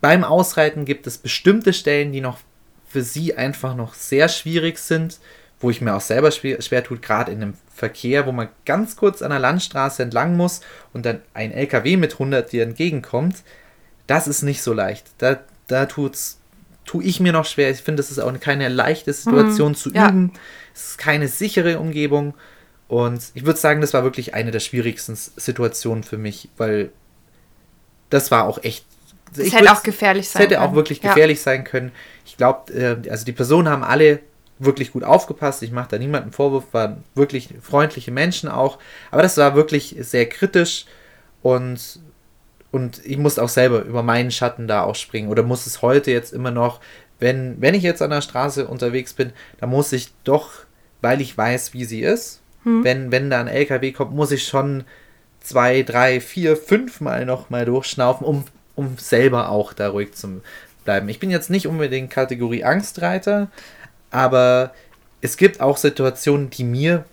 [0.00, 2.38] beim Ausreiten gibt es bestimmte Stellen, die noch
[2.86, 5.18] für sie einfach noch sehr schwierig sind,
[5.60, 8.94] wo ich mir auch selber schwer, schwer tut, gerade in einem Verkehr, wo man ganz
[8.94, 10.60] kurz an der Landstraße entlang muss
[10.92, 13.42] und dann ein LKW mit 100 dir entgegenkommt.
[14.06, 15.06] Das ist nicht so leicht.
[15.18, 16.38] Da, da es
[16.84, 17.72] tue ich mir noch schwer.
[17.72, 20.32] Ich finde, das ist auch keine leichte Situation mhm, zu üben.
[20.72, 22.34] Es ist keine sichere Umgebung.
[22.86, 26.92] Und ich würde sagen, das war wirklich eine der schwierigsten Situationen für mich, weil
[28.10, 28.86] das war auch echt.
[29.36, 30.52] Es hätte auch gefährlich sein können.
[30.52, 31.42] Es hätte auch wirklich gefährlich ja.
[31.42, 31.90] sein können.
[32.24, 34.20] Ich glaube, äh, also die Personen haben alle
[34.64, 35.62] wirklich gut aufgepasst.
[35.62, 38.78] Ich mache da niemanden Vorwurf, waren wirklich freundliche Menschen auch.
[39.10, 40.86] Aber das war wirklich sehr kritisch
[41.42, 42.00] und
[42.70, 45.28] und ich muss auch selber über meinen Schatten da auch springen.
[45.28, 46.80] Oder muss es heute jetzt immer noch,
[47.18, 50.50] wenn, wenn ich jetzt an der Straße unterwegs bin, dann muss ich doch,
[51.02, 52.82] weil ich weiß, wie sie ist, hm.
[52.82, 54.84] wenn, wenn da ein LKW kommt, muss ich schon
[55.40, 58.44] zwei, drei, vier, fünf Mal nochmal durchschnaufen, um,
[58.74, 60.40] um selber auch da ruhig zu
[60.84, 61.08] bleiben.
[61.10, 63.48] Ich bin jetzt nicht unbedingt Kategorie Angstreiter,
[64.12, 64.72] aber
[65.20, 67.04] es gibt auch Situationen, die mir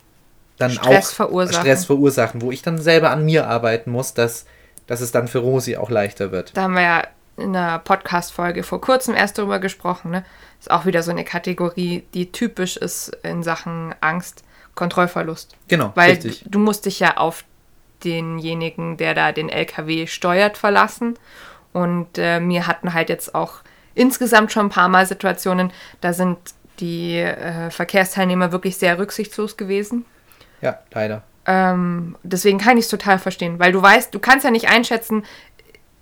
[0.57, 1.61] dann Stress auch verursachen.
[1.61, 4.45] Stress verursachen, wo ich dann selber an mir arbeiten muss, dass
[4.89, 6.57] dass es dann für Rosi auch leichter wird.
[6.57, 7.03] Da haben wir ja
[7.37, 10.09] in einer Podcast-Folge vor kurzem erst drüber gesprochen.
[10.09, 10.25] Ne?
[10.59, 14.43] Ist auch wieder so eine Kategorie, die typisch ist in Sachen Angst,
[14.73, 15.55] Kontrollverlust.
[15.67, 16.43] Genau, Weil richtig.
[16.47, 17.43] du musst dich ja auf
[18.03, 21.19] denjenigen, der da den LKW steuert, verlassen.
[21.71, 23.57] Und äh, mir hatten halt jetzt auch
[23.93, 25.71] insgesamt schon ein paar Mal Situationen,
[26.01, 26.39] da sind
[26.79, 30.05] die äh, Verkehrsteilnehmer wirklich sehr rücksichtslos gewesen.
[30.61, 31.23] Ja, leider.
[31.45, 35.23] Ähm, deswegen kann ich es total verstehen, weil du weißt, du kannst ja nicht einschätzen,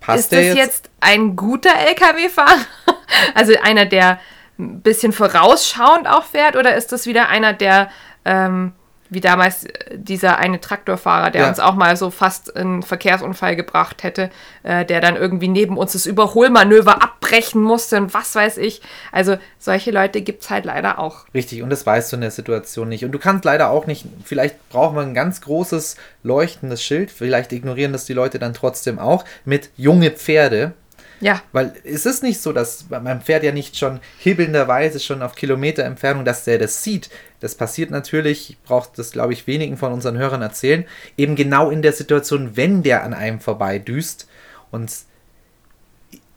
[0.00, 0.56] Passt ist das jetzt?
[0.56, 2.58] jetzt ein guter LKW-Fahrer?
[3.34, 4.20] also einer, der
[4.58, 7.90] ein bisschen vorausschauend auch fährt, oder ist das wieder einer, der
[8.24, 8.72] ähm,
[9.10, 11.48] wie damals äh, dieser eine Traktorfahrer, der ja.
[11.48, 14.30] uns auch mal so fast einen Verkehrsunfall gebracht hätte,
[14.62, 18.82] äh, der dann irgendwie neben uns das Überholmanöver abbrechen musste und was weiß ich.
[19.12, 21.24] Also solche Leute gibt es halt leider auch.
[21.34, 23.04] Richtig, und das weißt du in der Situation nicht.
[23.04, 27.52] Und du kannst leider auch nicht, vielleicht brauchen wir ein ganz großes leuchtendes Schild, vielleicht
[27.52, 30.72] ignorieren das die Leute dann trotzdem auch, mit junge Pferde.
[31.20, 31.42] Ja.
[31.52, 35.84] Weil es ist nicht so, dass mein Pferd ja nicht schon hibbelnderweise schon auf Kilometer
[35.84, 37.10] Entfernung, dass der das sieht.
[37.40, 40.84] Das passiert natürlich, braucht das, glaube ich, wenigen von unseren Hörern erzählen,
[41.16, 44.28] eben genau in der Situation, wenn der an einem vorbeidüst.
[44.70, 44.92] Und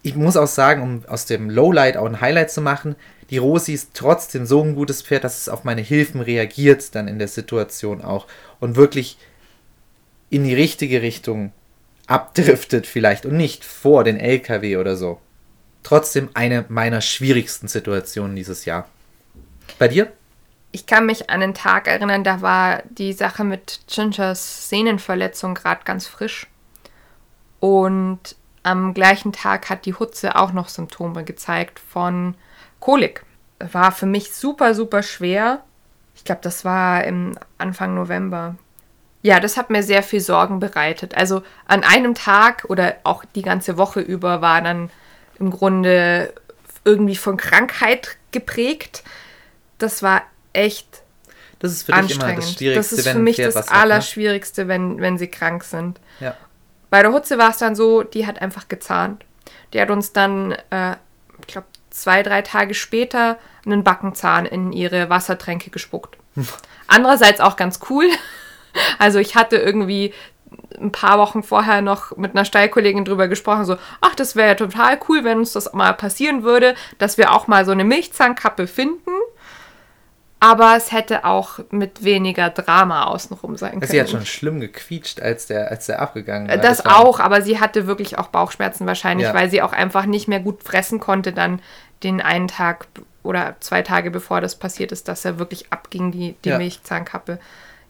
[0.03, 2.95] ich muss auch sagen, um aus dem Lowlight auch ein Highlight zu machen,
[3.29, 7.07] die Rosi ist trotzdem so ein gutes Pferd, dass es auf meine Hilfen reagiert dann
[7.07, 8.27] in der Situation auch
[8.59, 9.17] und wirklich
[10.29, 11.53] in die richtige Richtung
[12.07, 15.19] abdriftet vielleicht und nicht vor den LKW oder so.
[15.83, 18.87] Trotzdem eine meiner schwierigsten Situationen dieses Jahr.
[19.79, 20.11] Bei dir?
[20.71, 25.81] ich kann mich an einen Tag erinnern, da war die Sache mit Gingers Sehnenverletzung gerade
[25.83, 26.47] ganz frisch.
[27.59, 32.35] Und am gleichen Tag hat die Hutze auch noch Symptome gezeigt von
[32.79, 33.25] Kolik.
[33.59, 35.63] War für mich super, super schwer.
[36.15, 38.55] Ich glaube, das war im Anfang November.
[39.23, 41.15] Ja, das hat mir sehr viel Sorgen bereitet.
[41.15, 44.89] Also an einem Tag oder auch die ganze Woche über war dann
[45.37, 46.33] im Grunde
[46.83, 49.03] irgendwie von Krankheit geprägt.
[49.77, 51.03] Das war echt
[51.59, 52.37] Das ist für dich immer anstrengend.
[52.39, 53.71] das Schwierigste, das ist für mich das hat, ne?
[53.71, 55.99] Allerschwierigste, wenn, wenn sie krank sind.
[56.19, 56.35] Ja.
[56.89, 59.23] Bei der Hutze war es dann so, die hat einfach gezahnt.
[59.73, 60.95] Die hat uns dann, äh,
[61.39, 66.17] ich glaube, zwei, drei Tage später einen Backenzahn in ihre Wassertränke gespuckt.
[66.87, 68.09] Andererseits auch ganz cool.
[68.99, 70.13] Also ich hatte irgendwie
[70.79, 74.55] ein paar Wochen vorher noch mit einer Stallkollegin drüber gesprochen, so, ach, das wäre ja
[74.55, 78.67] total cool, wenn uns das mal passieren würde, dass wir auch mal so eine Milchzahnkappe
[78.67, 79.11] finden.
[80.43, 83.91] Aber es hätte auch mit weniger Drama außenrum sein können.
[83.91, 86.57] Sie hat schon schlimm gequietscht, als der, als der abgegangen war.
[86.57, 89.35] Das war- auch, aber sie hatte wirklich auch Bauchschmerzen wahrscheinlich, Ja.
[89.35, 91.61] weil sie auch einfach nicht mehr gut fressen konnte dann
[92.01, 92.87] den einen Tag
[93.21, 96.57] oder zwei Tage bevor das passiert ist, dass er wirklich abging, die, die Ja.
[96.57, 97.37] Milchzahnkappe.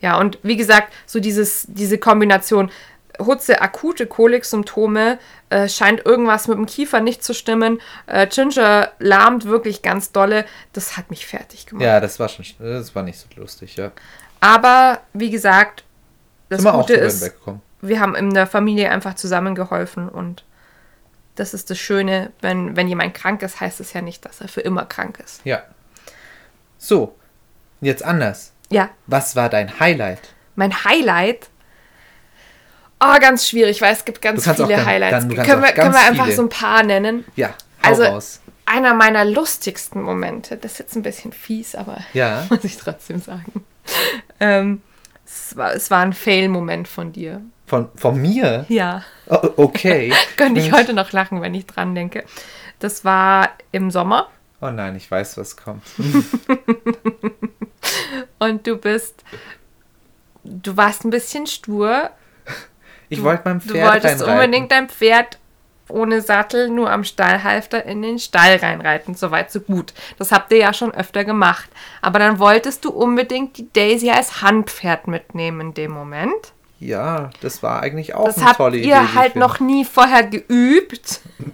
[0.02, 2.72] Ja, und wie gesagt, so dieses, diese Kombination
[3.20, 7.80] Hutze, akute Koliksymptome, äh, scheint irgendwas mit dem Kiefer nicht zu stimmen.
[8.08, 10.46] Äh, Ginger lahmt wirklich ganz dolle.
[10.74, 11.84] Das hat mich fertig gemacht.
[11.84, 13.92] Ja, das war schon, das war nicht so lustig, ja.
[14.40, 15.84] Aber wie gesagt,
[16.50, 17.32] das Sind Gute ist,
[17.82, 20.44] wir haben in der Familie einfach zusammengeholfen und
[21.36, 24.48] das ist das Schöne, wenn, wenn jemand krank ist, heißt es ja nicht, dass er
[24.48, 25.42] für immer krank ist.
[25.46, 25.64] Ja.
[26.78, 27.16] So,
[27.80, 28.52] jetzt anders.
[28.72, 30.34] Ja, Was war dein Highlight?
[30.56, 31.50] mein Highlight.
[33.04, 35.28] Oh, ganz schwierig, weil es gibt ganz viele dann- Highlights.
[35.28, 36.36] dann- können, wir, können wir einfach viele.
[36.36, 37.26] so ein paar nennen?
[37.36, 38.42] Ja, Also, raus.
[38.66, 42.46] einer meiner lustigsten Momente, das ist jetzt ein bisschen fies, aber Ja.
[42.50, 43.66] muss ich trotzdem sagen.
[44.40, 44.82] Ähm,
[45.26, 47.42] es, war, es war ein Fail-Moment von dir.
[47.66, 48.66] Von, von mir?
[48.70, 49.04] Ja.
[49.28, 50.14] Oh, okay.
[50.38, 52.24] Könnte ich Bin- heute noch lachen, wenn ich dran denke.
[52.80, 54.28] Das war im Sommer
[54.64, 55.82] Oh nein, ich weiß, was kommt.
[58.40, 59.24] und du bist.
[60.44, 62.10] Du warst ein bisschen stur.
[63.10, 64.34] Ich wollte meinem Du Pferd wolltest reinreiten.
[64.34, 65.38] unbedingt dein Pferd
[65.90, 69.14] ohne Sattel nur am Stallhalfter in den Stall reinreiten.
[69.16, 69.94] Soweit, so gut.
[70.18, 71.70] Das habt ihr ja schon öfter gemacht.
[72.02, 76.54] Aber dann wolltest du unbedingt die Daisy als Handpferd mitnehmen in dem Moment.
[76.80, 78.96] Ja, das war eigentlich auch Das eine habt tolle ihr Idee.
[79.02, 79.48] wie ich halt finde.
[79.48, 81.20] noch nie vorher geübt.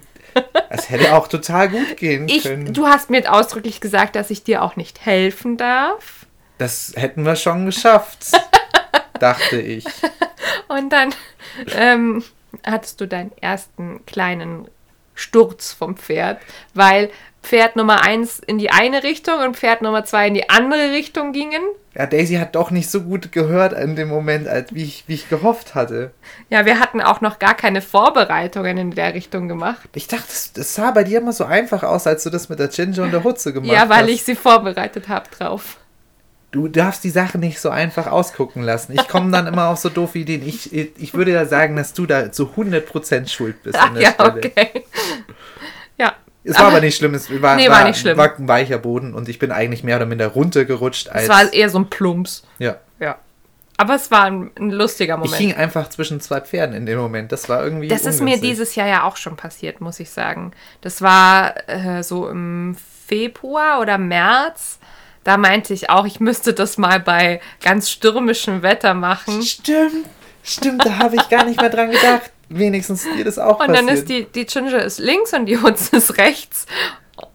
[0.70, 2.72] Es hätte auch total gut gehen Ich, können.
[2.72, 6.17] du hast mir ausdrücklich gesagt, dass ich dir auch nicht helfen darf.
[6.58, 8.26] Das hätten wir schon geschafft,
[9.20, 9.84] dachte ich.
[10.68, 11.14] Und dann
[11.76, 12.22] ähm,
[12.66, 14.68] hattest du deinen ersten kleinen
[15.14, 16.40] Sturz vom Pferd,
[16.74, 17.10] weil
[17.42, 21.32] Pferd Nummer eins in die eine Richtung und Pferd Nummer zwei in die andere Richtung
[21.32, 21.62] gingen.
[21.94, 25.14] Ja, Daisy hat doch nicht so gut gehört in dem Moment, als wie ich, wie
[25.14, 26.12] ich gehofft hatte.
[26.50, 29.88] Ja, wir hatten auch noch gar keine Vorbereitungen in der Richtung gemacht.
[29.94, 32.58] Ich dachte, das, das sah bei dir immer so einfach aus, als du das mit
[32.58, 34.10] der Ginger und der Hutze gemacht ja, weil hast.
[34.10, 35.78] ich sie vorbereitet habe drauf.
[36.50, 38.92] Du darfst die Sache nicht so einfach ausgucken lassen.
[38.92, 40.46] Ich komme dann immer auf so doofe Ideen.
[40.46, 44.02] Ich, ich würde ja sagen, dass du da zu 100% schuld bist Ach an der
[44.02, 44.32] ja, Stelle.
[44.36, 44.84] okay.
[45.98, 46.14] Ja.
[46.44, 47.12] Es war aber nicht schlimm.
[47.14, 48.16] Es war, Nee, war nicht schlimm.
[48.16, 51.10] war ein weicher Boden und ich bin eigentlich mehr oder minder runtergerutscht.
[51.10, 52.44] Als, Es war eher so ein Plumps.
[52.58, 52.76] ja.
[52.98, 53.18] Ja.
[53.80, 55.36] Aber es war ein, ein lustiger Ich Moment.
[55.36, 57.30] hing einfach zwischen zwei Pferden in dem Moment.
[57.30, 57.86] Das war irgendwie.
[57.86, 58.50] Das ist mir ungünstig.
[58.50, 60.50] dieses Jahr ja auch schon passiert, muss ich sagen.
[60.80, 62.76] Das war äh, so im
[63.06, 64.77] Februar oder März.
[65.28, 69.42] Da meinte ich auch, ich müsste das mal bei ganz stürmischem Wetter machen.
[69.42, 70.06] Stimmt,
[70.42, 72.30] stimmt, da habe ich gar nicht mehr dran gedacht.
[72.48, 73.76] Wenigstens dir das auch Und passiert.
[73.76, 76.64] dann ist die, die Ginger ist links und die Hutze ist rechts.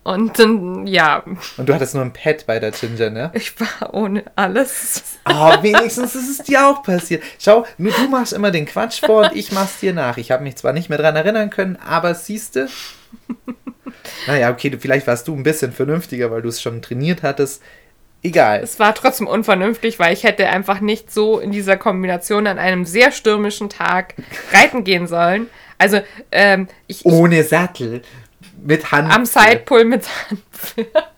[0.02, 1.22] Und dann, ja,
[1.58, 3.30] Und du hattest nur ein Pad bei der Ginger, ne?
[3.36, 5.04] ich war ohne alles.
[5.26, 7.22] Aber wenigstens ist es dir auch passiert.
[7.38, 10.18] Schau, du machst immer den Quatsch vor und ich mach's dir nach.
[10.18, 12.70] Ich habe mich zwar nicht mehr dran erinnern können, aber siehste.
[14.26, 17.62] Naja, okay, du, vielleicht warst du ein bisschen vernünftiger, weil du es schon trainiert hattest.
[18.24, 18.62] Egal.
[18.64, 22.86] Es war trotzdem unvernünftig, weil ich hätte einfach nicht so in dieser Kombination an einem
[22.86, 24.16] sehr stürmischen Tag
[24.54, 25.48] reiten gehen sollen.
[25.78, 26.00] Also,
[26.32, 28.02] ähm, ich, ich Ohne Sattel.
[28.66, 29.14] Mit Hand.
[29.14, 30.88] am Sidepull mit Handpferd.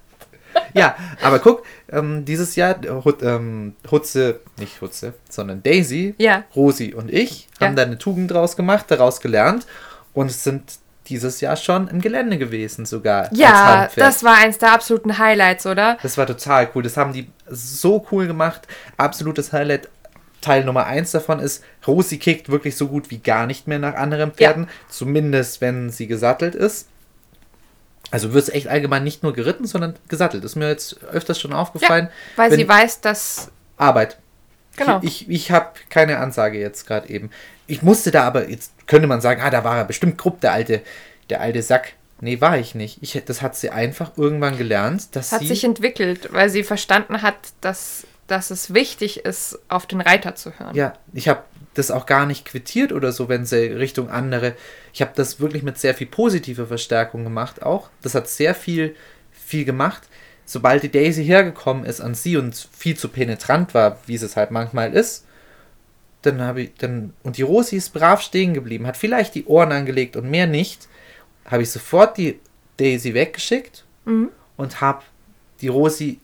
[0.73, 6.45] Ja, aber guck, ähm, dieses Jahr, Hut, ähm, Hutze, nicht Hutze, sondern Daisy, Ja.
[6.55, 7.67] Rosi und ich Ja.
[7.67, 9.65] haben da eine Tugend draus gemacht, daraus gelernt
[10.13, 10.63] und sind
[11.07, 13.29] dieses Jahr schon im Gelände gewesen sogar.
[13.33, 15.97] Ja, das war eins der absoluten Highlights, oder?
[16.01, 16.83] Das war total cool.
[16.83, 18.67] Das haben die so cool gemacht.
[18.97, 19.89] Absolutes Highlight.
[20.41, 23.95] Teil Nummer eins davon ist, Rosi kickt wirklich so gut wie gar nicht mehr nach
[23.95, 24.67] anderen Pferden.
[24.89, 26.87] Zumindest, wenn sie gesattelt ist.
[28.11, 30.43] Also wirst echt allgemein nicht nur geritten, sondern gesattelt.
[30.43, 32.05] Das ist mir jetzt öfters schon aufgefallen.
[32.05, 33.49] Ja, weil sie weiß, dass.
[33.77, 34.19] Arbeit.
[34.75, 34.99] Genau.
[35.03, 37.29] Ich, ich, habe keine Ansage jetzt gerade eben.
[37.67, 40.51] Ich musste da aber, jetzt könnte man sagen, ah, da war er bestimmt grob, der
[40.51, 40.81] alte,
[41.29, 41.93] der alte Sack.
[42.21, 42.99] Nee, war ich nicht.
[43.01, 45.47] Ich, das hat sie einfach irgendwann gelernt, dass hat sie.
[45.47, 50.57] sich entwickelt, weil sie verstanden hat, dass, dass es wichtig ist, auf den Reiter zu
[50.57, 50.75] hören.
[50.75, 54.55] Ja, ich habe das auch gar nicht quittiert oder so, wenn sie Richtung andere.
[54.93, 57.89] Ich habe das wirklich mit sehr viel positiver Verstärkung gemacht auch.
[58.01, 58.95] Das hat sehr viel,
[59.31, 60.03] viel gemacht.
[60.45, 64.51] Sobald die Daisy hergekommen ist an sie und viel zu penetrant war, wie es halt
[64.51, 65.25] manchmal ist,
[66.21, 69.71] dann habe ich dann und die Rosi ist brav stehen geblieben, hat vielleicht die Ohren
[69.71, 70.87] angelegt und mehr nicht,
[71.45, 72.39] habe ich sofort die
[72.77, 74.29] Daisy weggeschickt Mhm.
[74.57, 75.01] und habe
[75.61, 76.19] die Rosi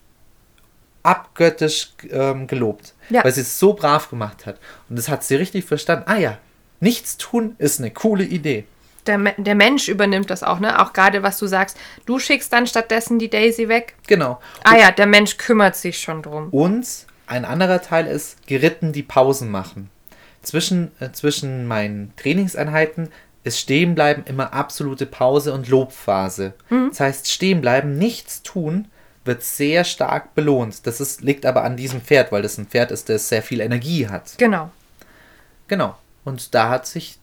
[1.04, 3.24] abgöttisch ähm, gelobt, Ja.
[3.24, 4.60] weil sie es so brav gemacht hat.
[4.90, 6.04] Und das hat sie richtig verstanden.
[6.08, 6.38] Ah ja,
[6.80, 8.66] nichts tun ist eine coole Idee.
[9.08, 10.80] Der, der Mensch übernimmt das auch, ne?
[10.80, 11.78] Auch gerade, was du sagst.
[12.06, 13.96] Du schickst dann stattdessen die Daisy weg.
[14.08, 14.40] Genau.
[14.64, 16.50] Ah ja, der Mensch kümmert sich schon drum.
[16.50, 16.88] Und
[17.28, 19.90] ein anderer Teil ist geritten die Pausen machen.
[20.44, 23.10] Zwischen, äh, zwischen meinen Trainingseinheiten
[23.44, 26.54] ist Stehenbleiben immer absolute Pause und Lobphase.
[26.90, 28.88] Das heißt, Stehenbleiben, nichts tun,
[29.26, 30.86] wird sehr stark belohnt.
[30.86, 33.62] Das ist, liegt aber an diesem Pferd, weil das ein Pferd ist, das sehr viel
[33.62, 34.38] Energie hat.
[34.38, 34.72] Genau.
[35.68, 35.96] Genau.
[36.24, 37.18] Und da hat sich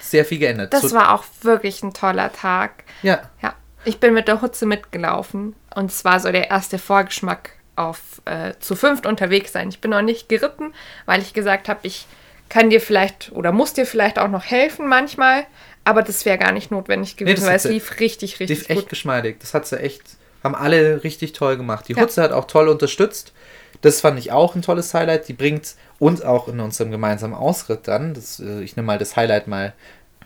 [0.00, 0.72] sehr viel geändert.
[0.72, 2.84] Das So- war auch wirklich ein toller Tag.
[3.02, 7.50] ja, Ja, ich bin mit der Hutze mitgelaufen und es war so der erste Vorgeschmack
[7.76, 9.68] auf äh, zu fünft unterwegs sein.
[9.68, 10.72] Ich bin noch nicht geritten,
[11.04, 12.06] weil ich gesagt habe, ich
[12.48, 15.44] kann dir vielleicht oder muss dir vielleicht auch noch helfen manchmal,
[15.84, 18.80] aber das wäre gar nicht notwendig gewesen, das weil es lief richtig, richtig lief echt
[18.82, 18.88] gut.
[18.88, 19.38] geschmeidig.
[19.40, 20.02] Das hat sie echt,
[20.42, 21.86] haben alle richtig toll gemacht.
[21.88, 22.02] Die Ja.
[22.02, 23.32] Hutze hat auch toll unterstützt.
[23.80, 25.28] Das fand ich auch ein tolles Highlight.
[25.28, 28.14] Die bringt uns auch in unserem gemeinsamen Ausritt dann.
[28.14, 29.74] Das, äh, ich nehme mal das Highlight mal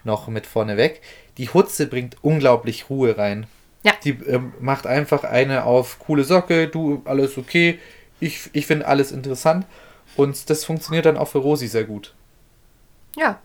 [0.05, 1.03] noch mit vorne weg.
[1.38, 3.46] Die Hutze bringt unglaublich Ruhe rein.
[3.82, 3.92] Ja.
[4.05, 7.78] Die ähm, macht einfach eine auf coole Socke, du, alles okay.
[8.18, 9.66] Ich, ich finde alles interessant.
[10.16, 12.14] Und das funktioniert dann auch für Rosi sehr gut.
[13.16, 13.40] Ja,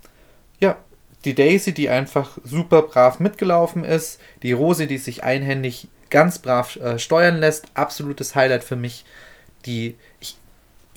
[0.59, 0.77] Ja,
[1.23, 4.19] die Daisy, die einfach super brav mitgelaufen ist.
[4.43, 7.65] Die Rose, die sich einhändig ganz brav äh, steuern lässt.
[7.73, 9.05] Absolutes Highlight für mich.
[9.65, 10.37] Die, ich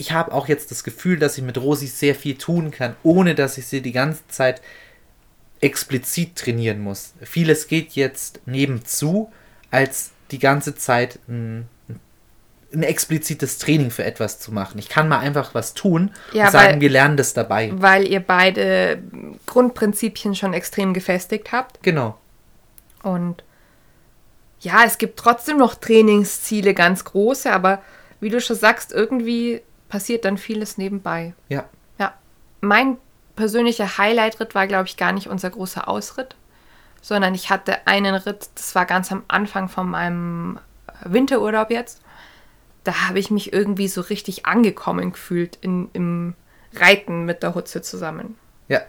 [0.01, 3.35] ich habe auch jetzt das Gefühl, dass ich mit Rosi sehr viel tun kann, ohne
[3.35, 4.63] dass ich sie die ganze Zeit
[5.61, 7.15] explizit trainieren muss.
[7.23, 9.33] Vieles geht jetzt nebenzu,
[9.73, 11.69] als die ganze Zeit ein,
[12.73, 14.79] ein explizites Training für etwas zu machen.
[14.79, 17.73] Ich kann mal einfach was tun Ja, und sagen, weil- wir lernen das dabei.
[17.75, 19.03] weil ihr beide
[19.47, 22.17] Grundprinzipien schon extrem gefestigt habt Genau.
[23.03, 23.43] und
[24.61, 27.81] ja, es gibt trotzdem noch Trainingsziele, ganz große, aber
[28.21, 31.35] wie du schon sagst, irgendwie passiert dann vieles nebenbei.
[31.49, 31.65] Ja.
[31.99, 32.15] Ja,
[32.61, 32.99] mein
[33.37, 36.35] persönlicher Highlight-Ritt war, glaube ich, gar nicht unser großer Ausritt,
[37.01, 40.59] sondern ich hatte einen Ritt, das war ganz am Anfang von meinem
[41.05, 42.03] Winterurlaub jetzt.
[42.85, 46.35] Da habe ich mich irgendwie so richtig angekommen gefühlt in, im
[46.75, 48.37] Reiten mit der Hutze zusammen.
[48.69, 48.81] Ja,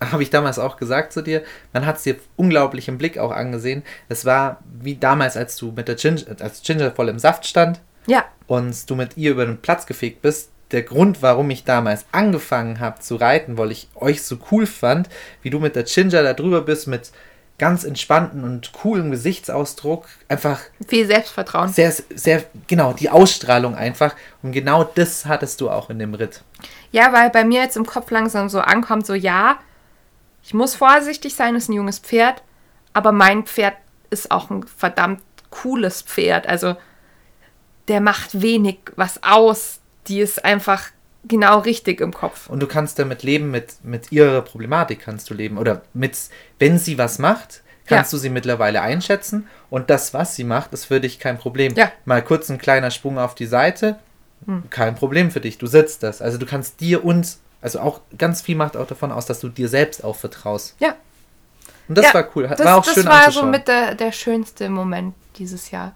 [0.00, 1.42] habe ich damals auch gesagt zu dir.
[1.72, 3.82] Man hat es dir unglaublich im Blick auch angesehen.
[4.08, 7.80] Es war wie damals, als du mit der Ginger, als Ginger voll im Saft stand
[8.06, 10.50] Ja, und du mit ihr über den Platz gefegt bist.
[10.72, 15.08] Der Grund, warum ich damals angefangen habe zu reiten, weil ich euch so cool fand,
[15.42, 17.12] wie du mit der Ginger da drüber bist, mit
[17.58, 20.06] ganz entspannten und coolem Gesichtsausdruck.
[20.28, 21.68] Einfach viel Selbstvertrauen.
[21.68, 24.14] sehr, sehr, genau, die Ausstrahlung einfach.
[24.42, 26.42] Und genau das hattest du auch in dem Ritt.
[26.90, 29.58] Ja, weil bei mir jetzt im Kopf langsam so ankommt, so ja,
[30.42, 32.42] ich muss vorsichtig sein, ist ein junges Pferd,
[32.92, 33.74] aber mein Pferd
[34.10, 36.46] ist auch ein verdammt cooles Pferd.
[36.46, 36.76] Also
[37.88, 39.80] der macht wenig was aus.
[40.08, 40.84] Die ist einfach
[41.24, 42.48] genau richtig im Kopf.
[42.48, 45.58] Und du kannst damit leben, mit, mit ihrer Problematik kannst du leben.
[45.58, 46.16] Oder mit,
[46.58, 48.16] wenn sie was macht, kannst Ja.
[48.16, 49.46] du sie mittlerweile einschätzen.
[49.70, 51.74] Und das, was sie macht, ist für dich kein Problem.
[51.74, 51.86] Ja.
[51.86, 51.92] Hm.
[52.06, 53.98] Mal kurz ein kleiner Sprung auf die Seite,
[54.70, 55.58] kein Problem für dich.
[55.58, 56.20] Du sitzt das.
[56.20, 59.48] Also du kannst dir und, also auch ganz viel macht auch davon aus, dass du
[59.48, 60.74] dir selbst auch vertraust.
[60.80, 60.96] Ja,
[61.88, 62.48] Und das Ja, war cool.
[62.48, 65.94] Hat- das, war auch das schön war so mit der, der schönste Moment dieses Jahr.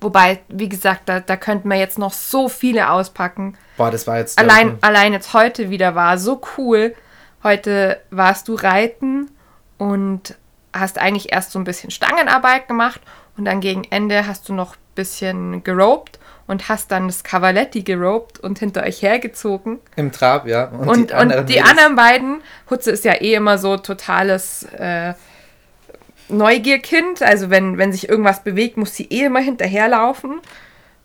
[0.00, 3.56] Wobei, wie gesagt, da, da könnten wir jetzt noch so viele auspacken.
[3.76, 4.38] Boah, das war jetzt.
[4.38, 6.94] Allein, allein jetzt heute wieder war so cool.
[7.42, 9.30] Heute warst du reiten
[9.78, 10.36] und
[10.72, 13.00] hast eigentlich erst so ein bisschen Stangenarbeit gemacht
[13.36, 17.82] und dann gegen Ende hast du noch ein bisschen gerobt und hast dann das Cavaletti
[17.82, 19.78] gerobt und hinter euch hergezogen.
[19.96, 20.64] Im Trab, ja.
[20.64, 25.14] Und, Und, und die, anderen, beiden, Hutze ist ja eh immer so totales äh,
[26.30, 27.22] Neugierkind.
[27.22, 30.40] Also wenn, wenn sich irgendwas bewegt, muss sie eh immer hinterherlaufen.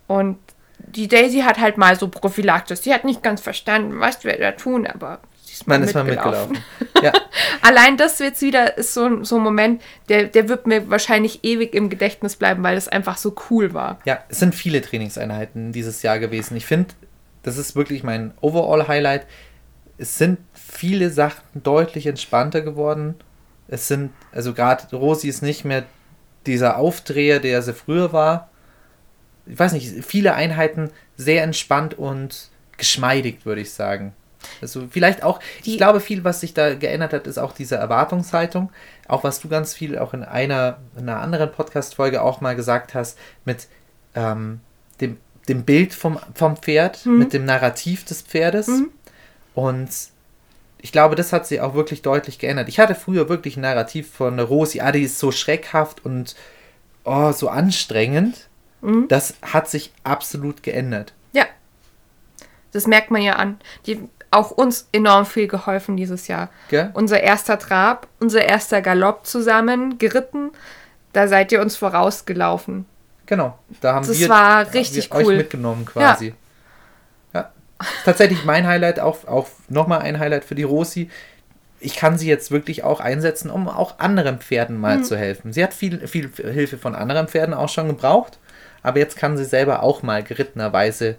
[0.07, 0.37] Und
[0.79, 2.83] die Daisy hat halt mal so Prophylaxis.
[2.83, 6.03] Sie hat nicht ganz verstanden, was wir da tun, aber sie diesmal, Man ist mal
[6.03, 6.57] mitgelaufen.
[7.03, 7.11] Ja.
[7.61, 11.75] Allein das jetzt wieder ist so, so ein Moment, der, der wird mir wahrscheinlich ewig
[11.75, 13.99] im Gedächtnis bleiben, weil es einfach so cool war.
[14.05, 16.55] Ja, es sind viele Trainingseinheiten dieses Jahr gewesen.
[16.55, 16.95] Ich finde,
[17.43, 19.27] das ist wirklich mein Overall-Highlight.
[19.97, 23.15] Es sind viele Sachen deutlich entspannter geworden.
[23.67, 25.85] Es sind, also gerade Rosi ist nicht mehr
[26.45, 28.49] dieser Aufdreher, der sie früher war.
[29.45, 34.13] Ich weiß nicht, viele Einheiten sehr entspannt und geschmeidig, würde ich sagen.
[34.61, 37.75] Also vielleicht auch, Die ich glaube, viel, was sich da geändert hat, ist auch diese
[37.75, 38.71] Erwartungshaltung.
[39.07, 42.93] Auch was du ganz viel auch in einer, in einer anderen Podcast-Folge auch mal gesagt
[42.93, 43.67] hast, mit
[44.13, 44.61] ähm,
[45.01, 47.19] dem, dem Bild vom, vom Pferd, mhm.
[47.19, 48.67] mit dem Narrativ des Pferdes.
[48.67, 48.89] Mhm.
[49.53, 49.89] Und
[50.81, 52.69] ich glaube, das hat sich auch wirklich deutlich geändert.
[52.69, 56.35] Ich hatte früher wirklich ein Narrativ von Rosi, ah, die ist so schreckhaft und
[57.03, 58.47] oh, so anstrengend.
[58.81, 59.07] Mhm.
[59.07, 61.13] Das hat sich absolut geändert.
[61.31, 61.45] Ja.
[62.71, 63.57] Das merkt man ja an.
[63.87, 66.49] Die auch uns enorm viel geholfen dieses Jahr.
[66.69, 66.91] Gell?
[66.93, 70.51] Unser erster Trab, unser erster Galopp zusammen geritten,
[71.13, 72.85] da seid ihr uns vorausgelaufen.
[73.25, 75.25] Genau, da haben das wir, war richtig wir cool.
[75.31, 76.27] euch mitgenommen quasi.
[76.27, 76.33] Ja.
[78.03, 81.09] Tatsächlich mein Highlight, auch, auch nochmal ein Highlight für die Rosi.
[81.79, 85.03] Ich kann sie jetzt wirklich auch einsetzen, um auch anderen Pferden mal mhm.
[85.03, 85.51] zu helfen.
[85.53, 88.39] Sie hat viel, viel Hilfe von anderen Pferden auch schon gebraucht,
[88.81, 91.17] aber jetzt kann sie selber auch mal gerittenerweise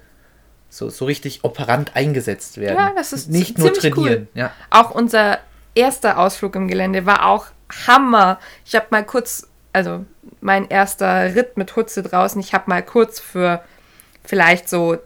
[0.68, 2.76] so, so richtig operant eingesetzt werden.
[2.76, 3.96] Ja, das ist nicht nur trainieren.
[3.96, 4.28] Cool.
[4.34, 4.52] Ja.
[4.70, 5.38] Auch unser
[5.74, 7.46] erster Ausflug im Gelände war auch
[7.86, 8.38] Hammer.
[8.64, 10.04] Ich habe mal kurz, also
[10.40, 13.62] mein erster Ritt mit Hutze draußen, ich habe mal kurz für
[14.24, 14.98] vielleicht so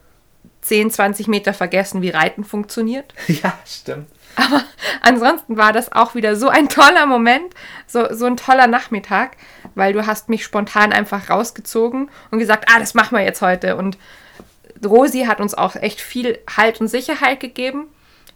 [0.63, 3.13] 10, 20 Meter vergessen, wie Reiten funktioniert.
[3.29, 4.09] Ja, stimmt.
[4.37, 4.63] Aber
[5.01, 7.53] ansonsten war das auch wieder so ein toller Moment,
[7.87, 9.37] so, so ein toller Nachmittag,
[9.75, 13.77] weil du hast mich spontan einfach rausgezogen und gesagt, ah, das machen wir jetzt heute.
[13.77, 13.99] Und
[14.85, 17.89] Rosi hat uns auch echt viel Halt und Sicherheit gegeben.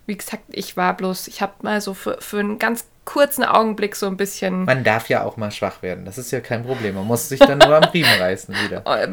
[0.07, 3.97] Wie gesagt, ich war bloß, ich habe mal so für, für einen ganz kurzen Augenblick
[3.97, 4.65] so ein bisschen.
[4.65, 6.05] Man darf ja auch mal schwach werden.
[6.05, 6.95] Das ist ja kein Problem.
[6.95, 8.83] Man muss sich dann nur am Riemen reißen wieder.
[8.87, 9.09] Äh,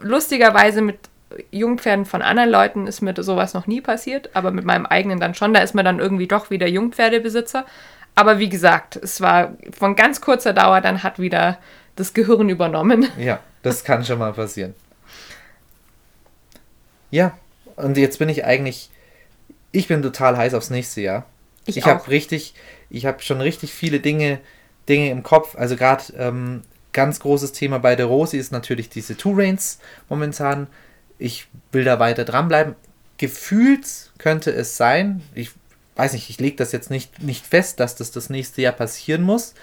[0.00, 0.98] lustigerweise mit
[1.50, 5.34] Jungpferden von anderen Leuten ist mir sowas noch nie passiert, aber mit meinem eigenen dann
[5.34, 5.54] schon.
[5.54, 7.64] Da ist man dann irgendwie doch wieder Jungpferdebesitzer.
[8.14, 11.58] Aber wie gesagt, es war von ganz kurzer Dauer, dann hat wieder
[11.96, 13.08] das Gehirn übernommen.
[13.18, 14.74] Ja, das kann schon mal passieren.
[17.10, 17.36] Ja,
[17.76, 18.90] und jetzt bin ich eigentlich,
[19.72, 21.26] ich bin total heiß aufs nächste Jahr.
[21.66, 22.54] Ich, ich habe richtig,
[22.90, 24.38] ich habe schon richtig viele Dinge,
[24.88, 25.56] Dinge im Kopf.
[25.56, 26.62] Also gerade ähm,
[26.92, 29.78] ganz großes Thema bei der Rosi ist natürlich diese Two Reins
[30.08, 30.68] momentan.
[31.18, 32.74] Ich will da weiter dranbleiben.
[33.18, 35.50] Gefühlt könnte es sein, ich
[35.96, 39.22] weiß nicht, ich lege das jetzt nicht, nicht fest, dass das das nächste Jahr passieren
[39.22, 39.54] muss.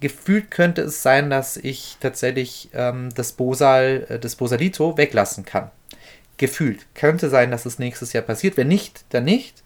[0.00, 5.70] Gefühlt könnte es sein, dass ich tatsächlich ähm, das Bosal, äh, das Bosalito weglassen kann
[6.38, 6.86] gefühlt.
[6.94, 8.56] Könnte sein, dass es nächstes Jahr passiert.
[8.56, 9.62] Wenn nicht, dann nicht.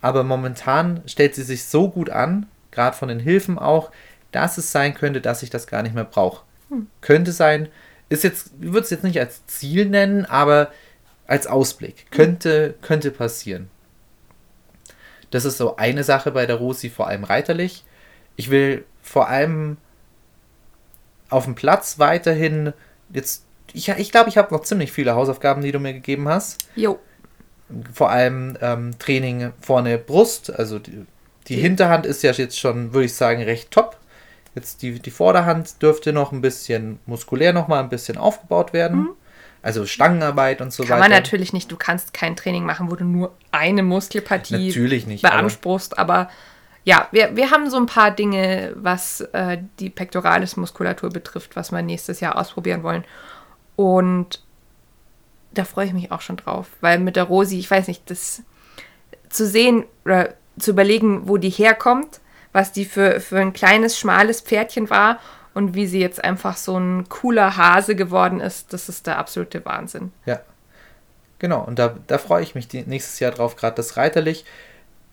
[0.00, 3.90] Aber momentan stellt sie sich so gut an, gerade von den Hilfen auch,
[4.32, 6.44] dass es sein könnte, dass ich das gar nicht mehr brauche.
[6.68, 6.88] Hm.
[7.00, 7.68] Könnte sein,
[8.08, 10.70] ist jetzt, ich würde es jetzt nicht als Ziel nennen, aber
[11.26, 12.10] als Ausblick.
[12.10, 13.70] Könnte, könnte passieren.
[15.30, 17.84] Das ist so eine Sache bei der Rosi, vor allem reiterlich.
[18.36, 19.76] Ich will vor allem
[21.28, 22.72] auf dem Platz weiterhin
[23.12, 26.68] jetzt ich, ich glaube, ich habe noch ziemlich viele Hausaufgaben, die du mir gegeben hast.
[26.74, 26.98] Jo.
[27.92, 31.04] Vor allem ähm, Training vorne Brust, also die,
[31.48, 31.56] die.
[31.56, 33.97] Hinterhand ist ja jetzt schon, würde ich sagen, recht top.
[34.58, 38.98] Jetzt die, die Vorderhand dürfte noch ein bisschen muskulär noch mal ein bisschen aufgebaut werden.
[39.00, 39.10] Mhm.
[39.62, 41.02] Also Stangenarbeit und so Kann weiter.
[41.02, 41.70] Kann man natürlich nicht.
[41.70, 45.96] Du kannst kein Training machen, wo du nur eine Muskelpartie natürlich nicht, beanspruchst.
[45.96, 46.30] Aber, aber
[46.82, 51.82] ja, wir, wir haben so ein paar Dinge, was äh, die Pectoralis-Muskulatur betrifft, was wir
[51.82, 53.04] nächstes Jahr ausprobieren wollen.
[53.76, 54.42] Und
[55.52, 58.42] da freue ich mich auch schon drauf, weil mit der Rosi, ich weiß nicht, das
[59.28, 62.20] zu sehen oder zu überlegen, wo die herkommt,
[62.52, 65.18] was die für, für ein kleines, schmales Pferdchen war
[65.54, 69.64] und wie sie jetzt einfach so ein cooler Hase geworden ist, das ist der absolute
[69.64, 70.12] Wahnsinn.
[70.26, 70.40] Ja.
[71.38, 74.44] Genau, und da, da freue ich mich nächstes Jahr drauf, gerade das Reiterlich.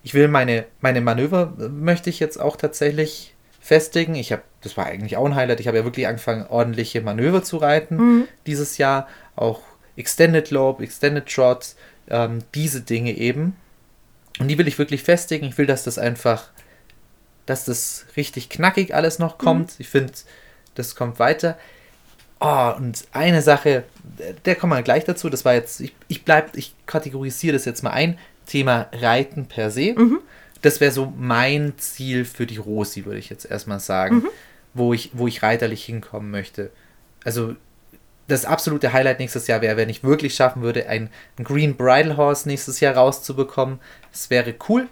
[0.02, 4.14] Ich will meine, meine Manöver, äh, möchte ich jetzt auch tatsächlich festigen.
[4.14, 7.42] Ich habe, das war eigentlich auch ein Highlight, ich habe ja wirklich angefangen, ordentliche Manöver
[7.42, 8.28] zu reiten mhm.
[8.46, 9.08] dieses Jahr.
[9.34, 9.60] Auch
[9.96, 11.74] Extended Lobe, Extended Trot,
[12.08, 13.56] ähm, diese Dinge eben.
[14.38, 15.46] Und die will ich wirklich festigen.
[15.46, 16.50] Ich will, dass das einfach,
[17.46, 19.70] dass das richtig knackig alles noch kommt.
[19.70, 19.76] Mhm.
[19.78, 20.12] Ich finde,
[20.74, 21.58] das kommt weiter.
[22.38, 23.84] Oh, und eine Sache,
[24.44, 25.30] der kommen wir gleich dazu.
[25.30, 28.18] Das war jetzt, ich, ich bleib, ich kategorisiere das jetzt mal ein.
[28.46, 29.94] Thema Reiten per se.
[29.96, 30.20] Mhm
[30.66, 34.28] das wäre so mein Ziel für die Rosi, würde ich jetzt erstmal sagen, mhm.
[34.74, 36.70] wo, ich, wo ich reiterlich hinkommen möchte.
[37.24, 37.54] Also
[38.26, 42.16] das absolute Highlight nächstes Jahr wäre, wenn ich wirklich schaffen würde, ein, ein Green Bridal
[42.16, 43.78] Horse nächstes Jahr rauszubekommen.
[44.10, 44.88] Das wäre cool.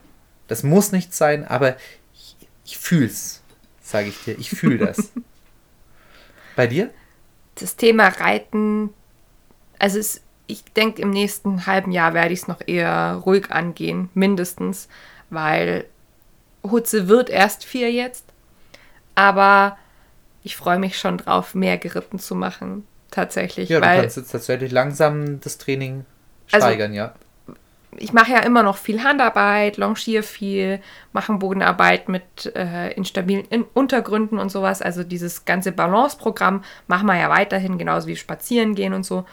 [0.46, 1.76] Das muss nicht sein, aber
[2.64, 3.42] ich, fühl's,
[3.82, 4.38] sage ich dir.
[4.38, 5.12] Ich fühle das.
[6.56, 6.90] Bei dir?
[7.56, 8.90] Das Thema Reiten,
[9.78, 14.08] also es, ich denke, im nächsten halben Jahr werde ich es noch eher ruhig angehen,
[14.14, 14.88] mindestens,
[15.30, 15.84] weil
[16.62, 18.24] Hutze wird erst vier jetzt.
[19.14, 19.78] Aber
[20.42, 22.86] ich freue mich schon drauf, mehr geritten zu machen.
[23.10, 23.68] Tatsächlich.
[23.68, 26.04] Ja, weil du kannst jetzt tatsächlich langsam das Training
[26.50, 27.14] Also- steigern, ja.
[27.98, 30.80] Ich mache ja immer noch viel Handarbeit, longiere viel,
[31.12, 34.82] mache Bodenarbeit mit äh, instabilen in Untergründen und sowas.
[34.82, 39.24] Also dieses ganze Balanceprogramm machen wir ja weiterhin, genauso wie spazieren gehen und so.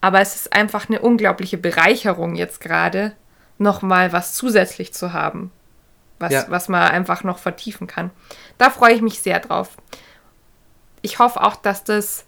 [0.00, 3.12] Aber es ist einfach eine unglaubliche Bereicherung jetzt gerade,
[3.58, 5.52] nochmal was zusätzlich zu haben,
[6.18, 6.44] was, Ja.
[6.48, 8.10] was man einfach noch vertiefen kann.
[8.58, 9.76] Da freue ich mich sehr drauf.
[11.02, 12.26] Ich hoffe auch, dass das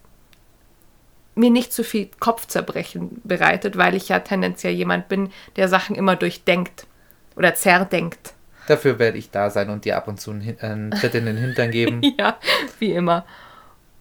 [1.35, 6.15] mir nicht zu viel Kopfzerbrechen bereitet, weil ich ja tendenziell jemand bin, der Sachen immer
[6.15, 6.87] durchdenkt
[7.35, 8.33] oder zerdenkt.
[8.67, 11.37] Dafür werde ich da sein und dir ab und zu einen, einen Tritt in den
[11.37, 12.01] Hintern geben.
[12.17, 12.37] Ja,
[12.79, 13.25] wie immer.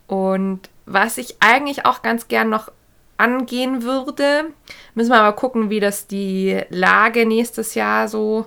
[0.06, 2.70] Und was ich eigentlich auch ganz gern noch
[3.16, 4.44] angehen würde,
[4.94, 8.46] müssen wir aber gucken, wie das die Lage nächstes Jahr so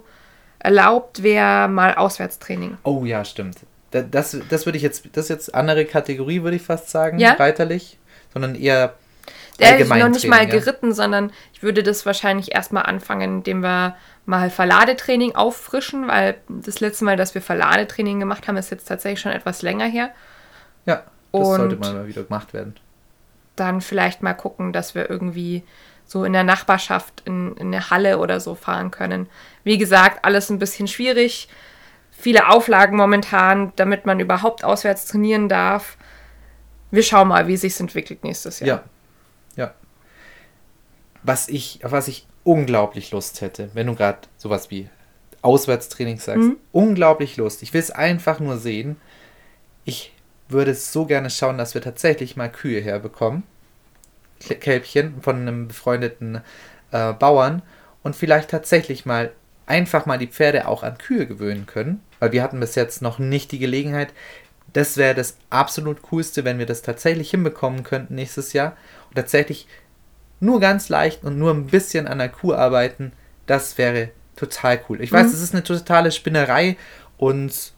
[0.60, 2.78] erlaubt, wäre mal Auswärtstraining.
[2.84, 3.58] Oh ja, stimmt.
[3.92, 7.20] Da- Das, das würde ich jetzt, das ist jetzt andere Kategorie, würde ich fast sagen,
[7.20, 7.34] Ja?
[7.34, 7.98] reiterlich,
[8.34, 8.94] sondern eher
[9.60, 10.46] Der ist noch nicht mal ja.
[10.46, 16.80] geritten, sondern ich würde das wahrscheinlich erstmal anfangen, indem wir mal Verladetraining auffrischen, weil das
[16.80, 20.12] letzte Mal, dass wir Verladetraining gemacht haben, ist jetzt tatsächlich schon etwas länger her.
[20.86, 22.76] Ja, das Und- sollte mal wieder gemacht werden.
[23.56, 25.64] Dann vielleicht mal gucken, dass wir irgendwie
[26.06, 29.28] so in der Nachbarschaft in, in eine Halle oder so fahren können.
[29.64, 31.50] Wie gesagt, alles ein bisschen schwierig.
[32.12, 35.98] Viele Auflagen momentan, damit man überhaupt auswärts trainieren darf.
[36.92, 38.68] Wir schauen mal, wie sich entwickelt nächstes Jahr.
[38.68, 38.84] Ja.
[39.64, 39.74] Ja.
[41.24, 44.90] Was ich, auf was ich unglaublich Lust hätte, wenn du gerade sowas wie
[45.42, 46.58] Auswärtstraining sagst, Mhm.
[46.72, 47.62] unglaublich Lust.
[47.64, 48.98] Ich will es einfach nur sehen.
[49.86, 50.14] Ich
[50.48, 53.44] würde so gerne schauen, dass wir tatsächlich mal Kühe herbekommen.
[54.40, 56.42] Kälbchen von einem befreundeten
[56.92, 57.64] äh, Bauern
[58.04, 59.32] und vielleicht tatsächlich mal
[59.66, 63.20] einfach mal die Pferde auch an Kühe gewöhnen können, weil wir hatten bis jetzt noch
[63.20, 64.14] nicht die Gelegenheit.
[64.74, 68.76] Das wäre das absolut coolste, wenn wir das tatsächlich hinbekommen könnten nächstes Jahr
[69.10, 69.68] und tatsächlich
[70.40, 73.12] nur ganz leicht und nur ein bisschen an der Kuh arbeiten.
[73.48, 75.02] Das wäre total cool.
[75.02, 75.34] Ich weiß, Mhm.
[75.34, 76.78] es ist eine totale Spinnerei
[77.18, 77.74] und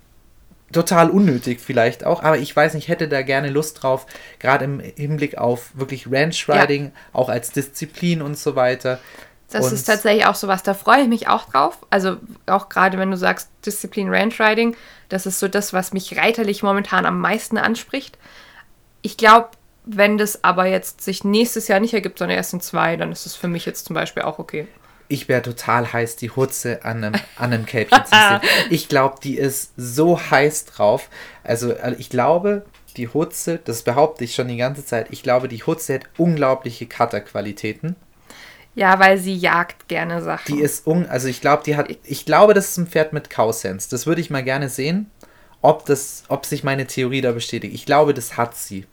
[0.71, 4.05] total unnötig vielleicht auch, aber ich weiß nicht, ich hätte da gerne Lust drauf,
[4.39, 8.99] gerade im Hinblick auf wirklich Ranch Riding, auch als Disziplin und so weiter.
[9.49, 11.79] Das Und- ist tatsächlich auch sowas, da freue ich mich auch drauf.
[11.89, 14.75] Also auch gerade wenn du sagst Disziplin Ranch Riding,
[15.09, 18.17] das ist so das, was mich reiterlich momentan am meisten anspricht.
[19.01, 19.49] Ich glaube,
[19.85, 23.25] wenn das aber jetzt sich nächstes Jahr nicht ergibt, sondern erst in zwei, dann ist
[23.25, 24.67] es für mich jetzt zum Beispiel auch okay.
[25.07, 28.41] Ich wäre total heiß, die Hutze an einem, an einem Kälbchen zu sehen.
[28.69, 31.09] Ich glaube, die ist so heiß drauf.
[31.43, 32.65] Also äh, ich glaube,
[32.97, 36.85] die Hutze, das behaupte ich schon die ganze Zeit, ich glaube, die Hutze hat unglaubliche
[36.85, 37.95] Cutter-Qualitäten.
[38.75, 40.55] Ja, weil sie jagt gerne Sachen.
[40.55, 43.29] Die ist un, also ich glaube, die hat, ich glaube, das ist ein Pferd mit
[43.29, 43.89] Cow-Sense.
[43.89, 45.09] Das würde ich mal gerne sehen,
[45.61, 47.73] ob das, ob sich meine Theorie da bestätigt.
[47.73, 48.85] Ich glaube, das hat sie.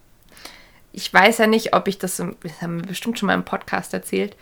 [0.93, 2.27] ich weiß ja nicht, ob ich das, das
[2.63, 4.35] haben wir bestimmt schon mal im Podcast erzählt.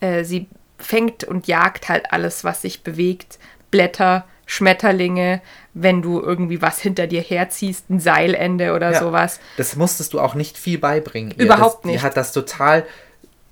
[0.00, 0.46] Äh, sie
[0.78, 3.38] fängt und jagt halt alles, was sich bewegt.
[3.70, 5.40] Blätter, Schmetterlinge,
[5.72, 9.00] wenn du irgendwie was hinter dir herziehst, ein Seilende oder Ja.
[9.00, 9.40] sowas.
[9.56, 11.32] Das musstest du auch nicht viel beibringen.
[11.38, 12.02] Überhaupt das, Die nicht.
[12.02, 12.84] hat das total,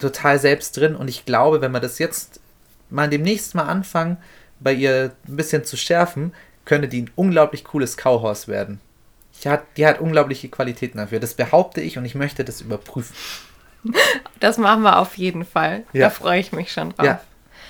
[0.01, 0.97] total selbst drin.
[0.97, 2.41] Und ich glaube, wenn wir das jetzt
[2.89, 4.17] mal demnächst mal anfangen,
[4.59, 6.35] bei ihr ein bisschen zu schärfen,
[6.65, 8.81] könnte die ein unglaublich cooles Cowhorse werden.
[9.43, 11.21] Die hat, die hat unglaubliche Qualitäten dafür.
[11.21, 13.15] Das behaupte ich und ich möchte das überprüfen.
[14.41, 15.85] Das machen wir auf jeden Fall.
[15.95, 16.09] Ja.
[16.09, 17.07] Da freue ich mich schon drauf.
[17.07, 17.21] Ja.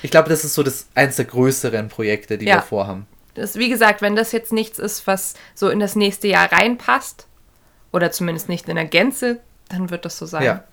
[0.03, 2.57] Ich glaube, das ist so das eins der größeren Projekte, die Ja.
[2.57, 3.07] wir vorhaben.
[3.35, 7.27] Das, wie gesagt, wenn das jetzt nichts ist, was so in das nächste Jahr reinpasst,
[7.93, 10.43] oder zumindest nicht in der Gänze, dann wird das so sein.
[10.43, 10.65] Ja.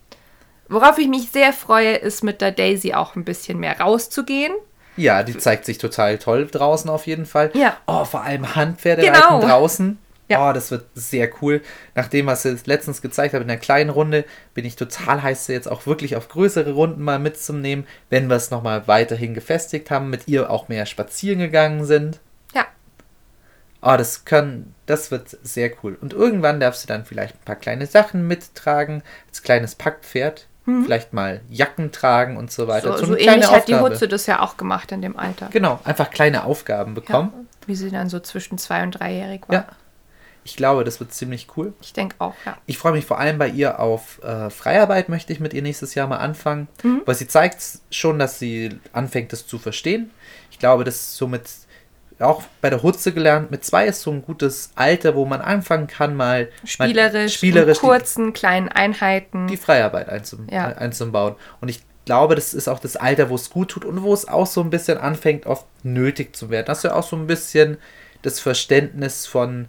[0.70, 4.53] Worauf ich mich sehr freue, ist mit der Daisy auch ein bisschen mehr rauszugehen.
[4.95, 7.51] Ja, die zeigt sich total toll draußen auf jeden Fall.
[7.53, 7.78] Ja.
[7.86, 9.39] Oh, vor allem Handpferde Genau.
[9.41, 9.97] draußen.
[10.30, 10.49] Ja.
[10.49, 11.61] Oh, das wird sehr cool.
[11.95, 15.53] Nachdem, was sie letztens gezeigt hat in der kleinen Runde, bin ich total heiß, sie
[15.53, 20.09] jetzt auch wirklich auf größere Runden mal mitzunehmen, wenn wir es nochmal weiterhin gefestigt haben,
[20.09, 22.20] mit ihr auch mehr spazieren gegangen sind.
[22.53, 22.65] Ja,
[23.82, 25.97] Oh, das können, das wird sehr cool.
[26.01, 30.47] Und irgendwann darfst du dann vielleicht ein paar kleine Sachen mittragen, als kleines Packpferd.
[30.84, 32.91] Vielleicht mal Jacken tragen und so weiter.
[32.91, 32.97] Mhm.
[32.97, 33.93] so, so kleine ähnlich hat die Aufgabe.
[33.93, 35.47] Hutze das ja auch gemacht in dem Alter.
[35.51, 37.32] Genau, einfach kleine Aufgaben bekommen.
[37.34, 39.55] Ja, wie sie dann so zwischen zwei und dreijährig war.
[39.55, 39.65] Ja.
[40.43, 41.74] Ich glaube, das wird ziemlich cool.
[41.82, 42.55] Ich denke auch, ja.
[42.65, 45.93] Ich freue mich vor allem bei ihr auf äh, Freiarbeit, möchte ich mit ihr nächstes
[45.93, 46.70] Jahr mal anfangen.
[46.84, 47.01] Mhm.
[47.05, 47.61] Weil sie zeigt
[47.91, 50.09] schon, dass sie anfängt, das zu verstehen.
[50.49, 51.43] Ich glaube, das ist somit
[52.20, 55.88] auch bei der Hutze gelernt, mit zwei ist so ein gutes Alter, wo man anfangen
[55.88, 59.47] kann, mal Spielerisch, mal, spielerisch kurzen, kleinen Einheiten.
[59.47, 60.68] die, die Freiarbeit einzum, Ja.
[60.68, 61.36] einzubauen.
[61.61, 64.28] Und ich glaube, das ist auch das Alter, wo es gut tut und wo es
[64.28, 66.65] auch so ein bisschen anfängt, oft nötig zu werden.
[66.65, 67.78] Dass du auch so ein bisschen
[68.22, 69.68] das Verständnis von,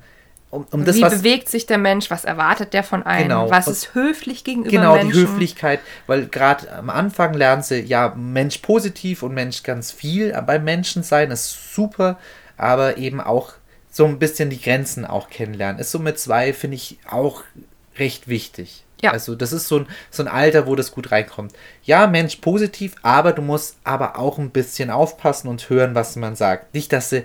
[0.50, 2.10] um, um das, Wie was bewegt sich der Mensch?
[2.10, 3.28] Was erwartet der von einem?
[3.28, 3.50] Genau.
[3.50, 5.12] Was ist höflich gegenüber Genau, Menschen?
[5.12, 10.32] die Höflichkeit, weil gerade am Anfang lernen sie, ja, Mensch positiv und Mensch ganz viel.
[10.46, 12.18] Beim Menschen sein ist super,
[12.58, 13.54] aber eben auch
[13.90, 15.80] so ein bisschen die Grenzen auch kennenlernen.
[15.80, 17.42] Ist so mit zwei, finde ich, auch
[17.96, 18.84] recht wichtig.
[19.00, 19.12] Ja.
[19.12, 21.52] Also das ist so ein, so ein Alter, wo das gut reinkommt.
[21.84, 26.36] Ja, Mensch positiv, aber du musst aber auch ein bisschen aufpassen und hören, was man
[26.36, 26.74] sagt.
[26.74, 27.24] Nicht, dass sie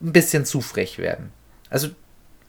[0.00, 1.32] ein bisschen zu frech werden.
[1.70, 1.88] Also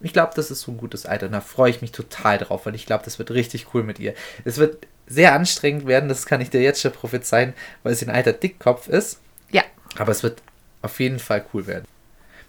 [0.01, 1.27] ich glaube, das ist so ein gutes Alter.
[1.27, 3.99] Und da freue ich mich total drauf, weil ich glaube, das wird richtig cool mit
[3.99, 4.13] ihr.
[4.43, 7.53] Es wird sehr anstrengend werden, das kann ich dir jetzt schon prophezeien,
[7.83, 9.19] weil sie ein alter Dickkopf ist.
[9.51, 9.63] Ja,
[9.97, 10.41] Aber es wird
[10.81, 11.85] auf jeden Fall cool werden.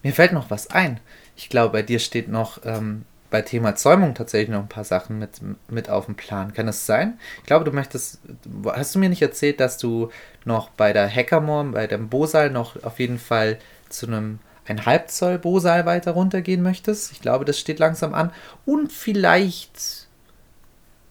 [0.06, 1.00] Mir fällt noch was ein.
[1.34, 5.18] Ich glaube, bei dir steht noch ähm, bei Thema Zäumung tatsächlich noch ein paar Sachen
[5.18, 6.54] mit, mit auf dem Plan.
[6.54, 7.18] Kann das sein?
[7.38, 8.20] Ich glaube, du möchtest.
[8.66, 10.10] Hast du mir nicht erzählt, dass du
[10.44, 14.38] noch bei der Hackermore, bei dem Bosal noch auf jeden Fall zu einem
[14.68, 17.10] ein Halbzoll Bosal weiter runtergehen möchtest?
[17.10, 18.30] Ich glaube, das steht langsam an.
[18.64, 20.06] Und vielleicht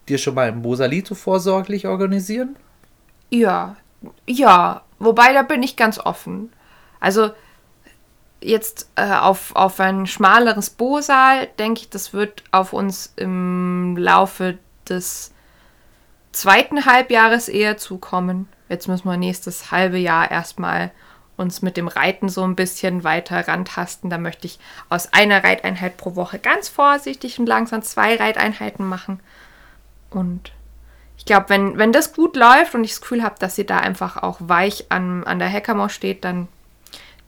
[0.08, 2.56] dir schon mal ein Bosalito vorsorglich organisieren?
[3.30, 3.76] ja,
[4.26, 4.84] ja.
[5.00, 6.54] Wobei, da bin ich ganz offen.
[7.02, 7.32] Also,
[8.42, 14.58] jetzt äh, auf, auf ein schmaleres Bosal, denke ich, das wird auf uns im Laufe
[14.88, 15.32] des
[16.32, 18.48] zweiten Halbjahres eher zukommen.
[18.70, 20.92] Jetzt müssen wir nächstes halbe Jahr erstmal
[21.38, 24.10] uns mit dem Reiten so ein bisschen weiter rantasten.
[24.10, 24.60] Da möchte ich
[24.90, 29.20] aus einer Reiteinheit pro Woche ganz vorsichtig und langsam zwei Reiteinheiten machen.
[30.10, 30.52] Und
[31.18, 33.78] ich glaube, wenn, wenn das gut läuft und ich das Gefühl habe, dass sie da
[33.78, 36.48] einfach auch weich an, an der Hackermauer steht, dann,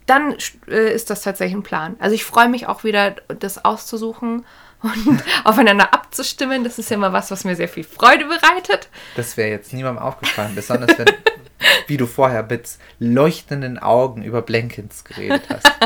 [0.08, 0.36] dann
[0.68, 1.96] äh, ist das tatsächlich ein Plan.
[2.00, 4.46] Also ich freue mich auch wieder, das auszusuchen
[4.82, 6.64] und aufeinander abzustimmen.
[6.64, 8.90] Das ist ja immer was, was mir sehr viel Freude bereitet.
[9.16, 11.08] Das wäre jetzt niemandem aufgefallen, besonders wenn,
[11.88, 15.72] wie du vorher mit leuchtenden Augen über Blankens geredet hast.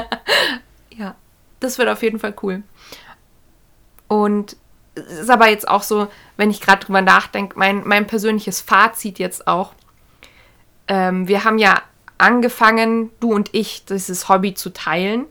[0.93, 1.15] Ja,
[1.61, 2.63] das wird auf jeden Fall cool.
[4.09, 4.57] Und
[4.93, 9.17] es ist aber jetzt auch so, wenn ich gerade drüber nachdenke, mein, mein persönliches Fazit
[9.17, 9.73] jetzt auch.
[10.89, 11.81] Ähm, wir haben ja
[12.21, 15.25] angefangen, du und ich, dieses Hobby zu teilen,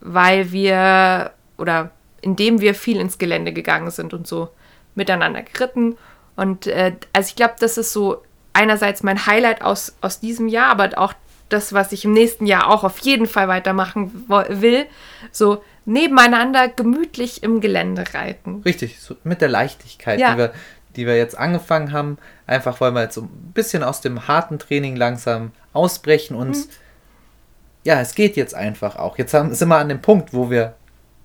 [0.00, 4.48] weil wir oder indem wir viel ins Gelände gegangen sind und so
[4.94, 5.96] miteinander geritten.
[6.36, 10.70] Und äh, also ich glaube, das ist so einerseits mein Highlight aus, aus diesem Jahr,
[10.70, 11.14] aber auch
[11.48, 14.86] das, was ich im nächsten Jahr auch auf jeden Fall weitermachen will.
[15.32, 18.62] So nebeneinander gemütlich im Gelände reiten.
[18.64, 20.32] Richtig, so mit der Leichtigkeit, Ja.
[20.32, 20.52] die, wir,
[20.96, 22.18] die wir jetzt angefangen haben.
[22.46, 26.64] Einfach weil wir jetzt so ein bisschen aus dem harten Training langsam ausbrechen und Mhm.
[27.84, 29.18] ja, es geht jetzt einfach auch.
[29.18, 30.74] Jetzt haben, sind wir an dem Punkt, wo wir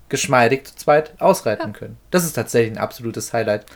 [0.08, 1.98] geschmeidig zu zweit ausreiten können.
[2.10, 3.66] Das ist tatsächlich ein absolutes Highlight.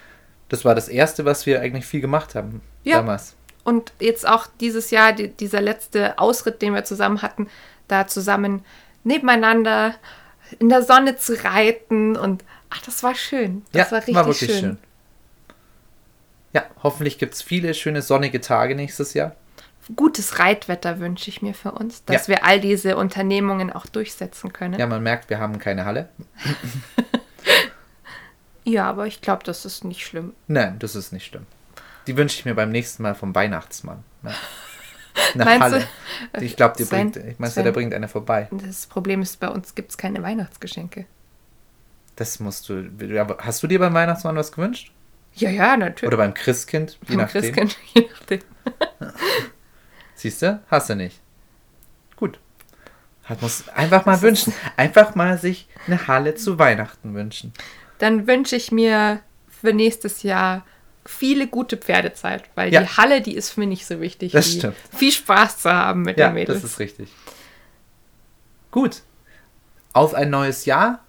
[0.49, 2.97] Das war das erste, was wir eigentlich viel gemacht haben Ja.
[2.99, 3.35] damals.
[3.65, 7.49] Und jetzt auch dieses Jahr, die, dieser letzte Ausritt, den wir zusammen hatten,
[7.87, 8.65] da zusammen
[9.05, 9.95] nebeneinander
[10.59, 13.63] in der Sonne zu reiten und ach, das war schön.
[13.73, 14.61] Das ja, war richtig wirklich schön.
[14.61, 14.79] schön.
[16.55, 19.35] Ja, hoffentlich gibt es viele schöne sonnige Tage nächstes Jahr.
[19.97, 22.35] Gutes Reitwetter wünsche ich mir für uns, dass Ja.
[22.37, 24.79] wir all diese Unternehmungen auch durchsetzen können.
[24.79, 26.09] Ja, man merkt, wir haben keine Halle.
[28.65, 30.35] Ja, aber ich glaube, das ist nicht schlimm.
[30.47, 31.47] Nein, das ist nicht schlimm.
[32.07, 34.05] Die wünsche ich mir beim nächsten Mal vom Weihnachtsmann.
[34.23, 34.31] Ja.
[35.35, 35.89] Eine Meinst Halle.
[36.35, 36.45] du?
[36.45, 37.65] Ich glaube, bringt, ich meine, Sven.
[37.65, 38.49] der bringt eine vorbei.
[38.53, 41.07] Das Problem ist, bei uns gibt es keine Weihnachtsgeschenke.
[42.17, 42.89] Das musst du.
[43.39, 44.93] Hast du dir beim Weihnachtsmann was gewünscht?
[45.35, 46.07] Ja, ja, natürlich.
[46.09, 46.99] Oder beim Christkind?
[47.09, 47.43] Je Beim nachdem.
[47.43, 48.41] Christkind, je nachdem.
[50.23, 50.63] Siehst du?
[50.71, 51.19] Hast du nicht.
[52.15, 52.39] Gut.
[53.25, 54.53] Hat muss einfach mal wünschen.
[54.77, 57.53] Einfach mal sich eine Halle zu Weihnachten wünschen.
[57.99, 59.19] Dann wünsche ich mir
[59.49, 60.65] für nächstes Jahr
[61.05, 62.83] viele gute Pferdezeit, weil Ja.
[62.83, 64.31] die Halle, die ist mir nicht so wichtig.
[64.31, 64.77] Das stimmt.
[64.97, 66.63] Viel Spaß zu haben mit Ja, den Mädels.
[66.63, 67.09] das ist richtig.
[68.71, 69.03] Gut.
[69.93, 71.01] Auf ein neues Jahr.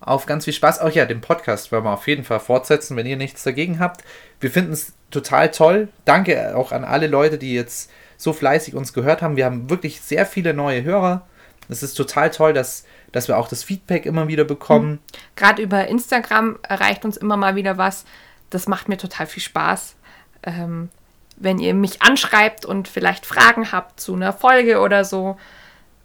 [0.00, 0.80] Auf ganz viel Spaß.
[0.80, 4.02] Auch ja, den Podcast wollen wir auf jeden Fall fortsetzen, wenn ihr nichts dagegen habt.
[4.40, 5.86] Wir finden es total toll.
[6.04, 7.90] Danke auch an alle Leute, die jetzt
[8.24, 9.36] so fleißig uns gehört haben.
[9.36, 11.26] Wir haben wirklich sehr viele neue Hörer.
[11.68, 14.98] Es ist total toll, dass, dass wir auch das Feedback immer wieder bekommen.
[15.36, 18.04] Gerade über Instagram erreicht uns immer mal wieder was.
[18.50, 19.94] Das macht mir total viel Spaß.
[20.42, 20.88] Ähm,
[21.36, 25.36] wenn ihr mich anschreibt und vielleicht Fragen habt zu einer Folge oder so,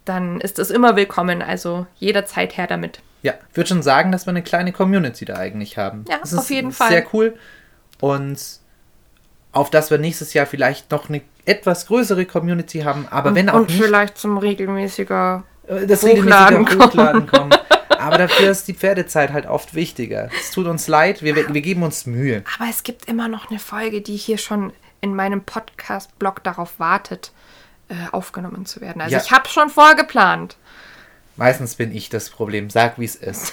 [0.04, 1.42] dann ist es immer willkommen.
[1.42, 3.00] Also jederzeit her damit.
[3.22, 6.04] Ja, ich würde schon sagen, dass wir eine kleine Community da eigentlich haben.
[6.08, 6.88] Ja, Das ist auf jeden Fall.
[6.88, 7.36] Sehr cool.
[8.00, 8.59] Und
[9.52, 13.54] auf dass wir nächstes Jahr vielleicht noch eine etwas größere Community haben, aber wenn auch
[13.60, 17.50] und nicht, vielleicht zum regelmäßiger äh, das Hochladen regelmäßige Hochladen kommen.
[18.00, 20.30] Aber dafür ist die Pferdezeit halt oft wichtiger.
[20.40, 22.42] Es tut uns leid, wir, wir geben uns Mühe.
[22.58, 24.72] Aber es gibt immer noch eine Folge, die hier schon
[25.02, 27.30] in meinem Podcast-Blog darauf wartet,
[27.90, 29.02] äh, aufgenommen zu werden.
[29.02, 29.22] Also Ja.
[29.22, 30.56] ich habe schon vorgeplant.
[31.36, 32.70] Meistens bin ich das Problem.
[32.70, 33.52] Sag, wie es ist.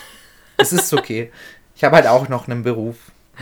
[0.55, 1.29] Es ist okay.
[1.75, 2.95] Ich habe halt auch noch einen Beruf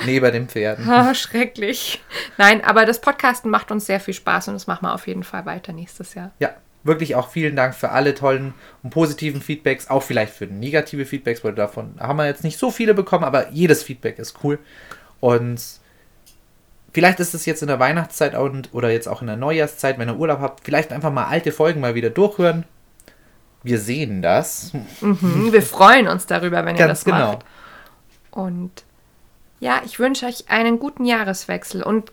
[0.05, 0.87] neben den Pferden.
[0.89, 2.03] Ah, schrecklich.
[2.37, 5.23] Nein, aber das Podcasten macht uns sehr viel Spaß und das machen wir auf jeden
[5.23, 6.31] Fall weiter nächstes Jahr.
[6.39, 8.53] Ja, wirklich auch vielen Dank für alle tollen
[8.83, 12.71] und positiven Feedbacks, auch vielleicht für negative Feedbacks, weil davon haben wir jetzt nicht so
[12.71, 14.59] viele bekommen, aber jedes Feedback ist cool.
[15.19, 15.61] Und
[16.93, 20.09] vielleicht ist es jetzt in der Weihnachtszeit und, oder jetzt auch in der Neujahrszeit, wenn
[20.09, 22.65] ihr Urlaub habt, vielleicht einfach mal alte Folgen mal wieder durchhören.
[23.63, 24.73] Wir sehen das.
[25.01, 27.33] Mhm, wir freuen uns darüber, wenn ihr Ganz das genau.
[27.33, 27.45] macht.
[28.29, 28.83] Und
[29.59, 32.11] ja, ich wünsche euch einen guten Jahreswechsel und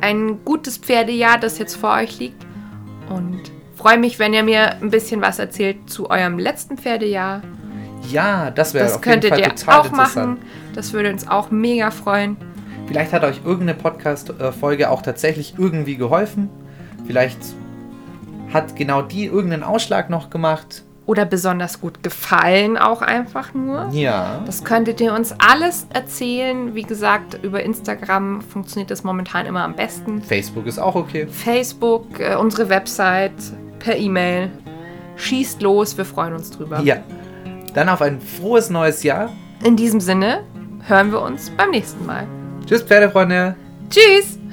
[0.00, 2.44] ein gutes Pferdejahr, das jetzt vor euch liegt.
[3.08, 3.42] Und
[3.76, 7.42] freue mich, wenn ihr mir ein bisschen was erzählt zu eurem letzten Pferdejahr.
[8.10, 10.40] Ja, das wäre Das auf jeden könntet Fall ihr total auch interessant.
[10.40, 10.50] machen.
[10.74, 12.36] Das würde uns auch mega freuen.
[12.86, 16.50] Vielleicht hat euch irgendeine Podcast-Folge auch tatsächlich irgendwie geholfen.
[17.06, 17.38] Vielleicht
[18.52, 20.84] hat genau die irgendeinen Ausschlag noch gemacht.
[21.06, 23.90] Oder besonders gut gefallen auch einfach nur.
[23.92, 24.42] Ja.
[24.46, 26.74] Das könntet ihr uns alles erzählen.
[26.74, 30.22] Wie gesagt, über Instagram funktioniert das momentan immer am besten.
[30.22, 31.26] Facebook ist auch okay.
[31.26, 33.32] Facebook, äh, unsere Website,
[33.78, 34.50] per E-Mail.
[35.16, 36.80] Schießt los, wir freuen uns drüber.
[36.80, 36.96] Ja.
[37.74, 39.30] Dann auf ein frohes neues Jahr.
[39.62, 40.44] In diesem Sinne
[40.86, 42.26] hören wir uns beim nächsten Mal.
[42.66, 43.56] Tschüss, Pferdefreunde.
[43.90, 44.43] Tschüss!